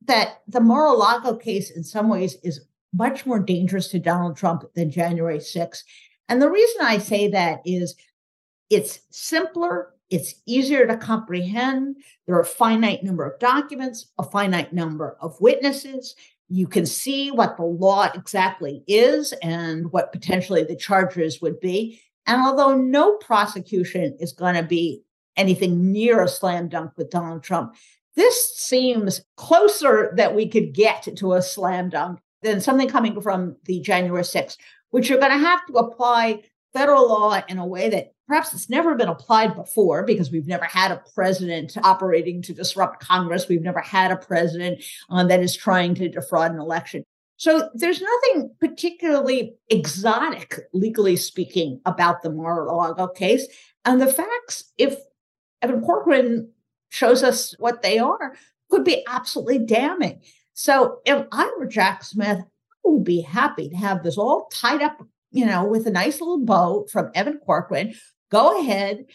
that 0.04 0.40
the 0.46 0.60
Mar 0.60 0.86
a 0.86 0.92
Lago 0.92 1.36
case, 1.36 1.70
in 1.70 1.82
some 1.82 2.08
ways, 2.08 2.36
is 2.44 2.64
much 2.94 3.26
more 3.26 3.40
dangerous 3.40 3.88
to 3.88 3.98
Donald 3.98 4.36
Trump 4.36 4.62
than 4.74 4.90
January 4.90 5.38
6th. 5.38 5.82
And 6.28 6.40
the 6.40 6.50
reason 6.50 6.82
I 6.82 6.98
say 6.98 7.28
that 7.28 7.60
is 7.64 7.96
it's 8.70 9.00
simpler, 9.10 9.94
it's 10.12 10.34
easier 10.46 10.86
to 10.86 10.96
comprehend. 10.96 11.96
There 12.26 12.36
are 12.36 12.42
a 12.42 12.46
finite 12.46 13.02
number 13.02 13.24
of 13.24 13.38
documents, 13.40 14.12
a 14.18 14.22
finite 14.22 14.72
number 14.72 15.16
of 15.20 15.40
witnesses 15.40 16.14
you 16.52 16.66
can 16.66 16.84
see 16.84 17.30
what 17.30 17.56
the 17.56 17.64
law 17.64 18.10
exactly 18.14 18.84
is 18.86 19.32
and 19.42 19.90
what 19.90 20.12
potentially 20.12 20.62
the 20.62 20.76
charges 20.76 21.40
would 21.40 21.58
be. 21.60 21.98
And 22.26 22.42
although 22.42 22.76
no 22.76 23.16
prosecution 23.16 24.14
is 24.20 24.32
going 24.32 24.56
to 24.56 24.62
be 24.62 25.02
anything 25.38 25.92
near 25.92 26.22
a 26.22 26.28
slam 26.28 26.68
dunk 26.68 26.92
with 26.98 27.10
Donald 27.10 27.42
Trump, 27.42 27.74
this 28.16 28.54
seems 28.54 29.22
closer 29.38 30.12
that 30.16 30.34
we 30.34 30.46
could 30.46 30.74
get 30.74 31.08
to 31.16 31.32
a 31.32 31.40
slam 31.40 31.88
dunk 31.88 32.20
than 32.42 32.60
something 32.60 32.88
coming 32.88 33.18
from 33.22 33.56
the 33.64 33.80
January 33.80 34.22
6th, 34.22 34.58
which 34.90 35.08
you're 35.08 35.18
going 35.18 35.32
to 35.32 35.38
have 35.38 35.64
to 35.68 35.74
apply 35.74 36.42
federal 36.74 37.08
law 37.08 37.40
in 37.48 37.56
a 37.56 37.66
way 37.66 37.88
that 37.88 38.11
perhaps 38.26 38.54
it's 38.54 38.70
never 38.70 38.94
been 38.94 39.08
applied 39.08 39.54
before 39.54 40.04
because 40.04 40.30
we've 40.30 40.46
never 40.46 40.64
had 40.64 40.90
a 40.90 41.02
president 41.14 41.76
operating 41.82 42.42
to 42.42 42.54
disrupt 42.54 43.00
Congress. 43.00 43.48
We've 43.48 43.62
never 43.62 43.80
had 43.80 44.10
a 44.10 44.16
president 44.16 44.82
uh, 45.10 45.24
that 45.24 45.42
is 45.42 45.56
trying 45.56 45.94
to 45.96 46.08
defraud 46.08 46.52
an 46.52 46.60
election. 46.60 47.04
So 47.36 47.68
there's 47.74 48.00
nothing 48.00 48.54
particularly 48.60 49.56
exotic, 49.68 50.60
legally 50.72 51.16
speaking, 51.16 51.80
about 51.86 52.22
the 52.22 52.30
Mar-a-Lago 52.30 53.08
case. 53.08 53.46
And 53.84 54.00
the 54.00 54.06
facts, 54.06 54.70
if 54.78 54.96
Evan 55.60 55.80
Corcoran 55.80 56.52
shows 56.90 57.24
us 57.24 57.56
what 57.58 57.82
they 57.82 57.98
are, 57.98 58.36
could 58.70 58.84
be 58.84 59.04
absolutely 59.08 59.58
damning. 59.58 60.20
So 60.54 61.00
if 61.04 61.26
I 61.32 61.52
were 61.58 61.66
Jack 61.66 62.04
Smith, 62.04 62.38
I 62.38 62.44
would 62.84 63.04
be 63.04 63.22
happy 63.22 63.68
to 63.68 63.76
have 63.76 64.02
this 64.02 64.18
all 64.18 64.48
tied 64.52 64.82
up, 64.82 65.02
you 65.32 65.46
know, 65.46 65.64
with 65.64 65.86
a 65.86 65.90
nice 65.90 66.20
little 66.20 66.44
bow 66.44 66.86
from 66.92 67.10
Evan 67.14 67.38
Corcoran, 67.38 67.94
go 68.30 68.60
ahead, 68.60 69.06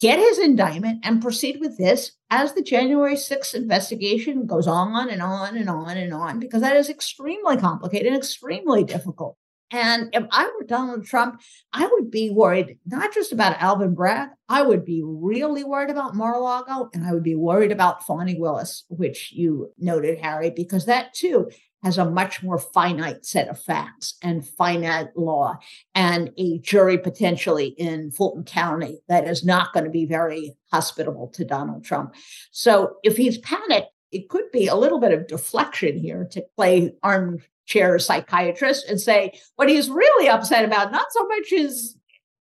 get 0.00 0.18
his 0.18 0.38
indictment, 0.38 1.04
and 1.04 1.20
proceed 1.20 1.58
with 1.60 1.76
this 1.76 2.12
as 2.30 2.54
the 2.54 2.62
January 2.62 3.14
6th 3.14 3.54
investigation 3.54 4.46
goes 4.46 4.66
on 4.66 5.10
and 5.10 5.20
on 5.20 5.56
and 5.56 5.68
on 5.68 5.96
and 5.96 6.14
on, 6.14 6.40
because 6.40 6.62
that 6.62 6.76
is 6.76 6.88
extremely 6.88 7.56
complicated 7.56 8.08
and 8.08 8.16
extremely 8.16 8.84
difficult. 8.84 9.36
And 9.72 10.10
if 10.12 10.24
I 10.30 10.44
were 10.44 10.64
Donald 10.64 11.04
Trump, 11.04 11.40
I 11.72 11.86
would 11.86 12.08
be 12.08 12.30
worried 12.30 12.78
not 12.86 13.12
just 13.12 13.32
about 13.32 13.60
Alvin 13.60 13.94
Bragg, 13.94 14.28
I 14.48 14.62
would 14.62 14.84
be 14.84 15.02
really 15.04 15.64
worried 15.64 15.90
about 15.90 16.14
Mar-a-Lago 16.14 16.88
and 16.94 17.04
I 17.04 17.12
would 17.12 17.24
be 17.24 17.34
worried 17.34 17.72
about 17.72 18.06
Fani 18.06 18.38
Willis, 18.38 18.84
which 18.88 19.32
you 19.32 19.72
noted, 19.76 20.20
Harry, 20.20 20.50
because 20.50 20.86
that 20.86 21.14
too 21.14 21.50
has 21.86 21.98
a 21.98 22.10
much 22.10 22.42
more 22.42 22.58
finite 22.58 23.24
set 23.24 23.46
of 23.46 23.62
facts 23.62 24.16
and 24.20 24.44
finite 24.44 25.16
law 25.16 25.56
and 25.94 26.32
a 26.36 26.58
jury 26.58 26.98
potentially 26.98 27.68
in 27.78 28.10
Fulton 28.10 28.42
County 28.42 28.98
that 29.06 29.24
is 29.28 29.44
not 29.44 29.72
going 29.72 29.84
to 29.84 29.90
be 29.90 30.04
very 30.04 30.52
hospitable 30.72 31.28
to 31.28 31.44
Donald 31.44 31.84
Trump. 31.84 32.12
So 32.50 32.96
if 33.04 33.16
he's 33.16 33.38
panicked, 33.38 33.92
it 34.10 34.28
could 34.28 34.50
be 34.52 34.66
a 34.66 34.74
little 34.74 34.98
bit 34.98 35.12
of 35.12 35.28
deflection 35.28 35.96
here 35.96 36.26
to 36.32 36.44
play 36.56 36.92
armchair 37.04 38.00
psychiatrist 38.00 38.88
and 38.88 39.00
say 39.00 39.38
what 39.54 39.68
he's 39.68 39.88
really 39.88 40.28
upset 40.28 40.64
about, 40.64 40.90
not 40.90 41.06
so 41.10 41.24
much 41.28 41.52
is 41.52 41.96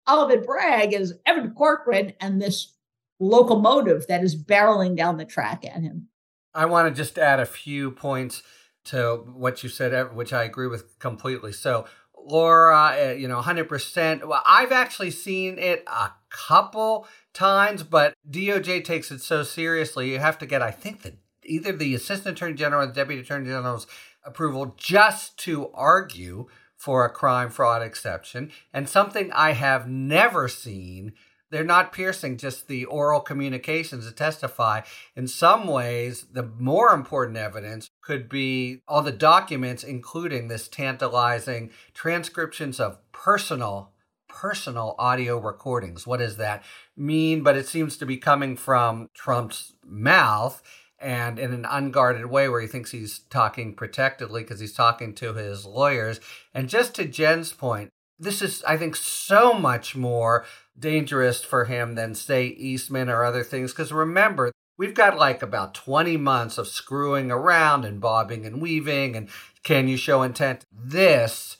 Alvin 0.08 0.42
Bragg 0.42 0.92
as 0.96 1.14
Evan 1.28 1.52
Corcoran 1.52 2.14
and 2.20 2.42
this 2.42 2.74
locomotive 3.20 4.08
that 4.08 4.24
is 4.24 4.36
barreling 4.36 4.98
down 4.98 5.18
the 5.18 5.24
track 5.24 5.64
at 5.66 5.84
him. 5.84 6.08
I 6.56 6.66
want 6.66 6.88
to 6.88 7.00
just 7.00 7.20
add 7.20 7.40
a 7.40 7.46
few 7.46 7.92
points 7.92 8.42
to 8.86 9.24
what 9.34 9.64
you 9.64 9.70
said, 9.70 10.16
which 10.16 10.34
I 10.34 10.44
agree 10.44 10.68
with 10.68 10.98
completely. 11.00 11.52
So, 11.52 11.86
Laura, 12.18 12.96
uh, 13.00 13.12
you 13.12 13.28
know, 13.28 13.42
100%. 13.42 14.26
Well, 14.26 14.42
I've 14.46 14.72
actually 14.72 15.12
seen 15.12 15.60
it 15.60 15.84
a 15.88 16.12
couple 16.30 17.08
times, 17.34 17.84
but 17.84 18.14
DOJ 18.30 18.84
takes 18.84 19.12
it 19.12 19.22
so 19.22 19.44
seriously. 19.44 20.12
You 20.12 20.20
have 20.20 20.38
to 20.40 20.46
get, 20.46 20.62
I 20.62 20.72
think, 20.72 21.04
that 21.04 21.18
either 21.44 21.72
the 21.72 21.94
Assistant 21.94 22.38
Attorney 22.38 22.56
General 22.56 22.84
or 22.84 22.88
the 22.88 22.94
Deputy 22.94 23.22
Attorney 23.22 23.46
General's 23.46 23.86
approval 24.24 24.74
just 24.78 25.38
to 25.40 25.70
argue 25.74 26.48
for 26.76 27.06
a 27.06 27.10
crime 27.10 27.50
fraud 27.50 27.82
exception. 27.82 28.52
And 28.74 28.90
something 28.90 29.32
I 29.32 29.52
have 29.52 29.88
never 29.88 30.48
seen 30.48 31.14
they're 31.56 31.64
not 31.64 31.94
piercing 31.94 32.36
just 32.36 32.68
the 32.68 32.84
oral 32.84 33.22
communications 33.22 34.06
to 34.06 34.14
testify. 34.14 34.82
In 35.16 35.26
some 35.26 35.68
ways, 35.68 36.26
the 36.30 36.44
more 36.44 36.94
important 36.94 37.38
evidence 37.38 37.90
could 38.02 38.28
be 38.28 38.82
all 38.90 39.02
the 39.02 39.14
documents, 39.14 39.82
including 39.82 40.50
this 40.50 40.68
tantalizing 40.68 41.72
transcriptions 41.94 42.82
of 42.82 43.00
personal 43.14 43.94
personal 44.28 44.96
audio 45.00 45.40
recordings. 45.40 46.06
What 46.06 46.18
does 46.18 46.36
that 46.36 46.62
mean? 46.98 47.42
But 47.42 47.56
it 47.56 47.68
seems 47.68 47.96
to 47.98 48.06
be 48.06 48.18
coming 48.18 48.58
from 48.58 49.08
Trump's 49.14 49.76
mouth 49.82 50.62
and 51.00 51.40
in 51.40 51.54
an 51.54 51.66
unguarded 51.66 52.26
way 52.26 52.50
where 52.50 52.60
he 52.60 52.68
thinks 52.68 52.92
he's 52.92 53.20
talking 53.30 53.76
protectedly 53.76 54.42
because 54.42 54.60
he's 54.60 54.74
talking 54.74 55.16
to 55.16 55.34
his 55.34 55.66
lawyers. 55.66 56.20
And 56.54 56.68
just 56.68 56.96
to 56.96 57.06
Jen's 57.06 57.54
point, 57.54 57.92
this 58.20 58.42
is, 58.42 58.64
I 58.66 58.76
think, 58.76 58.96
so 58.96 59.54
much 59.54 59.96
more 59.96 60.46
dangerous 60.78 61.44
for 61.44 61.66
him 61.66 61.96
than, 61.96 62.16
say, 62.16 62.48
Eastman 62.48 63.10
or 63.10 63.24
other 63.24 63.44
things. 63.44 63.72
Because 63.72 63.92
remember, 63.94 64.52
we've 64.78 64.94
got 64.94 65.18
like 65.18 65.42
about 65.42 65.74
20 65.74 66.18
months 66.18 66.58
of 66.58 66.68
screwing 66.68 67.32
around 67.32 67.86
and 67.86 68.02
bobbing 68.02 68.46
and 68.46 68.62
weaving 68.62 69.16
and 69.16 69.30
can 69.64 69.88
you 69.88 69.98
show 69.98 70.22
intent? 70.22 70.64
This 70.72 71.58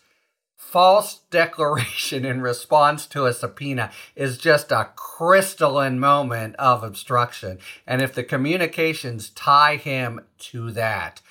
false 0.56 1.22
declaration 1.32 2.26
in 2.26 2.42
response 2.42 3.06
to 3.08 3.26
a 3.26 3.34
subpoena 3.34 3.92
is 4.16 4.38
just 4.38 4.72
a 4.72 4.90
crystalline 4.96 6.00
moment 6.00 6.56
of 6.58 6.84
obstruction. 6.84 7.58
And 7.88 8.02
if 8.02 8.14
the 8.14 8.24
communications 8.24 9.30
tie 9.30 9.78
him 9.78 10.22
to 10.40 10.72
that, 10.72 11.22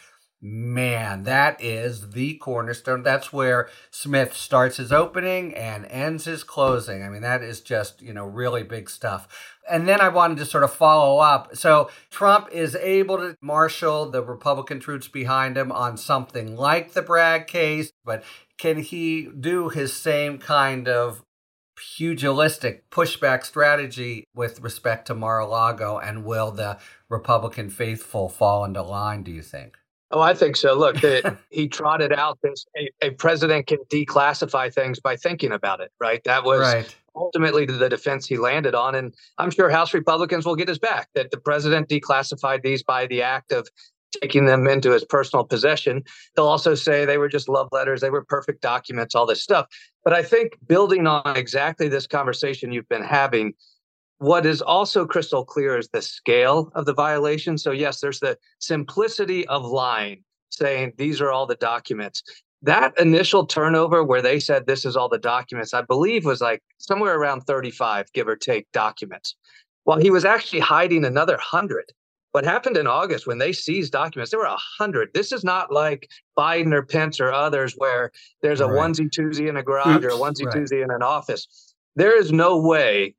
man, 0.45 1.23
that 1.23 1.59
is 1.59 2.11
the 2.11 2.35
cornerstone. 2.35 3.03
That's 3.03 3.33
where 3.33 3.71
Smith 3.91 4.37
starts 4.37 4.77
his 4.77 4.93
opening 4.93 5.55
and 5.55 5.87
ends 5.87 6.27
his 6.27 6.45
closing. 6.45 7.03
I 7.03 7.09
mean, 7.09 7.23
that 7.23 7.43
is 7.43 7.63
just, 7.63 8.03
you 8.03 8.13
know, 8.13 8.27
really 8.27 8.63
big 8.63 8.91
stuff. 8.91 9.57
And 9.71 9.89
then 9.89 10.03
I 10.03 10.11
wanted 10.11 10.37
to 10.39 10.45
sort 10.45 10.63
of 10.63 10.75
follow 10.75 11.19
up. 11.19 11.57
So 11.57 11.91
Trump 12.11 12.51
is 12.53 12.77
able 12.77 13.17
to 13.17 13.39
marshal 13.41 14.11
the 14.11 14.23
Republican 14.23 14.81
troops 14.81 15.09
behind 15.09 15.57
him 15.57 15.73
on 15.73 15.97
something 15.97 16.55
like 16.55 16.93
the 16.93 17.01
Bragg 17.01 17.47
case, 17.47 17.91
but 18.05 18.23
can 18.59 18.81
he 18.81 19.31
do 19.41 19.71
his 19.71 19.95
same 19.95 20.37
kind 20.37 20.89
of 20.89 21.23
pugilistic 21.75 22.91
pushback 22.91 23.47
strategy 23.47 24.25
with 24.35 24.61
respect 24.61 25.07
to 25.07 25.15
Mar-a-Lago 25.15 25.99
and 25.99 26.27
will 26.27 26.51
the 26.51 26.79
Republican 27.09 27.71
faithful 27.71 28.29
fall 28.29 28.63
into 28.67 28.83
line, 28.83 29.23
do 29.23 29.33
you 29.33 29.43
think? 29.43 29.79
Oh, 30.15 30.21
I 30.21 30.33
think 30.33 30.57
so. 30.57 30.75
Look, 30.75 31.01
the, 31.01 31.37
he 31.51 31.67
trotted 31.67 32.13
out 32.13 32.39
this 32.41 32.65
a, 32.77 32.89
a, 33.03 33.11
president 33.11 33.67
can 33.67 33.79
declassify 33.93 34.73
things 34.73 35.01
by 35.01 35.17
thinking 35.17 35.51
about 35.51 35.81
it, 35.81 35.91
right? 35.99 36.23
That 36.23 36.45
was 36.45 36.61
right. 36.61 36.97
ultimately 37.17 37.67
the 37.67 37.89
defense 37.89 38.25
he 38.25 38.37
landed 38.37 38.77
on. 38.77 38.95
And 38.95 39.13
I'm 39.39 39.51
sure 39.51 39.69
House 39.69 39.93
Republicans 39.93 40.47
will 40.47 40.55
get 40.55 40.69
his 40.69 40.79
back 40.79 41.09
that 41.17 41.33
the 41.33 41.37
president 41.37 41.89
declassified 41.89 42.63
these 42.63 42.85
by 42.85 43.09
the 43.09 43.23
act 43.23 43.51
of 43.51 43.69
taking 44.23 44.47
them 44.47 44.69
into 44.69 44.93
his 44.93 45.05
personal 45.05 45.45
possession. 45.45 46.05
They'll 46.37 46.47
also 46.47 46.77
say 46.77 47.05
they 47.05 47.19
were 47.19 47.29
just 47.29 47.49
love 47.49 47.69
letters, 47.73 48.01
they 48.01 48.11
were 48.11 48.25
perfect 48.25 48.63
documents, 48.63 49.17
all 49.17 49.27
this 49.27 49.43
stuff. 49.43 49.67
But 50.05 50.13
I 50.13 50.23
think 50.23 50.59
building 50.69 51.09
on 51.09 51.37
exactly 51.37 51.89
this 51.89 52.07
conversation 52.07 52.71
you've 52.71 52.89
been 52.89 53.03
having, 53.03 53.55
what 54.25 54.47
is 54.47 54.63
also 54.63 55.07
crystal 55.07 55.45
clear 55.45 55.77
is 55.77 55.89
the 55.89 56.01
scale 56.01 56.73
of 56.75 56.87
the 56.87 56.95
violation. 56.95 57.59
So, 57.59 57.73
yes, 57.73 58.01
there's 58.01 58.21
the 58.21 58.39
simplicity 58.59 59.47
of 59.49 59.65
lying, 59.67 60.25
saying 60.49 60.95
these 60.97 61.21
are 61.21 61.31
all 61.31 61.47
the 61.47 61.57
documents. 61.57 62.23
That 62.63 62.99
initial 62.99 63.45
turnover 63.45 64.03
where 64.03 64.23
they 64.23 64.41
said 64.41 64.67
this 64.67 64.87
is 64.87 64.97
all 64.97 65.11
the 65.11 65.19
documents, 65.19 65.75
I 65.75 65.83
believe 65.83 66.25
was 66.25 66.41
like 66.41 66.63
somewhere 66.79 67.19
around 67.19 67.43
35, 67.43 68.11
give 68.15 68.27
or 68.27 68.37
take, 68.37 68.67
documents. 68.73 69.37
While 69.83 70.01
he 70.01 70.11
was 70.11 70.25
actually 70.25 70.61
hiding 70.61 71.05
another 71.05 71.35
100. 71.35 71.93
What 72.33 72.45
happened 72.45 72.77
in 72.77 72.89
August 72.89 73.29
when 73.29 73.39
they 73.39 73.53
seized 73.53 73.93
documents, 73.93 74.31
there 74.33 74.41
were 74.41 74.47
a 74.47 74.57
hundred. 74.57 75.11
This 75.15 75.31
is 75.31 75.45
not 75.45 75.71
like 75.71 76.09
Biden 76.37 76.73
or 76.73 76.83
Pence 76.83 77.21
or 77.21 77.33
others 77.33 77.75
where 77.77 78.11
there's 78.43 78.61
a 78.61 78.67
right. 78.67 78.91
onesie 78.91 79.09
twosie 79.09 79.49
in 79.49 79.57
a 79.57 79.63
garage 79.63 80.03
Oops, 80.03 80.07
or 80.07 80.09
a 80.09 80.13
onesie 80.19 80.47
right. 80.47 80.57
twosie 80.57 80.83
in 80.83 80.91
an 80.91 81.03
office. 81.03 81.75
There 81.95 82.19
is 82.19 82.33
no 82.33 82.59
way 82.59 83.15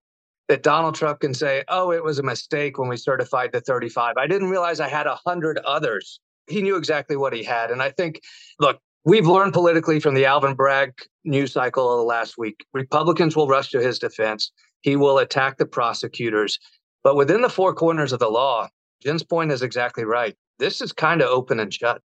that 0.47 0.63
Donald 0.63 0.95
Trump 0.95 1.21
can 1.21 1.33
say, 1.33 1.63
oh, 1.67 1.91
it 1.91 2.03
was 2.03 2.19
a 2.19 2.23
mistake 2.23 2.77
when 2.77 2.87
we 2.87 2.97
certified 2.97 3.51
the 3.51 3.61
35. 3.61 4.15
I 4.17 4.27
didn't 4.27 4.49
realize 4.49 4.79
I 4.79 4.87
had 4.87 5.07
a 5.07 5.17
100 5.23 5.57
others. 5.59 6.19
He 6.47 6.61
knew 6.61 6.75
exactly 6.75 7.15
what 7.15 7.33
he 7.33 7.43
had. 7.43 7.71
And 7.71 7.81
I 7.81 7.91
think, 7.91 8.21
look, 8.59 8.79
we've 9.03 9.27
learned 9.27 9.53
politically 9.53 9.99
from 9.99 10.13
the 10.13 10.25
Alvin 10.25 10.53
Bragg 10.53 10.93
news 11.23 11.53
cycle 11.53 11.91
of 11.91 11.97
the 11.99 12.05
last 12.05 12.37
week 12.37 12.65
Republicans 12.73 13.35
will 13.35 13.47
rush 13.47 13.71
to 13.71 13.81
his 13.81 13.97
defense. 13.97 14.51
He 14.81 14.95
will 14.95 15.17
attack 15.17 15.57
the 15.57 15.65
prosecutors. 15.65 16.59
But 17.03 17.15
within 17.15 17.41
the 17.41 17.49
four 17.49 17.73
corners 17.73 18.13
of 18.13 18.19
the 18.19 18.29
law, 18.29 18.67
Jen's 19.01 19.23
point 19.23 19.51
is 19.51 19.61
exactly 19.61 20.05
right. 20.05 20.35
This 20.59 20.81
is 20.81 20.91
kind 20.91 21.21
of 21.21 21.29
open 21.29 21.59
and 21.59 21.73
shut. 21.73 22.01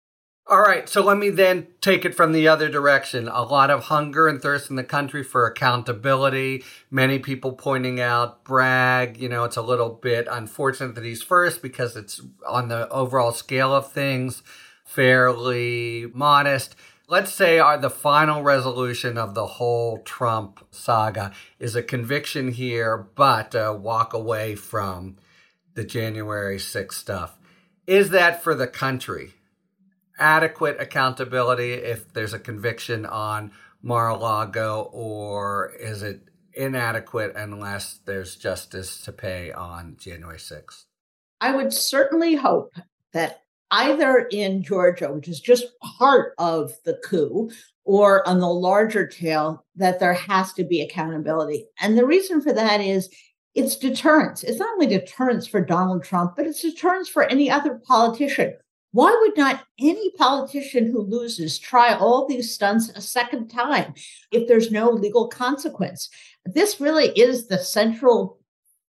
All 0.47 0.61
right, 0.61 0.87
so 0.87 1.03
let 1.03 1.17
me 1.17 1.31
then 1.31 1.67
take 1.81 2.05
it 2.05 2.13
from 2.13 2.31
the 2.31 2.47
other 2.47 2.69
direction. 2.69 3.27
A 3.27 3.41
lot 3.41 3.71
of 3.71 3.85
hunger 3.85 4.27
and 4.27 4.39
thirst 4.39 4.69
in 4.69 4.75
the 4.75 4.83
country 4.83 5.23
for 5.23 5.47
accountability. 5.47 6.63
Many 6.91 7.17
people 7.17 7.53
pointing 7.53 7.99
out 7.99 8.43
Bragg, 8.43 9.17
you 9.17 9.27
know, 9.27 9.43
it's 9.45 9.57
a 9.57 9.63
little 9.63 9.89
bit 9.89 10.27
unfortunate 10.29 10.93
that 10.93 11.03
he's 11.03 11.23
first 11.23 11.63
because 11.63 11.95
it's 11.95 12.21
on 12.47 12.67
the 12.67 12.87
overall 12.89 13.31
scale 13.31 13.73
of 13.73 13.91
things 13.91 14.43
fairly 14.85 16.11
modest. 16.13 16.75
Let's 17.07 17.33
say 17.33 17.57
our, 17.57 17.79
the 17.79 17.89
final 17.89 18.43
resolution 18.43 19.17
of 19.17 19.33
the 19.33 19.47
whole 19.47 19.97
Trump 20.03 20.63
saga 20.69 21.31
is 21.57 21.75
a 21.75 21.81
conviction 21.81 22.51
here, 22.51 23.07
but 23.15 23.55
a 23.55 23.73
walk 23.73 24.13
away 24.13 24.53
from 24.55 25.17
the 25.73 25.83
January 25.83 26.57
6th 26.57 26.93
stuff. 26.93 27.35
Is 27.87 28.11
that 28.11 28.43
for 28.43 28.53
the 28.53 28.67
country? 28.67 29.33
Adequate 30.17 30.77
accountability 30.79 31.73
if 31.73 32.13
there's 32.13 32.33
a 32.33 32.39
conviction 32.39 33.05
on 33.05 33.51
Mar-a-Lago, 33.81 34.89
or 34.91 35.73
is 35.79 36.01
it 36.01 36.21
inadequate 36.53 37.33
unless 37.35 37.99
there's 38.05 38.35
justice 38.35 39.01
to 39.01 39.11
pay 39.11 39.51
on 39.51 39.95
January 39.99 40.37
6th? 40.37 40.85
I 41.41 41.55
would 41.55 41.73
certainly 41.73 42.35
hope 42.35 42.73
that 43.13 43.41
either 43.71 44.27
in 44.31 44.63
Georgia, 44.63 45.11
which 45.11 45.27
is 45.27 45.39
just 45.39 45.65
part 45.97 46.33
of 46.37 46.71
the 46.85 46.99
coup, 47.05 47.51
or 47.83 48.27
on 48.27 48.39
the 48.39 48.47
larger 48.47 49.05
tail, 49.05 49.63
that 49.75 49.99
there 49.99 50.13
has 50.13 50.53
to 50.53 50.63
be 50.63 50.81
accountability. 50.81 51.65
And 51.79 51.97
the 51.97 52.05
reason 52.05 52.41
for 52.41 52.53
that 52.53 52.81
is 52.81 53.09
it's 53.53 53.75
deterrence. 53.75 54.43
It's 54.43 54.59
not 54.59 54.73
only 54.73 54.87
deterrence 54.87 55.47
for 55.47 55.61
Donald 55.61 56.03
Trump, 56.03 56.35
but 56.35 56.45
it's 56.47 56.61
deterrence 56.61 57.07
for 57.07 57.23
any 57.23 57.49
other 57.49 57.79
politician 57.85 58.55
why 58.95 59.13
would 59.19 59.35
not 59.35 59.65
any 59.77 60.09
politician 60.11 60.89
who 60.89 61.01
loses 61.01 61.59
try 61.59 61.93
all 61.93 62.25
these 62.25 62.53
stunts 62.53 62.87
a 62.95 63.01
second 63.01 63.49
time 63.49 63.93
if 64.31 64.47
there's 64.47 64.71
no 64.71 64.89
legal 64.89 65.27
consequence? 65.27 66.09
This 66.45 66.79
really 66.79 67.09
is 67.09 67.47
the 67.47 67.57
central 67.57 68.39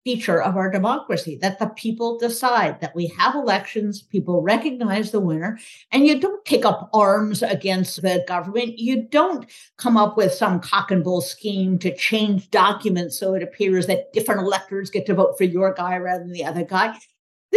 feature 0.03 0.39
of 0.39 0.55
our 0.57 0.69
democracy 0.69 1.39
that 1.41 1.57
the 1.57 1.69
people 1.69 2.19
decide 2.19 2.79
that 2.81 2.95
we 2.95 3.07
have 3.07 3.33
elections, 3.33 4.03
people 4.03 4.43
recognize 4.43 5.09
the 5.09 5.19
winner, 5.19 5.57
and 5.91 6.05
you 6.05 6.19
don't 6.19 6.45
take 6.45 6.65
up 6.65 6.87
arms 6.93 7.41
against 7.41 8.03
the 8.03 8.23
government. 8.27 8.77
You 8.77 9.07
don't 9.07 9.49
come 9.77 9.97
up 9.97 10.17
with 10.17 10.31
some 10.31 10.59
cock 10.59 10.91
and 10.91 11.03
bull 11.03 11.21
scheme 11.21 11.79
to 11.79 11.95
change 11.95 12.51
documents 12.51 13.17
so 13.17 13.33
it 13.33 13.41
appears 13.41 13.87
that 13.87 14.13
different 14.13 14.41
electors 14.41 14.91
get 14.91 15.07
to 15.07 15.15
vote 15.15 15.35
for 15.35 15.45
your 15.45 15.73
guy 15.73 15.97
rather 15.97 16.23
than 16.23 16.31
the 16.31 16.45
other 16.45 16.63
guy. 16.63 16.95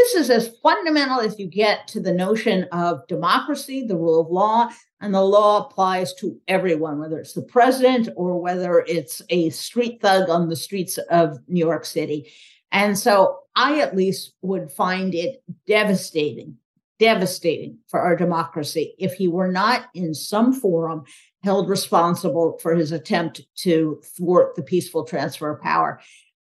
This 0.09 0.31
is 0.31 0.31
as 0.31 0.57
fundamental 0.63 1.21
as 1.21 1.39
you 1.39 1.47
get 1.47 1.87
to 1.89 2.01
the 2.01 2.15
notion 2.15 2.65
of 2.73 3.07
democracy, 3.09 3.87
the 3.87 3.99
rule 3.99 4.23
of 4.23 4.31
law, 4.31 4.71
and 5.03 5.13
the 5.13 5.21
law 5.21 5.67
applies 5.67 6.15
to 6.15 6.41
everyone, 6.49 6.99
whether 6.99 7.19
it's 7.19 7.35
the 7.35 7.43
president 7.43 8.09
or 8.17 8.41
whether 8.41 8.79
it's 8.89 9.21
a 9.29 9.51
street 9.51 10.01
thug 10.01 10.31
on 10.31 10.49
the 10.49 10.57
streets 10.57 10.97
of 11.11 11.39
New 11.47 11.63
York 11.63 11.85
City. 11.85 12.33
And 12.73 12.99
so 12.99 13.41
I 13.55 13.81
at 13.81 13.95
least 13.95 14.33
would 14.41 14.71
find 14.71 15.15
it 15.15 15.43
devastating, 15.67 16.57
devastating 16.99 17.77
for 17.89 18.01
our 18.01 18.17
democracy 18.17 18.95
if 18.99 19.13
he 19.13 19.29
were 19.29 19.53
not 19.53 19.89
in 19.93 20.15
some 20.15 20.55
forum 20.55 21.05
held 21.45 21.69
responsible 21.69 22.59
for 22.63 22.75
his 22.75 22.93
attempt 22.93 23.43
to 23.57 24.01
thwart 24.17 24.57
the 24.57 24.63
peaceful 24.63 25.05
transfer 25.05 25.51
of 25.51 25.61
power 25.61 26.01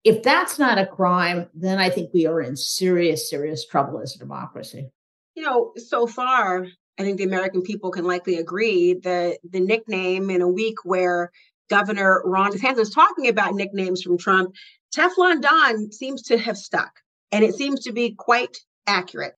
if 0.04 0.22
that's 0.22 0.60
not 0.60 0.78
a 0.78 0.86
crime, 0.86 1.48
then 1.54 1.80
I 1.80 1.90
think 1.90 2.14
we 2.14 2.26
are 2.26 2.42
in 2.42 2.56
serious, 2.56 3.30
serious 3.30 3.66
trouble 3.66 4.02
as 4.02 4.16
a 4.16 4.20
democracy. 4.20 4.90
You 5.36 5.44
know, 5.44 5.72
so 5.78 6.06
far, 6.06 6.68
I 7.00 7.04
think 7.04 7.18
the 7.18 7.24
American 7.24 7.62
people 7.62 7.90
can 7.90 8.06
likely 8.06 8.38
agree 8.38 8.96
that 9.04 9.40
the 9.50 9.60
nickname 9.60 10.30
in 10.30 10.42
a 10.42 10.48
week 10.48 10.84
where 10.84 11.32
Governor 11.70 12.22
Ron 12.26 12.52
DeSantis 12.52 12.80
is 12.80 12.90
talking 12.90 13.28
about 13.28 13.56
nicknames 13.56 14.02
from 14.02 14.18
Trump, 14.18 14.54
Teflon 14.96 15.42
Don 15.42 15.92
seems 15.92 16.22
to 16.24 16.38
have 16.38 16.58
stuck, 16.58 17.00
and 17.32 17.44
it 17.44 17.56
seems 17.56 17.82
to 17.82 17.94
be 17.94 18.14
quite 18.14 18.58
accurate. 18.86 19.34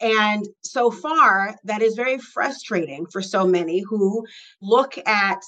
And 0.00 0.46
so 0.62 0.90
far, 0.90 1.56
that 1.64 1.82
is 1.82 1.94
very 1.94 2.18
frustrating 2.18 3.06
for 3.06 3.20
so 3.20 3.46
many 3.46 3.80
who 3.80 4.26
look 4.62 4.96
at 5.06 5.42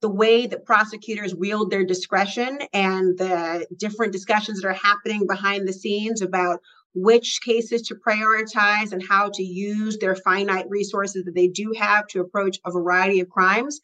the 0.00 0.08
way 0.08 0.46
that 0.46 0.64
prosecutors 0.64 1.34
wield 1.34 1.70
their 1.70 1.84
discretion 1.84 2.58
and 2.72 3.18
the 3.18 3.66
different 3.76 4.12
discussions 4.12 4.60
that 4.60 4.68
are 4.68 4.72
happening 4.72 5.26
behind 5.26 5.68
the 5.68 5.72
scenes 5.72 6.22
about 6.22 6.60
which 6.94 7.40
cases 7.44 7.82
to 7.82 7.94
prioritize 7.94 8.92
and 8.92 9.06
how 9.06 9.30
to 9.32 9.42
use 9.42 9.98
their 9.98 10.16
finite 10.16 10.68
resources 10.68 11.24
that 11.24 11.34
they 11.34 11.48
do 11.48 11.72
have 11.78 12.06
to 12.08 12.20
approach 12.20 12.58
a 12.64 12.70
variety 12.70 13.20
of 13.20 13.28
crimes. 13.28 13.80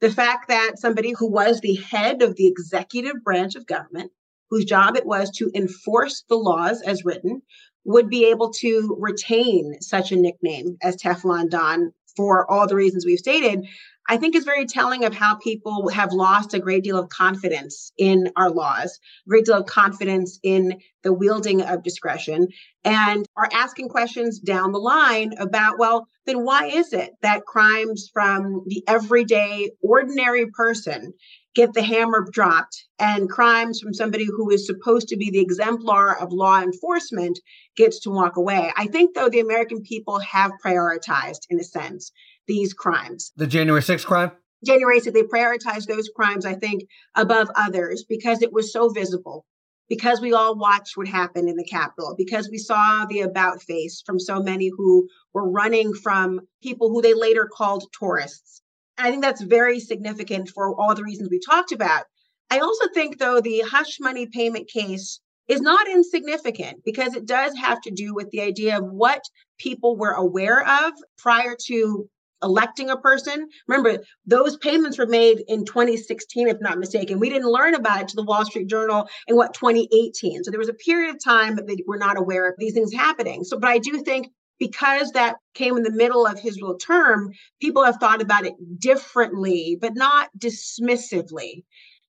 The 0.00 0.10
fact 0.10 0.48
that 0.48 0.78
somebody 0.78 1.12
who 1.12 1.30
was 1.30 1.60
the 1.60 1.76
head 1.76 2.22
of 2.22 2.36
the 2.36 2.46
executive 2.46 3.24
branch 3.24 3.56
of 3.56 3.66
government, 3.66 4.12
whose 4.50 4.64
job 4.64 4.96
it 4.96 5.06
was 5.06 5.30
to 5.30 5.50
enforce 5.54 6.22
the 6.28 6.36
laws 6.36 6.82
as 6.82 7.04
written, 7.04 7.42
would 7.84 8.10
be 8.10 8.26
able 8.26 8.52
to 8.52 8.96
retain 9.00 9.80
such 9.80 10.12
a 10.12 10.16
nickname 10.16 10.76
as 10.82 10.96
Teflon 10.96 11.48
Don 11.48 11.92
for 12.16 12.50
all 12.50 12.66
the 12.66 12.76
reasons 12.76 13.06
we've 13.06 13.18
stated, 13.18 13.66
I 14.08 14.16
think 14.16 14.34
is 14.34 14.44
very 14.44 14.66
telling 14.66 15.04
of 15.04 15.14
how 15.14 15.36
people 15.36 15.88
have 15.88 16.12
lost 16.12 16.54
a 16.54 16.60
great 16.60 16.84
deal 16.84 16.98
of 16.98 17.08
confidence 17.08 17.92
in 17.98 18.30
our 18.36 18.50
laws, 18.50 18.98
a 19.26 19.28
great 19.28 19.46
deal 19.46 19.56
of 19.56 19.66
confidence 19.66 20.38
in 20.42 20.80
the 21.02 21.12
wielding 21.12 21.62
of 21.62 21.82
discretion, 21.82 22.48
and 22.84 23.26
are 23.36 23.48
asking 23.52 23.88
questions 23.88 24.38
down 24.38 24.72
the 24.72 24.78
line 24.78 25.32
about, 25.38 25.78
well, 25.78 26.06
then 26.24 26.44
why 26.44 26.66
is 26.66 26.92
it 26.92 27.12
that 27.22 27.46
crimes 27.46 28.10
from 28.12 28.62
the 28.66 28.82
everyday, 28.86 29.70
ordinary 29.82 30.46
person 30.46 31.12
get 31.56 31.72
the 31.72 31.82
hammer 31.82 32.26
dropped 32.30 32.84
and 32.98 33.30
crimes 33.30 33.80
from 33.80 33.94
somebody 33.94 34.26
who 34.26 34.50
is 34.50 34.66
supposed 34.66 35.08
to 35.08 35.16
be 35.16 35.30
the 35.30 35.40
exemplar 35.40 36.14
of 36.20 36.30
law 36.30 36.60
enforcement 36.60 37.40
gets 37.76 37.98
to 38.00 38.10
walk 38.10 38.36
away. 38.36 38.70
I 38.76 38.86
think, 38.86 39.14
though, 39.14 39.30
the 39.30 39.40
American 39.40 39.82
people 39.82 40.18
have 40.20 40.52
prioritized, 40.64 41.40
in 41.48 41.58
a 41.58 41.64
sense, 41.64 42.12
these 42.46 42.72
crimes. 42.72 43.32
The 43.36 43.46
January 43.46 43.82
6th 43.82 44.04
crime? 44.04 44.32
January 44.64 45.00
6th, 45.00 45.12
they 45.12 45.22
prioritized 45.22 45.86
those 45.86 46.08
crimes, 46.14 46.46
I 46.46 46.54
think, 46.54 46.84
above 47.14 47.48
others 47.54 48.04
because 48.08 48.42
it 48.42 48.52
was 48.52 48.72
so 48.72 48.88
visible, 48.88 49.44
because 49.88 50.20
we 50.20 50.32
all 50.32 50.56
watched 50.56 50.96
what 50.96 51.08
happened 51.08 51.48
in 51.48 51.56
the 51.56 51.64
Capitol, 51.64 52.14
because 52.16 52.48
we 52.50 52.58
saw 52.58 53.04
the 53.06 53.20
about 53.20 53.62
face 53.62 54.02
from 54.04 54.18
so 54.18 54.42
many 54.42 54.70
who 54.76 55.08
were 55.34 55.50
running 55.50 55.92
from 55.92 56.40
people 56.62 56.88
who 56.88 57.02
they 57.02 57.14
later 57.14 57.48
called 57.52 57.84
tourists 57.98 58.62
I 58.98 59.10
think 59.10 59.22
that's 59.22 59.42
very 59.42 59.78
significant 59.78 60.48
for 60.48 60.74
all 60.80 60.94
the 60.94 61.04
reasons 61.04 61.28
we 61.30 61.38
talked 61.38 61.72
about. 61.72 62.04
I 62.50 62.60
also 62.60 62.88
think, 62.94 63.18
though, 63.18 63.40
the 63.40 63.60
hush 63.60 63.98
money 64.00 64.26
payment 64.26 64.68
case 64.68 65.20
is 65.48 65.60
not 65.60 65.88
insignificant 65.88 66.82
because 66.84 67.14
it 67.14 67.26
does 67.26 67.56
have 67.56 67.80
to 67.82 67.90
do 67.90 68.14
with 68.14 68.30
the 68.30 68.40
idea 68.40 68.78
of 68.78 68.84
what 68.84 69.22
people 69.58 69.96
were 69.96 70.12
aware 70.12 70.62
of 70.62 70.92
prior 71.18 71.56
to 71.66 72.08
electing 72.42 72.90
a 72.90 72.96
person. 72.96 73.48
Remember, 73.66 74.02
those 74.26 74.56
payments 74.56 74.98
were 74.98 75.06
made 75.06 75.42
in 75.48 75.64
2016, 75.64 76.48
if 76.48 76.60
not 76.60 76.78
mistaken. 76.78 77.18
We 77.18 77.30
didn't 77.30 77.50
learn 77.50 77.74
about 77.74 78.02
it 78.02 78.08
to 78.08 78.16
the 78.16 78.24
Wall 78.24 78.44
Street 78.44 78.68
Journal 78.68 79.08
in 79.26 79.36
what 79.36 79.54
2018. 79.54 80.44
So 80.44 80.50
there 80.50 80.60
was 80.60 80.68
a 80.68 80.74
period 80.74 81.14
of 81.14 81.22
time 81.22 81.56
that 81.56 81.66
they 81.66 81.78
were 81.86 81.98
not 81.98 82.18
aware 82.18 82.48
of 82.48 82.54
these 82.58 82.74
things 82.74 82.92
happening. 82.92 83.44
So, 83.44 83.58
but 83.58 83.70
I 83.70 83.78
do 83.78 84.02
think 84.02 84.28
because 84.58 85.12
that 85.12 85.36
came 85.54 85.76
in 85.76 85.82
the 85.82 85.90
middle 85.90 86.26
of 86.26 86.38
his 86.38 86.60
real 86.60 86.78
term, 86.78 87.30
people 87.60 87.84
have 87.84 87.96
thought 87.96 88.22
about 88.22 88.46
it 88.46 88.54
differently, 88.78 89.76
but 89.80 89.94
not 89.94 90.30
dismissively. 90.38 91.64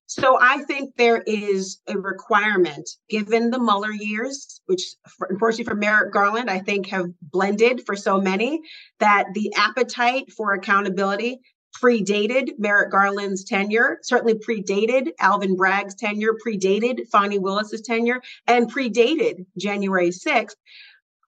So 0.08 0.38
I 0.40 0.64
think 0.64 0.96
there 0.96 1.22
is 1.22 1.82
a 1.86 1.98
requirement, 1.98 2.90
given 3.10 3.52
the 3.52 3.60
Mueller 3.60 3.92
years, 3.92 4.62
which 4.66 4.82
unfortunately 5.30 5.66
for 5.66 5.76
Merrick 5.76 6.14
Garland, 6.14 6.50
I 6.50 6.60
think 6.60 6.88
have 6.88 7.08
blended 7.22 7.86
for 7.86 7.96
so 7.96 8.20
many, 8.20 8.62
that 9.00 9.26
the 9.34 9.54
appetite 9.56 10.32
for 10.32 10.54
accountability 10.54 11.42
predated 11.84 12.52
Merrick 12.58 12.90
Garland's 12.90 13.44
tenure, 13.44 14.00
certainly 14.02 14.36
predated 14.36 15.10
Alvin 15.20 15.58
Bragg's 15.58 15.94
tenure, 15.94 16.36
predated 16.46 17.08
Fani 17.12 17.38
Willis's 17.38 17.82
tenure, 17.82 18.22
and 18.48 18.72
predated 18.72 19.46
January 19.60 20.10
6th. 20.10 20.56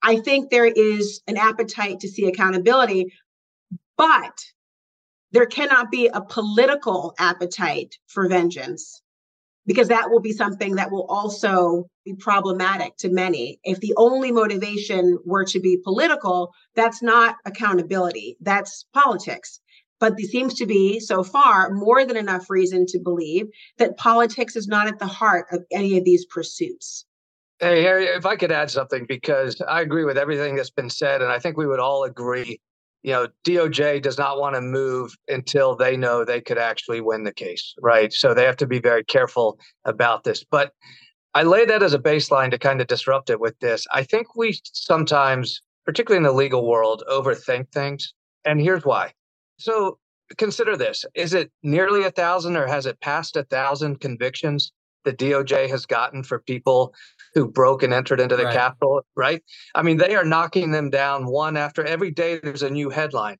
I 0.01 0.21
think 0.21 0.49
there 0.49 0.65
is 0.65 1.21
an 1.27 1.35
appetite 1.35 1.99
to 1.99 2.07
see 2.07 2.27
accountability, 2.27 3.11
but 3.97 4.39
there 5.31 5.45
cannot 5.45 5.91
be 5.91 6.07
a 6.07 6.21
political 6.21 7.13
appetite 7.19 7.97
for 8.07 8.27
vengeance 8.27 9.01
because 9.65 9.89
that 9.89 10.09
will 10.09 10.21
be 10.21 10.31
something 10.31 10.75
that 10.75 10.91
will 10.91 11.05
also 11.05 11.87
be 12.03 12.15
problematic 12.15 12.97
to 12.97 13.09
many. 13.09 13.59
If 13.63 13.79
the 13.79 13.93
only 13.97 14.31
motivation 14.31 15.19
were 15.25 15.45
to 15.45 15.59
be 15.59 15.77
political, 15.77 16.51
that's 16.75 17.03
not 17.03 17.35
accountability, 17.45 18.37
that's 18.41 18.85
politics. 18.93 19.59
But 19.99 20.17
there 20.17 20.27
seems 20.27 20.55
to 20.55 20.65
be, 20.65 20.99
so 20.99 21.23
far, 21.23 21.71
more 21.71 22.05
than 22.05 22.15
enough 22.17 22.49
reason 22.49 22.85
to 22.87 22.99
believe 22.99 23.47
that 23.77 23.97
politics 23.97 24.55
is 24.55 24.67
not 24.67 24.87
at 24.87 24.97
the 24.97 25.05
heart 25.05 25.45
of 25.51 25.65
any 25.71 25.97
of 25.97 26.05
these 26.05 26.25
pursuits. 26.25 27.05
Hey, 27.59 27.83
Harry, 27.83 28.05
if 28.05 28.25
I 28.25 28.37
could 28.37 28.53
add 28.53 28.71
something, 28.71 29.05
because 29.05 29.61
I 29.61 29.81
agree 29.81 30.05
with 30.05 30.17
everything 30.17 30.55
that's 30.55 30.69
been 30.69 30.89
said, 30.89 31.21
and 31.21 31.29
I 31.29 31.37
think 31.37 31.57
we 31.57 31.67
would 31.67 31.81
all 31.81 32.05
agree, 32.05 32.61
you 33.03 33.13
know, 33.13 33.27
DOJ 33.45 34.01
does 34.01 34.17
not 34.17 34.39
want 34.39 34.55
to 34.55 34.61
move 34.61 35.15
until 35.27 35.75
they 35.75 35.95
know 35.95 36.23
they 36.23 36.41
could 36.41 36.57
actually 36.57 37.01
win 37.01 37.23
the 37.23 37.33
case, 37.33 37.73
right? 37.81 38.11
So 38.11 38.33
they 38.33 38.43
have 38.43 38.57
to 38.57 38.67
be 38.67 38.79
very 38.79 39.03
careful 39.03 39.59
about 39.85 40.23
this. 40.23 40.43
But 40.43 40.73
I 41.33 41.43
lay 41.43 41.65
that 41.65 41.83
as 41.83 41.93
a 41.93 41.99
baseline 41.99 42.51
to 42.51 42.57
kind 42.57 42.81
of 42.81 42.87
disrupt 42.87 43.29
it 43.29 43.39
with 43.39 43.57
this. 43.59 43.85
I 43.93 44.03
think 44.03 44.35
we 44.35 44.59
sometimes, 44.63 45.61
particularly 45.85 46.17
in 46.17 46.23
the 46.23 46.37
legal 46.37 46.67
world, 46.67 47.03
overthink 47.09 47.71
things. 47.71 48.13
And 48.45 48.59
here's 48.59 48.83
why. 48.83 49.13
So 49.57 49.97
consider 50.37 50.77
this 50.77 51.05
is 51.15 51.33
it 51.33 51.51
nearly 51.63 52.03
a 52.03 52.11
thousand 52.11 52.55
or 52.55 52.67
has 52.67 52.85
it 52.85 52.99
passed 53.01 53.35
a 53.35 53.43
thousand 53.45 53.99
convictions 53.99 54.71
the 55.05 55.13
DOJ 55.13 55.69
has 55.69 55.85
gotten 55.85 56.23
for 56.23 56.39
people 56.39 56.93
who 57.33 57.47
broke 57.47 57.83
and 57.83 57.93
entered 57.93 58.19
into 58.19 58.35
the 58.35 58.45
right. 58.45 58.53
Capitol, 58.53 59.01
right? 59.15 59.43
I 59.75 59.81
mean, 59.81 59.97
they 59.97 60.15
are 60.15 60.25
knocking 60.25 60.71
them 60.71 60.89
down 60.89 61.25
one 61.25 61.57
after 61.57 61.83
every 61.83 62.11
day. 62.11 62.39
There's 62.41 62.63
a 62.63 62.69
new 62.69 62.89
headline. 62.89 63.37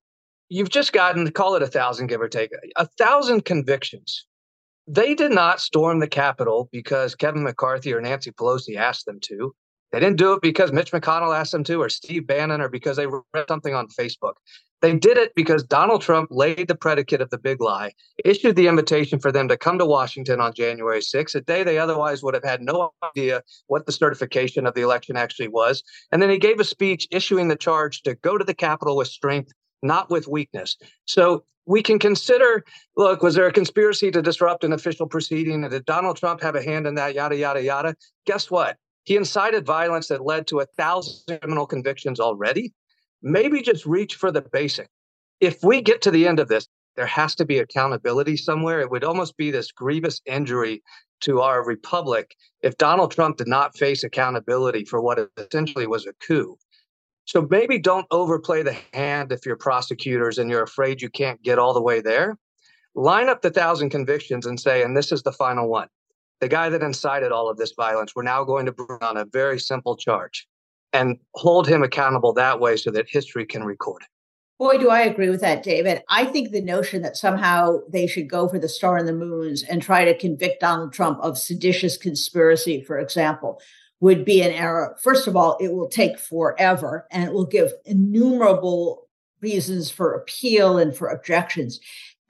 You've 0.50 0.70
just 0.70 0.94
gotten, 0.94 1.30
call 1.32 1.56
it 1.56 1.62
a 1.62 1.68
thousand, 1.68 2.08
give 2.08 2.22
or 2.22 2.28
take, 2.28 2.52
a 2.76 2.88
thousand 2.98 3.46
convictions. 3.46 4.26
They 4.88 5.14
did 5.14 5.32
not 5.32 5.62
storm 5.62 6.00
the 6.00 6.08
Capitol 6.08 6.70
because 6.72 7.14
Kevin 7.14 7.44
McCarthy 7.44 7.94
or 7.94 8.02
Nancy 8.02 8.32
Pelosi 8.32 8.76
asked 8.76 9.06
them 9.06 9.20
to. 9.22 9.54
They 9.92 10.00
didn't 10.00 10.18
do 10.18 10.34
it 10.34 10.42
because 10.42 10.72
Mitch 10.72 10.92
McConnell 10.92 11.38
asked 11.38 11.52
them 11.52 11.64
to, 11.66 11.82
or 11.82 11.90
Steve 11.90 12.26
Bannon, 12.26 12.62
or 12.62 12.70
because 12.70 12.98
they 12.98 13.08
read 13.08 13.46
something 13.48 13.74
on 13.74 13.88
Facebook. 13.88 14.34
They 14.82 14.96
did 14.96 15.18
it 15.18 15.34
because 15.36 15.64
Donald 15.64 16.02
Trump 16.02 16.30
laid 16.32 16.68
the 16.68 16.76
predicate 16.76 17.22
of 17.22 17.30
the 17.30 17.38
big 17.38 17.60
lie, 17.60 17.92
issued 18.24 18.56
the 18.56 18.68
invitation 18.68 19.20
for 19.20 19.32
them 19.32 19.50
to 19.50 19.58
come 19.58 19.78
to 19.78 19.86
Washington 19.86 20.40
on 20.40 20.54
January 20.54 21.02
6th, 21.02 21.36
a 21.36 21.42
day 21.42 21.64
they 21.64 21.78
otherwise 21.78 22.24
would 22.24 22.34
have 22.34 22.44
had 22.44 22.62
no 22.62 22.94
idea 23.04 23.44
what 23.68 23.86
the 23.86 23.92
certification 23.92 24.66
of 24.66 24.74
the 24.76 24.82
election 24.82 25.18
actually 25.18 25.50
was. 25.50 25.84
And 26.12 26.22
then 26.22 26.30
he 26.30 26.38
gave 26.38 26.60
a 26.60 26.64
speech 26.64 27.08
issuing 27.12 27.50
the 27.50 27.58
charge 27.58 28.04
to 28.04 28.16
go 28.16 28.38
to 28.38 28.46
the 28.46 28.54
Capitol 28.54 28.96
with 28.96 29.10
strength, 29.10 29.52
not 29.84 30.10
with 30.10 30.28
weakness. 30.28 30.78
So 31.06 31.44
we 31.66 31.84
can 31.84 32.00
consider 32.00 32.64
look, 32.96 33.22
was 33.22 33.36
there 33.36 33.48
a 33.48 33.54
conspiracy 33.54 34.12
to 34.12 34.22
disrupt 34.22 34.64
an 34.64 34.74
official 34.74 35.08
proceeding? 35.08 35.64
And 35.64 35.72
did 35.72 35.86
Donald 35.86 36.18
Trump 36.18 36.42
have 36.42 36.56
a 36.56 36.64
hand 36.64 36.88
in 36.88 36.96
that? 36.96 37.16
Yada, 37.16 37.36
yada, 37.36 37.62
yada. 37.62 37.96
Guess 38.26 38.50
what? 38.50 38.78
He 39.04 39.16
incited 39.18 39.66
violence 39.66 40.08
that 40.08 40.26
led 40.26 40.48
to 40.48 40.62
a 40.62 40.66
thousand 40.78 41.40
criminal 41.40 41.66
convictions 41.66 42.20
already 42.20 42.74
maybe 43.22 43.62
just 43.62 43.86
reach 43.86 44.16
for 44.16 44.32
the 44.32 44.42
basic. 44.42 44.88
If 45.40 45.64
we 45.64 45.82
get 45.82 46.02
to 46.04 46.12
the 46.12 46.28
end 46.28 46.40
of 46.40 46.48
this, 46.48 46.68
there 46.96 47.06
has 47.06 47.36
to 47.36 47.46
be 47.46 47.60
accountability 47.60 48.36
somewhere. 48.36 48.82
It 48.82 48.92
would 48.92 49.04
almost 49.04 49.38
be 49.38 49.52
this 49.52 49.72
grievous 49.72 50.22
injury 50.26 50.84
to 51.22 51.42
our 51.42 51.66
republic 51.66 52.36
if 52.62 52.78
Donald 52.78 53.12
Trump 53.12 53.38
did 53.38 53.48
not 53.48 53.78
face 53.78 54.04
accountability 54.04 54.86
for 54.86 55.02
what 55.02 55.30
essentially 55.38 55.88
was 55.88 56.06
a 56.06 56.14
coup. 56.26 56.58
So 57.26 57.48
maybe 57.50 57.78
don't 57.78 58.08
overplay 58.12 58.64
the 58.64 58.78
hand 58.94 59.32
if 59.32 59.46
you're 59.46 59.56
prosecutors 59.56 60.38
and 60.38 60.50
you're 60.50 60.64
afraid 60.64 61.02
you 61.02 61.10
can't 61.10 61.42
get 61.44 61.60
all 61.60 61.74
the 61.74 61.82
way 61.82 62.02
there. 62.02 62.38
Line 62.96 63.30
up 63.30 63.42
the 63.42 63.52
thousand 63.52 63.92
convictions 63.92 64.46
and 64.46 64.60
say, 64.60 64.82
and 64.82 64.98
this 64.98 65.12
is 65.12 65.22
the 65.24 65.32
final 65.32 65.70
one. 65.70 65.88
The 66.42 66.48
guy 66.48 66.70
that 66.70 66.82
incited 66.82 67.32
all 67.32 67.50
of 67.50 67.58
this 67.58 67.74
violence, 67.78 68.14
we're 68.16 68.24
now 68.24 68.44
going 68.44 68.66
to 68.66 68.72
bring 68.72 69.00
on 69.02 69.18
a 69.18 69.26
very 69.26 69.60
simple 69.60 69.96
charge 69.96 70.48
and 70.94 71.18
hold 71.36 71.68
him 71.68 71.84
accountable 71.84 72.34
that 72.34 72.60
way 72.60 72.78
so 72.78 72.92
that 72.92 73.10
history 73.10 73.46
can 73.46 73.64
record 73.64 74.02
it. 74.02 74.08
Boy, 74.60 74.78
do 74.78 74.90
I 74.90 75.02
agree 75.02 75.30
with 75.30 75.40
that, 75.40 75.64
David. 75.64 76.04
I 76.10 76.26
think 76.26 76.52
the 76.52 76.62
notion 76.62 77.02
that 77.04 77.16
somehow 77.16 77.80
they 77.90 78.08
should 78.08 78.30
go 78.30 78.50
for 78.50 78.60
the 78.60 78.68
star 78.68 78.98
and 78.98 79.08
the 79.08 79.14
moons 79.14 79.64
and 79.64 79.82
try 79.82 80.04
to 80.04 80.18
convict 80.18 80.60
Donald 80.60 80.92
Trump 80.92 81.20
of 81.22 81.38
seditious 81.38 81.96
conspiracy, 81.96 82.82
for 82.82 83.00
example, 83.00 83.62
would 84.02 84.26
be 84.26 84.42
an 84.42 84.52
error. 84.52 84.98
First 85.02 85.28
of 85.28 85.38
all, 85.38 85.58
it 85.62 85.74
will 85.74 85.88
take 85.88 86.20
forever 86.20 87.08
and 87.10 87.24
it 87.24 87.34
will 87.34 87.46
give 87.46 87.72
innumerable 87.86 89.08
reasons 89.42 89.90
for 89.90 90.14
appeal 90.14 90.78
and 90.78 90.94
for 90.94 91.08
objections. 91.08 91.80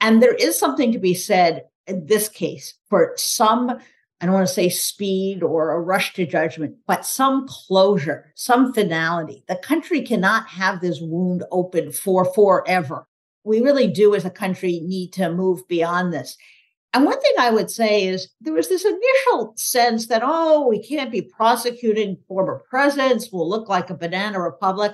And 0.00 0.22
there 0.22 0.34
is 0.34 0.56
something 0.56 0.92
to 0.92 0.98
be 1.00 1.14
said 1.14 1.64
in 1.88 2.06
this 2.06 2.28
case 2.28 2.74
for 2.88 3.12
some 3.16 3.80
I 4.20 4.26
don't 4.26 4.34
want 4.34 4.46
to 4.46 4.52
say 4.52 4.68
speed 4.68 5.42
or 5.42 5.70
a 5.70 5.80
rush 5.80 6.12
to 6.14 6.26
judgment, 6.26 6.76
but 6.86 7.06
some 7.06 7.46
closure, 7.48 8.32
some 8.34 8.74
finality. 8.74 9.44
The 9.48 9.56
country 9.56 10.02
cannot 10.02 10.46
have 10.48 10.80
this 10.80 11.00
wound 11.00 11.44
open 11.50 11.90
for 11.90 12.26
forever. 12.34 13.06
We 13.44 13.62
really 13.62 13.86
do, 13.86 14.14
as 14.14 14.26
a 14.26 14.30
country, 14.30 14.80
need 14.84 15.14
to 15.14 15.32
move 15.32 15.66
beyond 15.68 16.12
this. 16.12 16.36
And 16.92 17.04
one 17.04 17.20
thing 17.20 17.32
I 17.38 17.50
would 17.50 17.70
say 17.70 18.06
is 18.06 18.28
there 18.40 18.52
was 18.52 18.68
this 18.68 18.84
initial 18.84 19.54
sense 19.56 20.08
that, 20.08 20.22
oh, 20.24 20.66
we 20.66 20.82
can't 20.82 21.12
be 21.12 21.22
prosecuting 21.22 22.18
former 22.28 22.62
presidents, 22.68 23.30
we'll 23.32 23.48
look 23.48 23.68
like 23.68 23.88
a 23.88 23.94
banana 23.94 24.40
republic. 24.40 24.92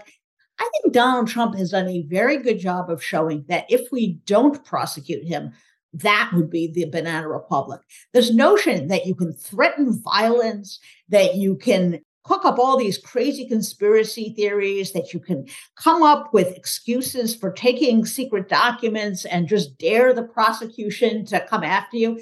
I 0.58 0.70
think 0.72 0.94
Donald 0.94 1.28
Trump 1.28 1.56
has 1.56 1.70
done 1.70 1.88
a 1.88 2.06
very 2.08 2.38
good 2.38 2.58
job 2.58 2.90
of 2.90 3.02
showing 3.02 3.44
that 3.48 3.66
if 3.68 3.90
we 3.90 4.20
don't 4.24 4.64
prosecute 4.64 5.26
him, 5.26 5.52
that 5.94 6.30
would 6.34 6.50
be 6.50 6.70
the 6.70 6.84
banana 6.86 7.28
republic. 7.28 7.80
This 8.12 8.32
notion 8.32 8.88
that 8.88 9.06
you 9.06 9.14
can 9.14 9.32
threaten 9.32 10.02
violence, 10.02 10.78
that 11.08 11.36
you 11.36 11.56
can 11.56 12.00
cook 12.24 12.44
up 12.44 12.58
all 12.58 12.76
these 12.76 12.98
crazy 12.98 13.46
conspiracy 13.46 14.34
theories, 14.36 14.92
that 14.92 15.14
you 15.14 15.20
can 15.20 15.46
come 15.76 16.02
up 16.02 16.34
with 16.34 16.56
excuses 16.56 17.34
for 17.34 17.52
taking 17.52 18.04
secret 18.04 18.48
documents 18.48 19.24
and 19.24 19.48
just 19.48 19.78
dare 19.78 20.12
the 20.12 20.24
prosecution 20.24 21.24
to 21.24 21.40
come 21.48 21.62
after 21.62 21.96
you. 21.96 22.20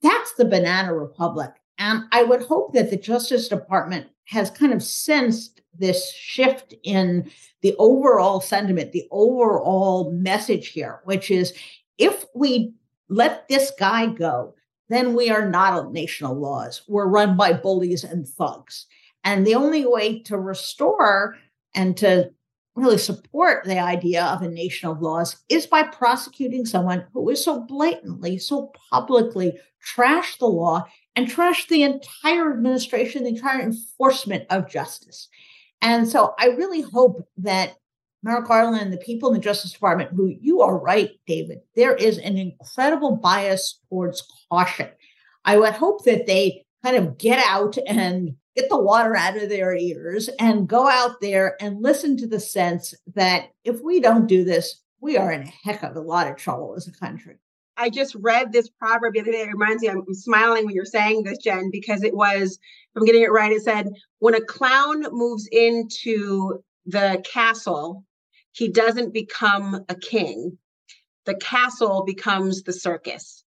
That's 0.00 0.32
the 0.34 0.46
banana 0.46 0.94
republic. 0.94 1.50
And 1.78 2.04
I 2.12 2.22
would 2.22 2.42
hope 2.42 2.72
that 2.72 2.90
the 2.90 2.96
Justice 2.96 3.48
Department 3.48 4.06
has 4.24 4.50
kind 4.50 4.72
of 4.72 4.82
sensed 4.82 5.60
this 5.78 6.12
shift 6.12 6.74
in 6.82 7.30
the 7.60 7.74
overall 7.78 8.40
sentiment, 8.40 8.92
the 8.92 9.06
overall 9.10 10.12
message 10.12 10.68
here, 10.68 11.00
which 11.04 11.30
is 11.30 11.52
if 11.98 12.24
we 12.34 12.72
let 13.12 13.48
this 13.48 13.72
guy 13.78 14.06
go, 14.06 14.54
then 14.88 15.14
we 15.14 15.30
are 15.30 15.48
not 15.48 15.86
a 15.86 15.90
nation 15.90 16.26
of 16.26 16.36
laws. 16.36 16.82
We're 16.88 17.06
run 17.06 17.36
by 17.36 17.52
bullies 17.52 18.04
and 18.04 18.26
thugs. 18.26 18.86
And 19.24 19.46
the 19.46 19.54
only 19.54 19.86
way 19.86 20.20
to 20.24 20.38
restore 20.38 21.36
and 21.74 21.96
to 21.98 22.30
really 22.74 22.98
support 22.98 23.64
the 23.64 23.78
idea 23.78 24.24
of 24.24 24.42
a 24.42 24.48
nation 24.48 24.88
of 24.88 25.02
laws 25.02 25.36
is 25.48 25.66
by 25.66 25.82
prosecuting 25.82 26.64
someone 26.64 27.04
who 27.12 27.28
is 27.28 27.44
so 27.44 27.60
blatantly, 27.60 28.38
so 28.38 28.72
publicly 28.90 29.58
trash 29.82 30.38
the 30.38 30.46
law 30.46 30.86
and 31.14 31.28
trash 31.28 31.66
the 31.66 31.82
entire 31.82 32.52
administration, 32.52 33.24
the 33.24 33.30
entire 33.30 33.60
enforcement 33.60 34.44
of 34.48 34.70
justice. 34.70 35.28
And 35.82 36.08
so 36.08 36.34
I 36.38 36.46
really 36.46 36.80
hope 36.80 37.26
that 37.38 37.76
Merrick 38.22 38.46
Garland, 38.46 38.80
and 38.80 38.92
the 38.92 38.98
people 38.98 39.28
in 39.28 39.34
the 39.34 39.40
Justice 39.40 39.72
Department, 39.72 40.10
who 40.14 40.28
you 40.40 40.60
are 40.62 40.78
right, 40.78 41.10
David, 41.26 41.58
there 41.74 41.94
is 41.94 42.18
an 42.18 42.36
incredible 42.36 43.16
bias 43.16 43.80
towards 43.88 44.22
caution. 44.48 44.88
I 45.44 45.56
would 45.56 45.72
hope 45.72 46.04
that 46.04 46.26
they 46.26 46.64
kind 46.84 46.96
of 46.96 47.18
get 47.18 47.44
out 47.48 47.76
and 47.86 48.36
get 48.54 48.68
the 48.68 48.80
water 48.80 49.16
out 49.16 49.36
of 49.36 49.48
their 49.48 49.74
ears 49.74 50.28
and 50.38 50.68
go 50.68 50.88
out 50.88 51.20
there 51.20 51.56
and 51.60 51.82
listen 51.82 52.16
to 52.18 52.26
the 52.26 52.38
sense 52.38 52.94
that 53.14 53.46
if 53.64 53.80
we 53.80 53.98
don't 53.98 54.26
do 54.28 54.44
this, 54.44 54.80
we 55.00 55.16
are 55.16 55.32
in 55.32 55.42
a 55.42 55.52
heck 55.64 55.82
of 55.82 55.96
a 55.96 56.00
lot 56.00 56.28
of 56.28 56.36
trouble 56.36 56.74
as 56.76 56.86
a 56.86 56.92
country. 56.92 57.38
I 57.76 57.90
just 57.90 58.14
read 58.16 58.52
this 58.52 58.68
proverb 58.68 59.14
the 59.14 59.20
other 59.20 59.32
day. 59.32 59.42
It 59.42 59.48
reminds 59.48 59.82
me, 59.82 59.88
I'm 59.88 60.04
smiling 60.12 60.66
when 60.66 60.74
you're 60.74 60.84
saying 60.84 61.24
this, 61.24 61.38
Jen, 61.38 61.70
because 61.72 62.04
it 62.04 62.14
was, 62.14 62.52
if 62.52 63.00
I'm 63.00 63.04
getting 63.04 63.22
it 63.22 63.32
right, 63.32 63.50
it 63.50 63.62
said, 63.62 63.88
when 64.18 64.34
a 64.34 64.40
clown 64.40 65.06
moves 65.10 65.48
into 65.50 66.62
the 66.86 67.24
castle, 67.32 68.04
he 68.52 68.68
doesn't 68.68 69.12
become 69.12 69.84
a 69.88 69.94
king. 69.94 70.58
The 71.24 71.36
castle 71.36 72.04
becomes 72.04 72.62
the 72.62 72.72
circus. 72.72 73.44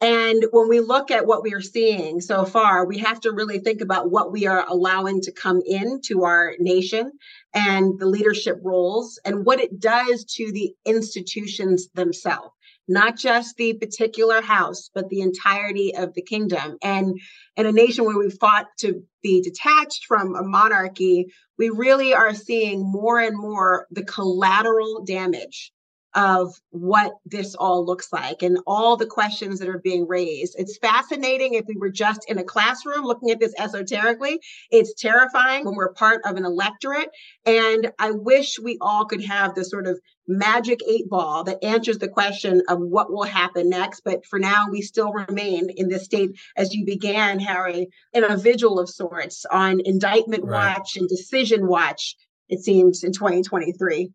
And 0.00 0.44
when 0.50 0.68
we 0.68 0.80
look 0.80 1.10
at 1.10 1.26
what 1.26 1.42
we 1.42 1.54
are 1.54 1.62
seeing 1.62 2.20
so 2.20 2.44
far, 2.44 2.84
we 2.84 2.98
have 2.98 3.20
to 3.20 3.32
really 3.32 3.60
think 3.60 3.80
about 3.80 4.10
what 4.10 4.32
we 4.32 4.46
are 4.46 4.66
allowing 4.68 5.22
to 5.22 5.32
come 5.32 5.62
into 5.64 6.24
our 6.24 6.54
nation 6.58 7.12
and 7.54 7.98
the 7.98 8.06
leadership 8.06 8.58
roles 8.62 9.18
and 9.24 9.46
what 9.46 9.60
it 9.60 9.80
does 9.80 10.24
to 10.36 10.52
the 10.52 10.74
institutions 10.84 11.88
themselves 11.94 12.52
not 12.88 13.16
just 13.16 13.56
the 13.56 13.74
particular 13.74 14.40
house, 14.40 14.90
but 14.94 15.08
the 15.08 15.20
entirety 15.20 15.94
of 15.96 16.14
the 16.14 16.22
kingdom. 16.22 16.76
And 16.82 17.18
in 17.56 17.66
a 17.66 17.72
nation 17.72 18.04
where 18.04 18.18
we 18.18 18.30
fought 18.30 18.66
to 18.78 19.02
be 19.22 19.42
detached 19.42 20.04
from 20.06 20.34
a 20.34 20.42
monarchy, 20.42 21.26
we 21.58 21.70
really 21.70 22.14
are 22.14 22.34
seeing 22.34 22.80
more 22.80 23.20
and 23.20 23.36
more 23.36 23.86
the 23.90 24.04
collateral 24.04 25.04
damage 25.04 25.72
of 26.14 26.54
what 26.70 27.14
this 27.24 27.54
all 27.54 27.84
looks 27.84 28.12
like 28.12 28.42
and 28.42 28.58
all 28.66 28.96
the 28.96 29.06
questions 29.06 29.58
that 29.58 29.68
are 29.68 29.80
being 29.80 30.06
raised. 30.06 30.54
It's 30.58 30.78
fascinating 30.78 31.54
if 31.54 31.64
we 31.66 31.76
were 31.76 31.90
just 31.90 32.28
in 32.28 32.38
a 32.38 32.44
classroom 32.44 33.04
looking 33.04 33.30
at 33.30 33.40
this 33.40 33.54
esoterically. 33.58 34.38
It's 34.70 34.94
terrifying 34.94 35.64
when 35.64 35.74
we're 35.74 35.92
part 35.92 36.22
of 36.24 36.36
an 36.36 36.44
electorate. 36.44 37.10
And 37.44 37.90
I 37.98 38.12
wish 38.12 38.58
we 38.58 38.78
all 38.80 39.06
could 39.06 39.24
have 39.24 39.54
the 39.54 39.64
sort 39.64 39.86
of 39.86 39.98
magic 40.26 40.80
eight 40.88 41.08
ball 41.08 41.44
that 41.44 41.62
answers 41.62 41.98
the 41.98 42.08
question 42.08 42.62
of 42.68 42.78
what 42.78 43.12
will 43.12 43.24
happen 43.24 43.68
next. 43.68 44.02
But 44.04 44.24
for 44.24 44.38
now, 44.38 44.66
we 44.70 44.82
still 44.82 45.12
remain 45.12 45.68
in 45.76 45.88
this 45.88 46.04
state, 46.04 46.30
as 46.56 46.72
you 46.74 46.84
began, 46.84 47.40
Harry, 47.40 47.88
in 48.12 48.24
a 48.24 48.36
vigil 48.36 48.78
of 48.78 48.88
sorts 48.88 49.44
on 49.50 49.80
indictment 49.84 50.44
right. 50.44 50.76
watch 50.76 50.96
and 50.96 51.08
decision 51.08 51.66
watch, 51.66 52.16
it 52.48 52.60
seems, 52.60 53.02
in 53.02 53.12
2023. 53.12 54.10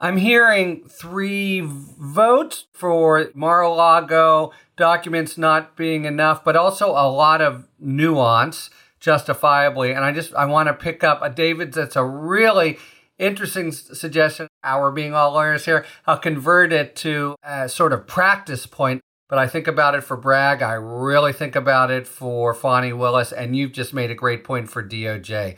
I'm 0.00 0.16
hearing 0.16 0.88
three 0.88 1.60
votes 1.64 2.66
for 2.72 3.30
Mar-a-Lago 3.34 4.52
documents 4.76 5.38
not 5.38 5.76
being 5.76 6.04
enough, 6.04 6.44
but 6.44 6.56
also 6.56 6.90
a 6.90 7.08
lot 7.08 7.40
of 7.40 7.68
nuance 7.78 8.70
justifiably. 8.98 9.92
And 9.92 10.04
I 10.04 10.12
just 10.12 10.34
I 10.34 10.46
want 10.46 10.66
to 10.66 10.74
pick 10.74 11.04
up 11.04 11.20
a 11.22 11.30
David 11.30 11.72
that's 11.72 11.96
a 11.96 12.04
really 12.04 12.78
interesting 13.18 13.70
suggestion. 13.70 14.48
Our 14.64 14.90
being 14.90 15.14
all 15.14 15.32
lawyers 15.32 15.64
here, 15.64 15.84
I'll 16.06 16.18
convert 16.18 16.72
it 16.72 16.96
to 16.96 17.36
a 17.42 17.68
sort 17.68 17.92
of 17.92 18.06
practice 18.06 18.66
point. 18.66 19.00
But 19.28 19.38
I 19.38 19.46
think 19.46 19.66
about 19.66 19.94
it 19.94 20.02
for 20.02 20.16
Bragg. 20.16 20.62
I 20.62 20.74
really 20.74 21.32
think 21.32 21.56
about 21.56 21.90
it 21.90 22.06
for 22.06 22.52
Fani 22.52 22.92
Willis. 22.92 23.32
And 23.32 23.56
you've 23.56 23.72
just 23.72 23.94
made 23.94 24.10
a 24.10 24.14
great 24.14 24.44
point 24.44 24.70
for 24.70 24.86
DOJ 24.86 25.56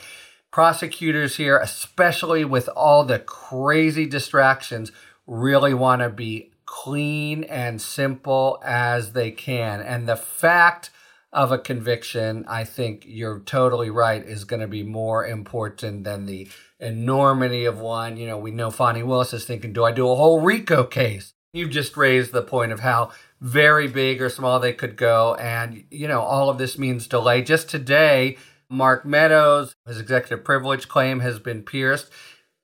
prosecutors 0.56 1.36
here, 1.36 1.58
especially 1.58 2.42
with 2.42 2.66
all 2.68 3.04
the 3.04 3.18
crazy 3.18 4.06
distractions, 4.06 4.90
really 5.26 5.74
want 5.74 6.00
to 6.00 6.08
be 6.08 6.50
clean 6.64 7.44
and 7.44 7.78
simple 7.78 8.58
as 8.64 9.12
they 9.12 9.30
can. 9.30 9.82
And 9.82 10.08
the 10.08 10.16
fact 10.16 10.88
of 11.30 11.52
a 11.52 11.58
conviction, 11.58 12.46
I 12.48 12.64
think 12.64 13.04
you're 13.06 13.40
totally 13.40 13.90
right, 13.90 14.24
is 14.24 14.44
going 14.44 14.60
to 14.60 14.66
be 14.66 14.82
more 14.82 15.26
important 15.26 16.04
than 16.04 16.24
the 16.24 16.48
enormity 16.80 17.66
of 17.66 17.78
one. 17.78 18.16
You 18.16 18.26
know, 18.26 18.38
we 18.38 18.50
know 18.50 18.70
Fani 18.70 19.02
Willis 19.02 19.34
is 19.34 19.44
thinking, 19.44 19.74
do 19.74 19.84
I 19.84 19.92
do 19.92 20.08
a 20.08 20.16
whole 20.16 20.40
RICO 20.40 20.84
case? 20.84 21.34
You've 21.52 21.68
just 21.68 21.98
raised 21.98 22.32
the 22.32 22.40
point 22.40 22.72
of 22.72 22.80
how 22.80 23.10
very 23.42 23.88
big 23.88 24.22
or 24.22 24.30
small 24.30 24.58
they 24.58 24.72
could 24.72 24.96
go. 24.96 25.34
And, 25.34 25.84
you 25.90 26.08
know, 26.08 26.22
all 26.22 26.48
of 26.48 26.56
this 26.56 26.78
means 26.78 27.06
delay. 27.06 27.42
Just 27.42 27.68
today, 27.68 28.38
Mark 28.70 29.04
Meadows, 29.04 29.74
his 29.86 30.00
executive 30.00 30.44
privilege 30.44 30.88
claim 30.88 31.20
has 31.20 31.38
been 31.38 31.62
pierced. 31.62 32.10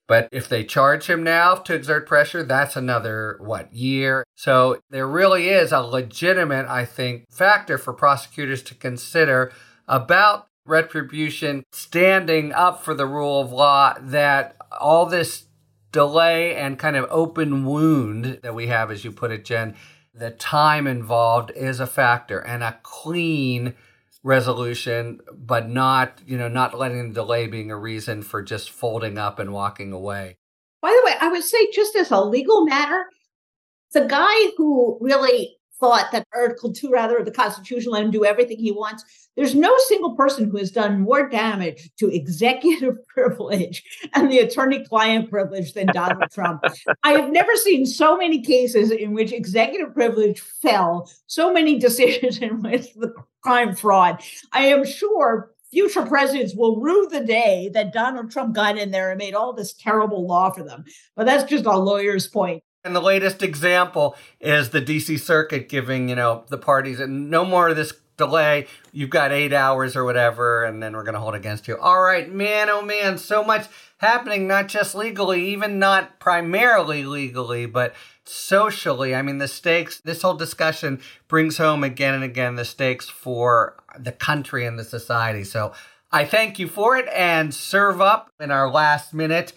But 0.09 0.29
if 0.33 0.49
they 0.49 0.65
charge 0.65 1.09
him 1.09 1.23
now 1.23 1.55
to 1.55 1.75
exert 1.75 2.07
pressure, 2.07 2.43
that's 2.43 2.77
another, 2.77 3.39
what, 3.41 3.73
year? 3.73 4.25
So 4.37 4.81
there 4.91 5.07
really 5.07 5.49
is 5.49 5.73
a 5.73 5.81
legitimate, 5.81 6.67
I 6.67 6.85
think, 6.85 7.25
factor 7.31 7.79
for 7.79 7.93
prosecutors 7.93 8.63
to 8.65 8.75
consider 8.75 9.53
about 9.87 10.49
retribution 10.67 11.65
standing 11.73 12.53
up 12.53 12.83
for 12.83 12.95
the 12.95 13.07
rule 13.07 13.41
of 13.41 13.53
law 13.53 13.95
that 14.01 14.57
all 14.81 15.07
this 15.07 15.47
delay 15.93 16.57
and 16.57 16.79
kind 16.79 16.97
of 16.97 17.07
open 17.11 17.65
wound 17.65 18.41
that 18.43 18.55
we 18.55 18.67
have, 18.67 18.91
as 18.91 19.05
you 19.05 19.13
put 19.13 19.31
it, 19.31 19.45
Jen, 19.45 19.75
the 20.15 20.31
time 20.31 20.87
involved 20.87 21.53
is 21.53 21.81
a 21.81 21.87
factor 21.87 22.39
and 22.39 22.63
a 22.63 22.79
clean 22.83 23.75
resolution, 24.23 25.21
but 25.33 25.69
not, 25.69 26.21
you 26.27 26.39
know, 26.39 26.49
not 26.49 26.79
letting 26.79 27.09
the 27.09 27.15
delay 27.15 27.47
being 27.47 27.71
a 27.71 27.77
reason 27.77 28.23
for 28.23 28.43
just 28.43 28.71
folding 28.71 29.19
up 29.19 29.39
and 29.39 29.53
walking 29.53 29.93
away. 29.93 30.37
By 30.81 30.91
the 30.91 31.03
way, 31.05 31.17
I 31.21 31.29
would 31.29 31.45
say 31.45 31.71
just 31.73 31.97
as 31.97 32.11
a 32.11 32.21
legal 32.21 32.65
matter, 32.65 33.07
the 33.93 34.07
guy 34.07 34.53
who 34.57 34.99
really 35.01 35.57
thought 35.83 36.13
that 36.13 36.29
Article 36.33 36.73
2, 36.73 36.91
rather, 36.91 37.19
of 37.19 37.25
the 37.25 37.33
Constitution 37.33 37.91
let 37.91 38.05
him 38.05 38.13
do 38.13 38.25
everything 38.25 38.57
he 38.57 38.71
wants. 38.71 39.05
There's 39.37 39.57
no 39.57 39.77
single 39.89 40.15
person 40.15 40.49
who 40.49 40.59
has 40.59 40.71
done 40.71 41.01
more 41.01 41.29
damage 41.29 41.91
to 41.99 42.09
executive 42.09 43.05
privilege 43.09 43.83
and 44.15 44.31
the 44.31 44.39
attorney 44.39 44.85
client 44.85 45.29
privilege 45.29 45.73
than 45.73 45.89
Donald 45.89 46.31
Trump. 46.31 46.63
I 47.03 47.13
have 47.13 47.33
never 47.33 47.57
seen 47.57 47.85
so 47.85 48.17
many 48.17 48.41
cases 48.43 48.93
in 48.93 49.13
which 49.13 49.33
executive 49.33 49.93
privilege 49.93 50.39
fell, 50.39 51.11
so 51.27 51.53
many 51.53 51.81
decisions 51.81 52.39
in 52.39 52.63
which 52.63 52.95
the 52.95 53.13
crime 53.43 53.75
fraud. 53.75 54.23
I 54.53 54.67
am 54.67 54.85
sure 54.85 55.51
future 55.73 56.07
presidents 56.07 56.55
will 56.55 56.81
rue 56.81 57.09
the 57.11 57.25
day 57.25 57.71
that 57.75 57.93
Donald 57.93 58.31
Trump 58.31 58.55
got 58.55 58.79
in 58.79 58.93
there 58.93 59.11
and 59.11 59.19
made 59.19 59.35
all 59.35 59.53
this 59.53 59.73
terrible 59.73 60.29
law 60.29 60.51
for 60.51 60.63
them. 60.63 60.85
But 61.17 61.27
that's 61.27 61.51
just 61.51 61.65
a 61.65 61.77
lawyer's 61.77 62.29
point. 62.29 62.63
And 62.85 62.97
the 62.97 63.01
latest 63.01 63.43
example 63.43 64.17
is 64.41 64.71
the 64.71 64.83
DC 64.83 65.21
Circuit 65.21 65.69
giving, 65.69 66.09
you 66.09 66.17
know, 66.17 66.45
the 66.49 66.59
parties 66.59 66.99
and 66.99 67.31
no 67.31 67.45
more 67.45 67.69
of 67.69 67.77
this 67.77 67.93
delay. 68.17 68.67
You've 68.93 69.11
got 69.11 69.33
eight 69.33 69.53
hours 69.53 69.95
or 69.95 70.05
whatever, 70.05 70.65
and 70.65 70.83
then 70.83 70.95
we're 70.95 71.05
going 71.05 71.15
to 71.15 71.21
hold 71.21 71.35
against 71.35 71.69
you. 71.69 71.79
All 71.79 72.03
right, 72.03 72.31
man, 72.31 72.69
oh 72.69 72.83
man, 72.83 73.19
so 73.19 73.45
much 73.45 73.67
happening, 73.99 74.49
not 74.49 74.69
just 74.69 74.95
legally, 74.95 75.51
even 75.51 75.79
not 75.79 76.19
primarily 76.19 77.05
legally, 77.05 77.67
but 77.67 77.95
socially. 78.25 79.15
I 79.15 79.23
mean, 79.23 79.39
the 79.39 79.49
stakes, 79.49 80.01
this 80.01 80.23
whole 80.23 80.35
discussion 80.35 81.01
brings 81.29 81.59
home 81.59 81.85
again 81.85 82.15
and 82.15 82.25
again 82.25 82.57
the 82.57 82.65
stakes 82.65 83.09
for 83.09 83.77
the 83.99 84.13
country 84.13 84.67
and 84.67 84.79
the 84.79 84.85
society. 84.85 85.45
So 85.45 85.73
I 86.11 86.25
thank 86.25 86.59
you 86.59 86.69
for 86.69 86.97
it 86.97 87.09
and 87.13 87.55
serve 87.55 88.01
up 88.01 88.31
in 88.41 88.51
our 88.51 88.71
last 88.71 89.15
minute 89.15 89.53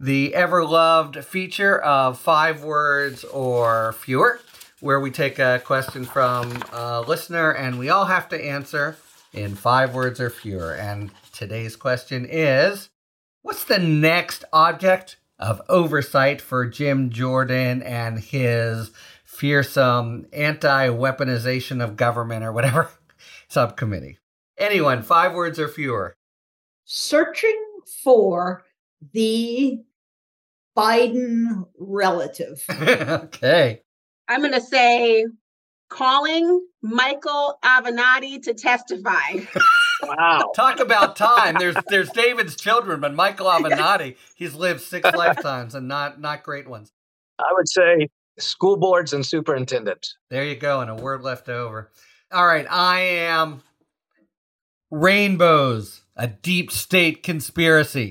the 0.00 0.34
ever 0.34 0.64
loved 0.64 1.22
feature 1.24 1.78
of 1.78 2.18
five 2.18 2.64
words 2.64 3.22
or 3.24 3.92
fewer, 3.92 4.40
where 4.80 4.98
we 4.98 5.10
take 5.10 5.38
a 5.38 5.60
question 5.64 6.04
from 6.04 6.50
a 6.72 7.02
listener 7.02 7.52
and 7.52 7.78
we 7.78 7.90
all 7.90 8.06
have 8.06 8.28
to 8.30 8.44
answer 8.44 8.96
in 9.32 9.54
five 9.54 9.94
words 9.94 10.18
or 10.18 10.30
fewer. 10.30 10.72
And 10.72 11.10
Today's 11.40 11.74
question 11.74 12.26
is 12.28 12.90
What's 13.40 13.64
the 13.64 13.78
next 13.78 14.44
object 14.52 15.16
of 15.38 15.62
oversight 15.70 16.42
for 16.42 16.66
Jim 16.66 17.08
Jordan 17.08 17.82
and 17.82 18.18
his 18.18 18.90
fearsome 19.24 20.26
anti 20.34 20.88
weaponization 20.88 21.82
of 21.82 21.96
government 21.96 22.44
or 22.44 22.52
whatever 22.52 22.90
subcommittee? 23.48 24.18
Anyone, 24.58 25.00
five 25.00 25.32
words 25.32 25.58
or 25.58 25.68
fewer. 25.68 26.14
Searching 26.84 27.58
for 28.02 28.64
the 29.14 29.82
Biden 30.80 31.66
relative. 31.78 32.64
okay. 32.70 33.82
I'm 34.28 34.40
going 34.40 34.54
to 34.54 34.60
say 34.60 35.26
calling 35.90 36.66
Michael 36.82 37.58
Avenatti 37.62 38.42
to 38.44 38.54
testify. 38.54 39.44
wow. 40.02 40.50
Talk 40.56 40.80
about 40.80 41.16
time. 41.16 41.56
There's 41.58 41.76
there's 41.88 42.10
David's 42.10 42.56
children, 42.56 43.00
but 43.00 43.14
Michael 43.14 43.46
Avenatti, 43.46 44.16
he's 44.34 44.54
lived 44.54 44.80
six 44.80 45.10
lifetimes 45.14 45.74
and 45.74 45.86
not 45.86 46.20
not 46.20 46.42
great 46.42 46.68
ones. 46.68 46.92
I 47.38 47.52
would 47.52 47.68
say 47.68 48.08
school 48.38 48.78
boards 48.78 49.12
and 49.12 49.26
superintendents. 49.26 50.16
There 50.30 50.44
you 50.44 50.56
go, 50.56 50.80
and 50.80 50.90
a 50.90 50.94
word 50.94 51.22
left 51.22 51.48
over. 51.48 51.90
All 52.32 52.46
right, 52.46 52.66
I 52.70 53.00
am 53.00 53.62
rainbows, 54.90 56.02
a 56.16 56.28
deep 56.28 56.70
state 56.70 57.22
conspiracy. 57.22 58.10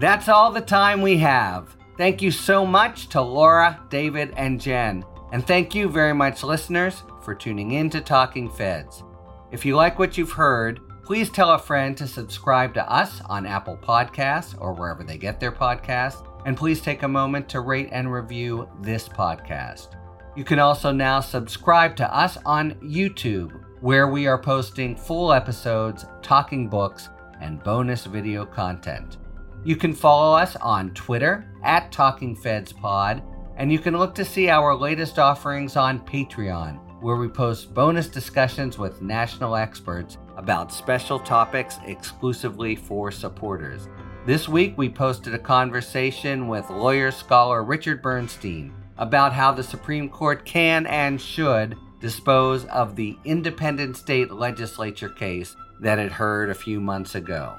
That's 0.00 0.30
all 0.30 0.50
the 0.50 0.62
time 0.62 1.02
we 1.02 1.18
have. 1.18 1.76
Thank 1.98 2.22
you 2.22 2.30
so 2.30 2.64
much 2.64 3.10
to 3.10 3.20
Laura, 3.20 3.78
David, 3.90 4.32
and 4.38 4.58
Jen. 4.58 5.04
And 5.30 5.46
thank 5.46 5.74
you 5.74 5.90
very 5.90 6.14
much, 6.14 6.42
listeners, 6.42 7.02
for 7.22 7.34
tuning 7.34 7.72
in 7.72 7.90
to 7.90 8.00
Talking 8.00 8.48
Feds. 8.48 9.04
If 9.52 9.66
you 9.66 9.76
like 9.76 9.98
what 9.98 10.16
you've 10.16 10.32
heard, 10.32 10.80
please 11.02 11.28
tell 11.28 11.50
a 11.50 11.58
friend 11.58 11.98
to 11.98 12.06
subscribe 12.06 12.72
to 12.74 12.90
us 12.90 13.20
on 13.26 13.44
Apple 13.44 13.76
Podcasts 13.76 14.58
or 14.58 14.72
wherever 14.72 15.04
they 15.04 15.18
get 15.18 15.38
their 15.38 15.52
podcasts. 15.52 16.26
And 16.46 16.56
please 16.56 16.80
take 16.80 17.02
a 17.02 17.08
moment 17.08 17.46
to 17.50 17.60
rate 17.60 17.90
and 17.92 18.10
review 18.10 18.70
this 18.80 19.06
podcast. 19.06 19.88
You 20.34 20.44
can 20.44 20.58
also 20.58 20.92
now 20.92 21.20
subscribe 21.20 21.94
to 21.96 22.16
us 22.16 22.38
on 22.46 22.72
YouTube, 22.76 23.52
where 23.82 24.08
we 24.08 24.26
are 24.26 24.40
posting 24.40 24.96
full 24.96 25.30
episodes, 25.30 26.06
talking 26.22 26.68
books, 26.68 27.10
and 27.42 27.62
bonus 27.62 28.06
video 28.06 28.46
content. 28.46 29.18
You 29.62 29.76
can 29.76 29.92
follow 29.92 30.34
us 30.38 30.56
on 30.56 30.94
Twitter 30.94 31.44
at 31.62 31.92
TalkingFedsPod, 31.92 33.22
and 33.58 33.70
you 33.70 33.78
can 33.78 33.94
look 33.94 34.14
to 34.14 34.24
see 34.24 34.48
our 34.48 34.74
latest 34.74 35.18
offerings 35.18 35.76
on 35.76 36.00
Patreon, 36.00 37.02
where 37.02 37.16
we 37.16 37.28
post 37.28 37.74
bonus 37.74 38.08
discussions 38.08 38.78
with 38.78 39.02
national 39.02 39.56
experts 39.56 40.16
about 40.38 40.72
special 40.72 41.18
topics 41.18 41.76
exclusively 41.84 42.74
for 42.74 43.10
supporters. 43.10 43.86
This 44.24 44.48
week, 44.48 44.78
we 44.78 44.88
posted 44.88 45.34
a 45.34 45.38
conversation 45.38 46.48
with 46.48 46.70
lawyer 46.70 47.10
scholar 47.10 47.62
Richard 47.62 48.00
Bernstein 48.00 48.72
about 48.96 49.34
how 49.34 49.52
the 49.52 49.62
Supreme 49.62 50.08
Court 50.08 50.46
can 50.46 50.86
and 50.86 51.20
should 51.20 51.76
dispose 52.00 52.64
of 52.66 52.96
the 52.96 53.18
independent 53.26 53.98
state 53.98 54.30
legislature 54.30 55.10
case 55.10 55.54
that 55.80 55.98
it 55.98 56.12
heard 56.12 56.48
a 56.48 56.54
few 56.54 56.80
months 56.80 57.14
ago. 57.14 57.58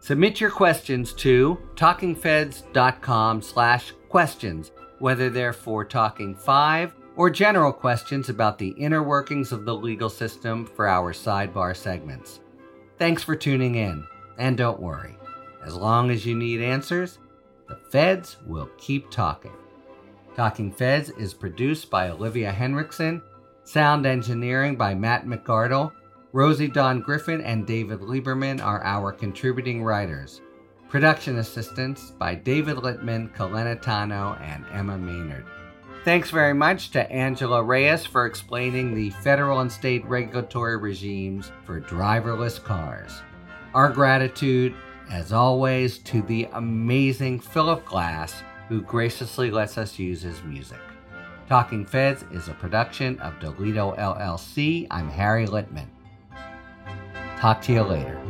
Submit 0.00 0.40
your 0.40 0.50
questions 0.50 1.12
to 1.12 1.58
talkingfeds.com 1.76 3.42
slash 3.42 3.92
questions, 4.08 4.72
whether 4.98 5.28
they're 5.28 5.52
for 5.52 5.84
Talking 5.84 6.34
5 6.34 6.94
or 7.16 7.28
general 7.28 7.72
questions 7.72 8.30
about 8.30 8.56
the 8.56 8.70
inner 8.70 9.02
workings 9.02 9.52
of 9.52 9.66
the 9.66 9.74
legal 9.74 10.08
system 10.08 10.64
for 10.64 10.88
our 10.88 11.12
sidebar 11.12 11.76
segments. 11.76 12.40
Thanks 12.98 13.22
for 13.22 13.36
tuning 13.36 13.74
in, 13.74 14.06
and 14.38 14.56
don't 14.56 14.80
worry, 14.80 15.16
as 15.64 15.74
long 15.74 16.10
as 16.10 16.24
you 16.24 16.34
need 16.34 16.62
answers, 16.62 17.18
the 17.68 17.76
feds 17.76 18.38
will 18.46 18.70
keep 18.78 19.10
talking. 19.10 19.52
Talking 20.34 20.72
Feds 20.72 21.10
is 21.10 21.34
produced 21.34 21.90
by 21.90 22.08
Olivia 22.08 22.50
Henriksen, 22.50 23.20
sound 23.64 24.06
engineering 24.06 24.76
by 24.76 24.94
Matt 24.94 25.26
McGardle, 25.26 25.92
Rosie 26.32 26.68
Don 26.68 27.00
Griffin 27.00 27.40
and 27.40 27.66
David 27.66 27.98
Lieberman 27.98 28.64
are 28.64 28.84
our 28.84 29.10
contributing 29.10 29.82
writers. 29.82 30.40
Production 30.88 31.38
assistance 31.38 32.12
by 32.12 32.36
David 32.36 32.76
Littman, 32.76 33.34
Kalenatano, 33.34 34.40
and 34.40 34.64
Emma 34.70 34.96
Maynard. 34.96 35.44
Thanks 36.04 36.30
very 36.30 36.54
much 36.54 36.92
to 36.92 37.04
Anjelah 37.12 37.66
Reyes 37.66 38.06
for 38.06 38.26
explaining 38.26 38.94
the 38.94 39.10
federal 39.10 39.58
and 39.58 39.70
state 39.70 40.04
regulatory 40.06 40.76
regimes 40.76 41.50
for 41.64 41.80
driverless 41.80 42.62
cars. 42.62 43.22
Our 43.74 43.90
gratitude, 43.90 44.74
as 45.10 45.32
always, 45.32 45.98
to 45.98 46.22
the 46.22 46.48
amazing 46.52 47.40
Philip 47.40 47.84
Glass, 47.84 48.44
who 48.68 48.82
graciously 48.82 49.50
lets 49.50 49.76
us 49.76 49.98
use 49.98 50.22
his 50.22 50.40
music. 50.44 50.78
Talking 51.48 51.84
Feds 51.84 52.24
is 52.30 52.46
a 52.46 52.54
production 52.54 53.18
of 53.18 53.40
Dolito 53.40 53.96
LLC. 53.96 54.86
I'm 54.92 55.08
Harry 55.08 55.46
Litman. 55.48 55.88
Talk 57.40 57.62
to 57.62 57.72
you 57.72 57.82
later. 57.82 58.20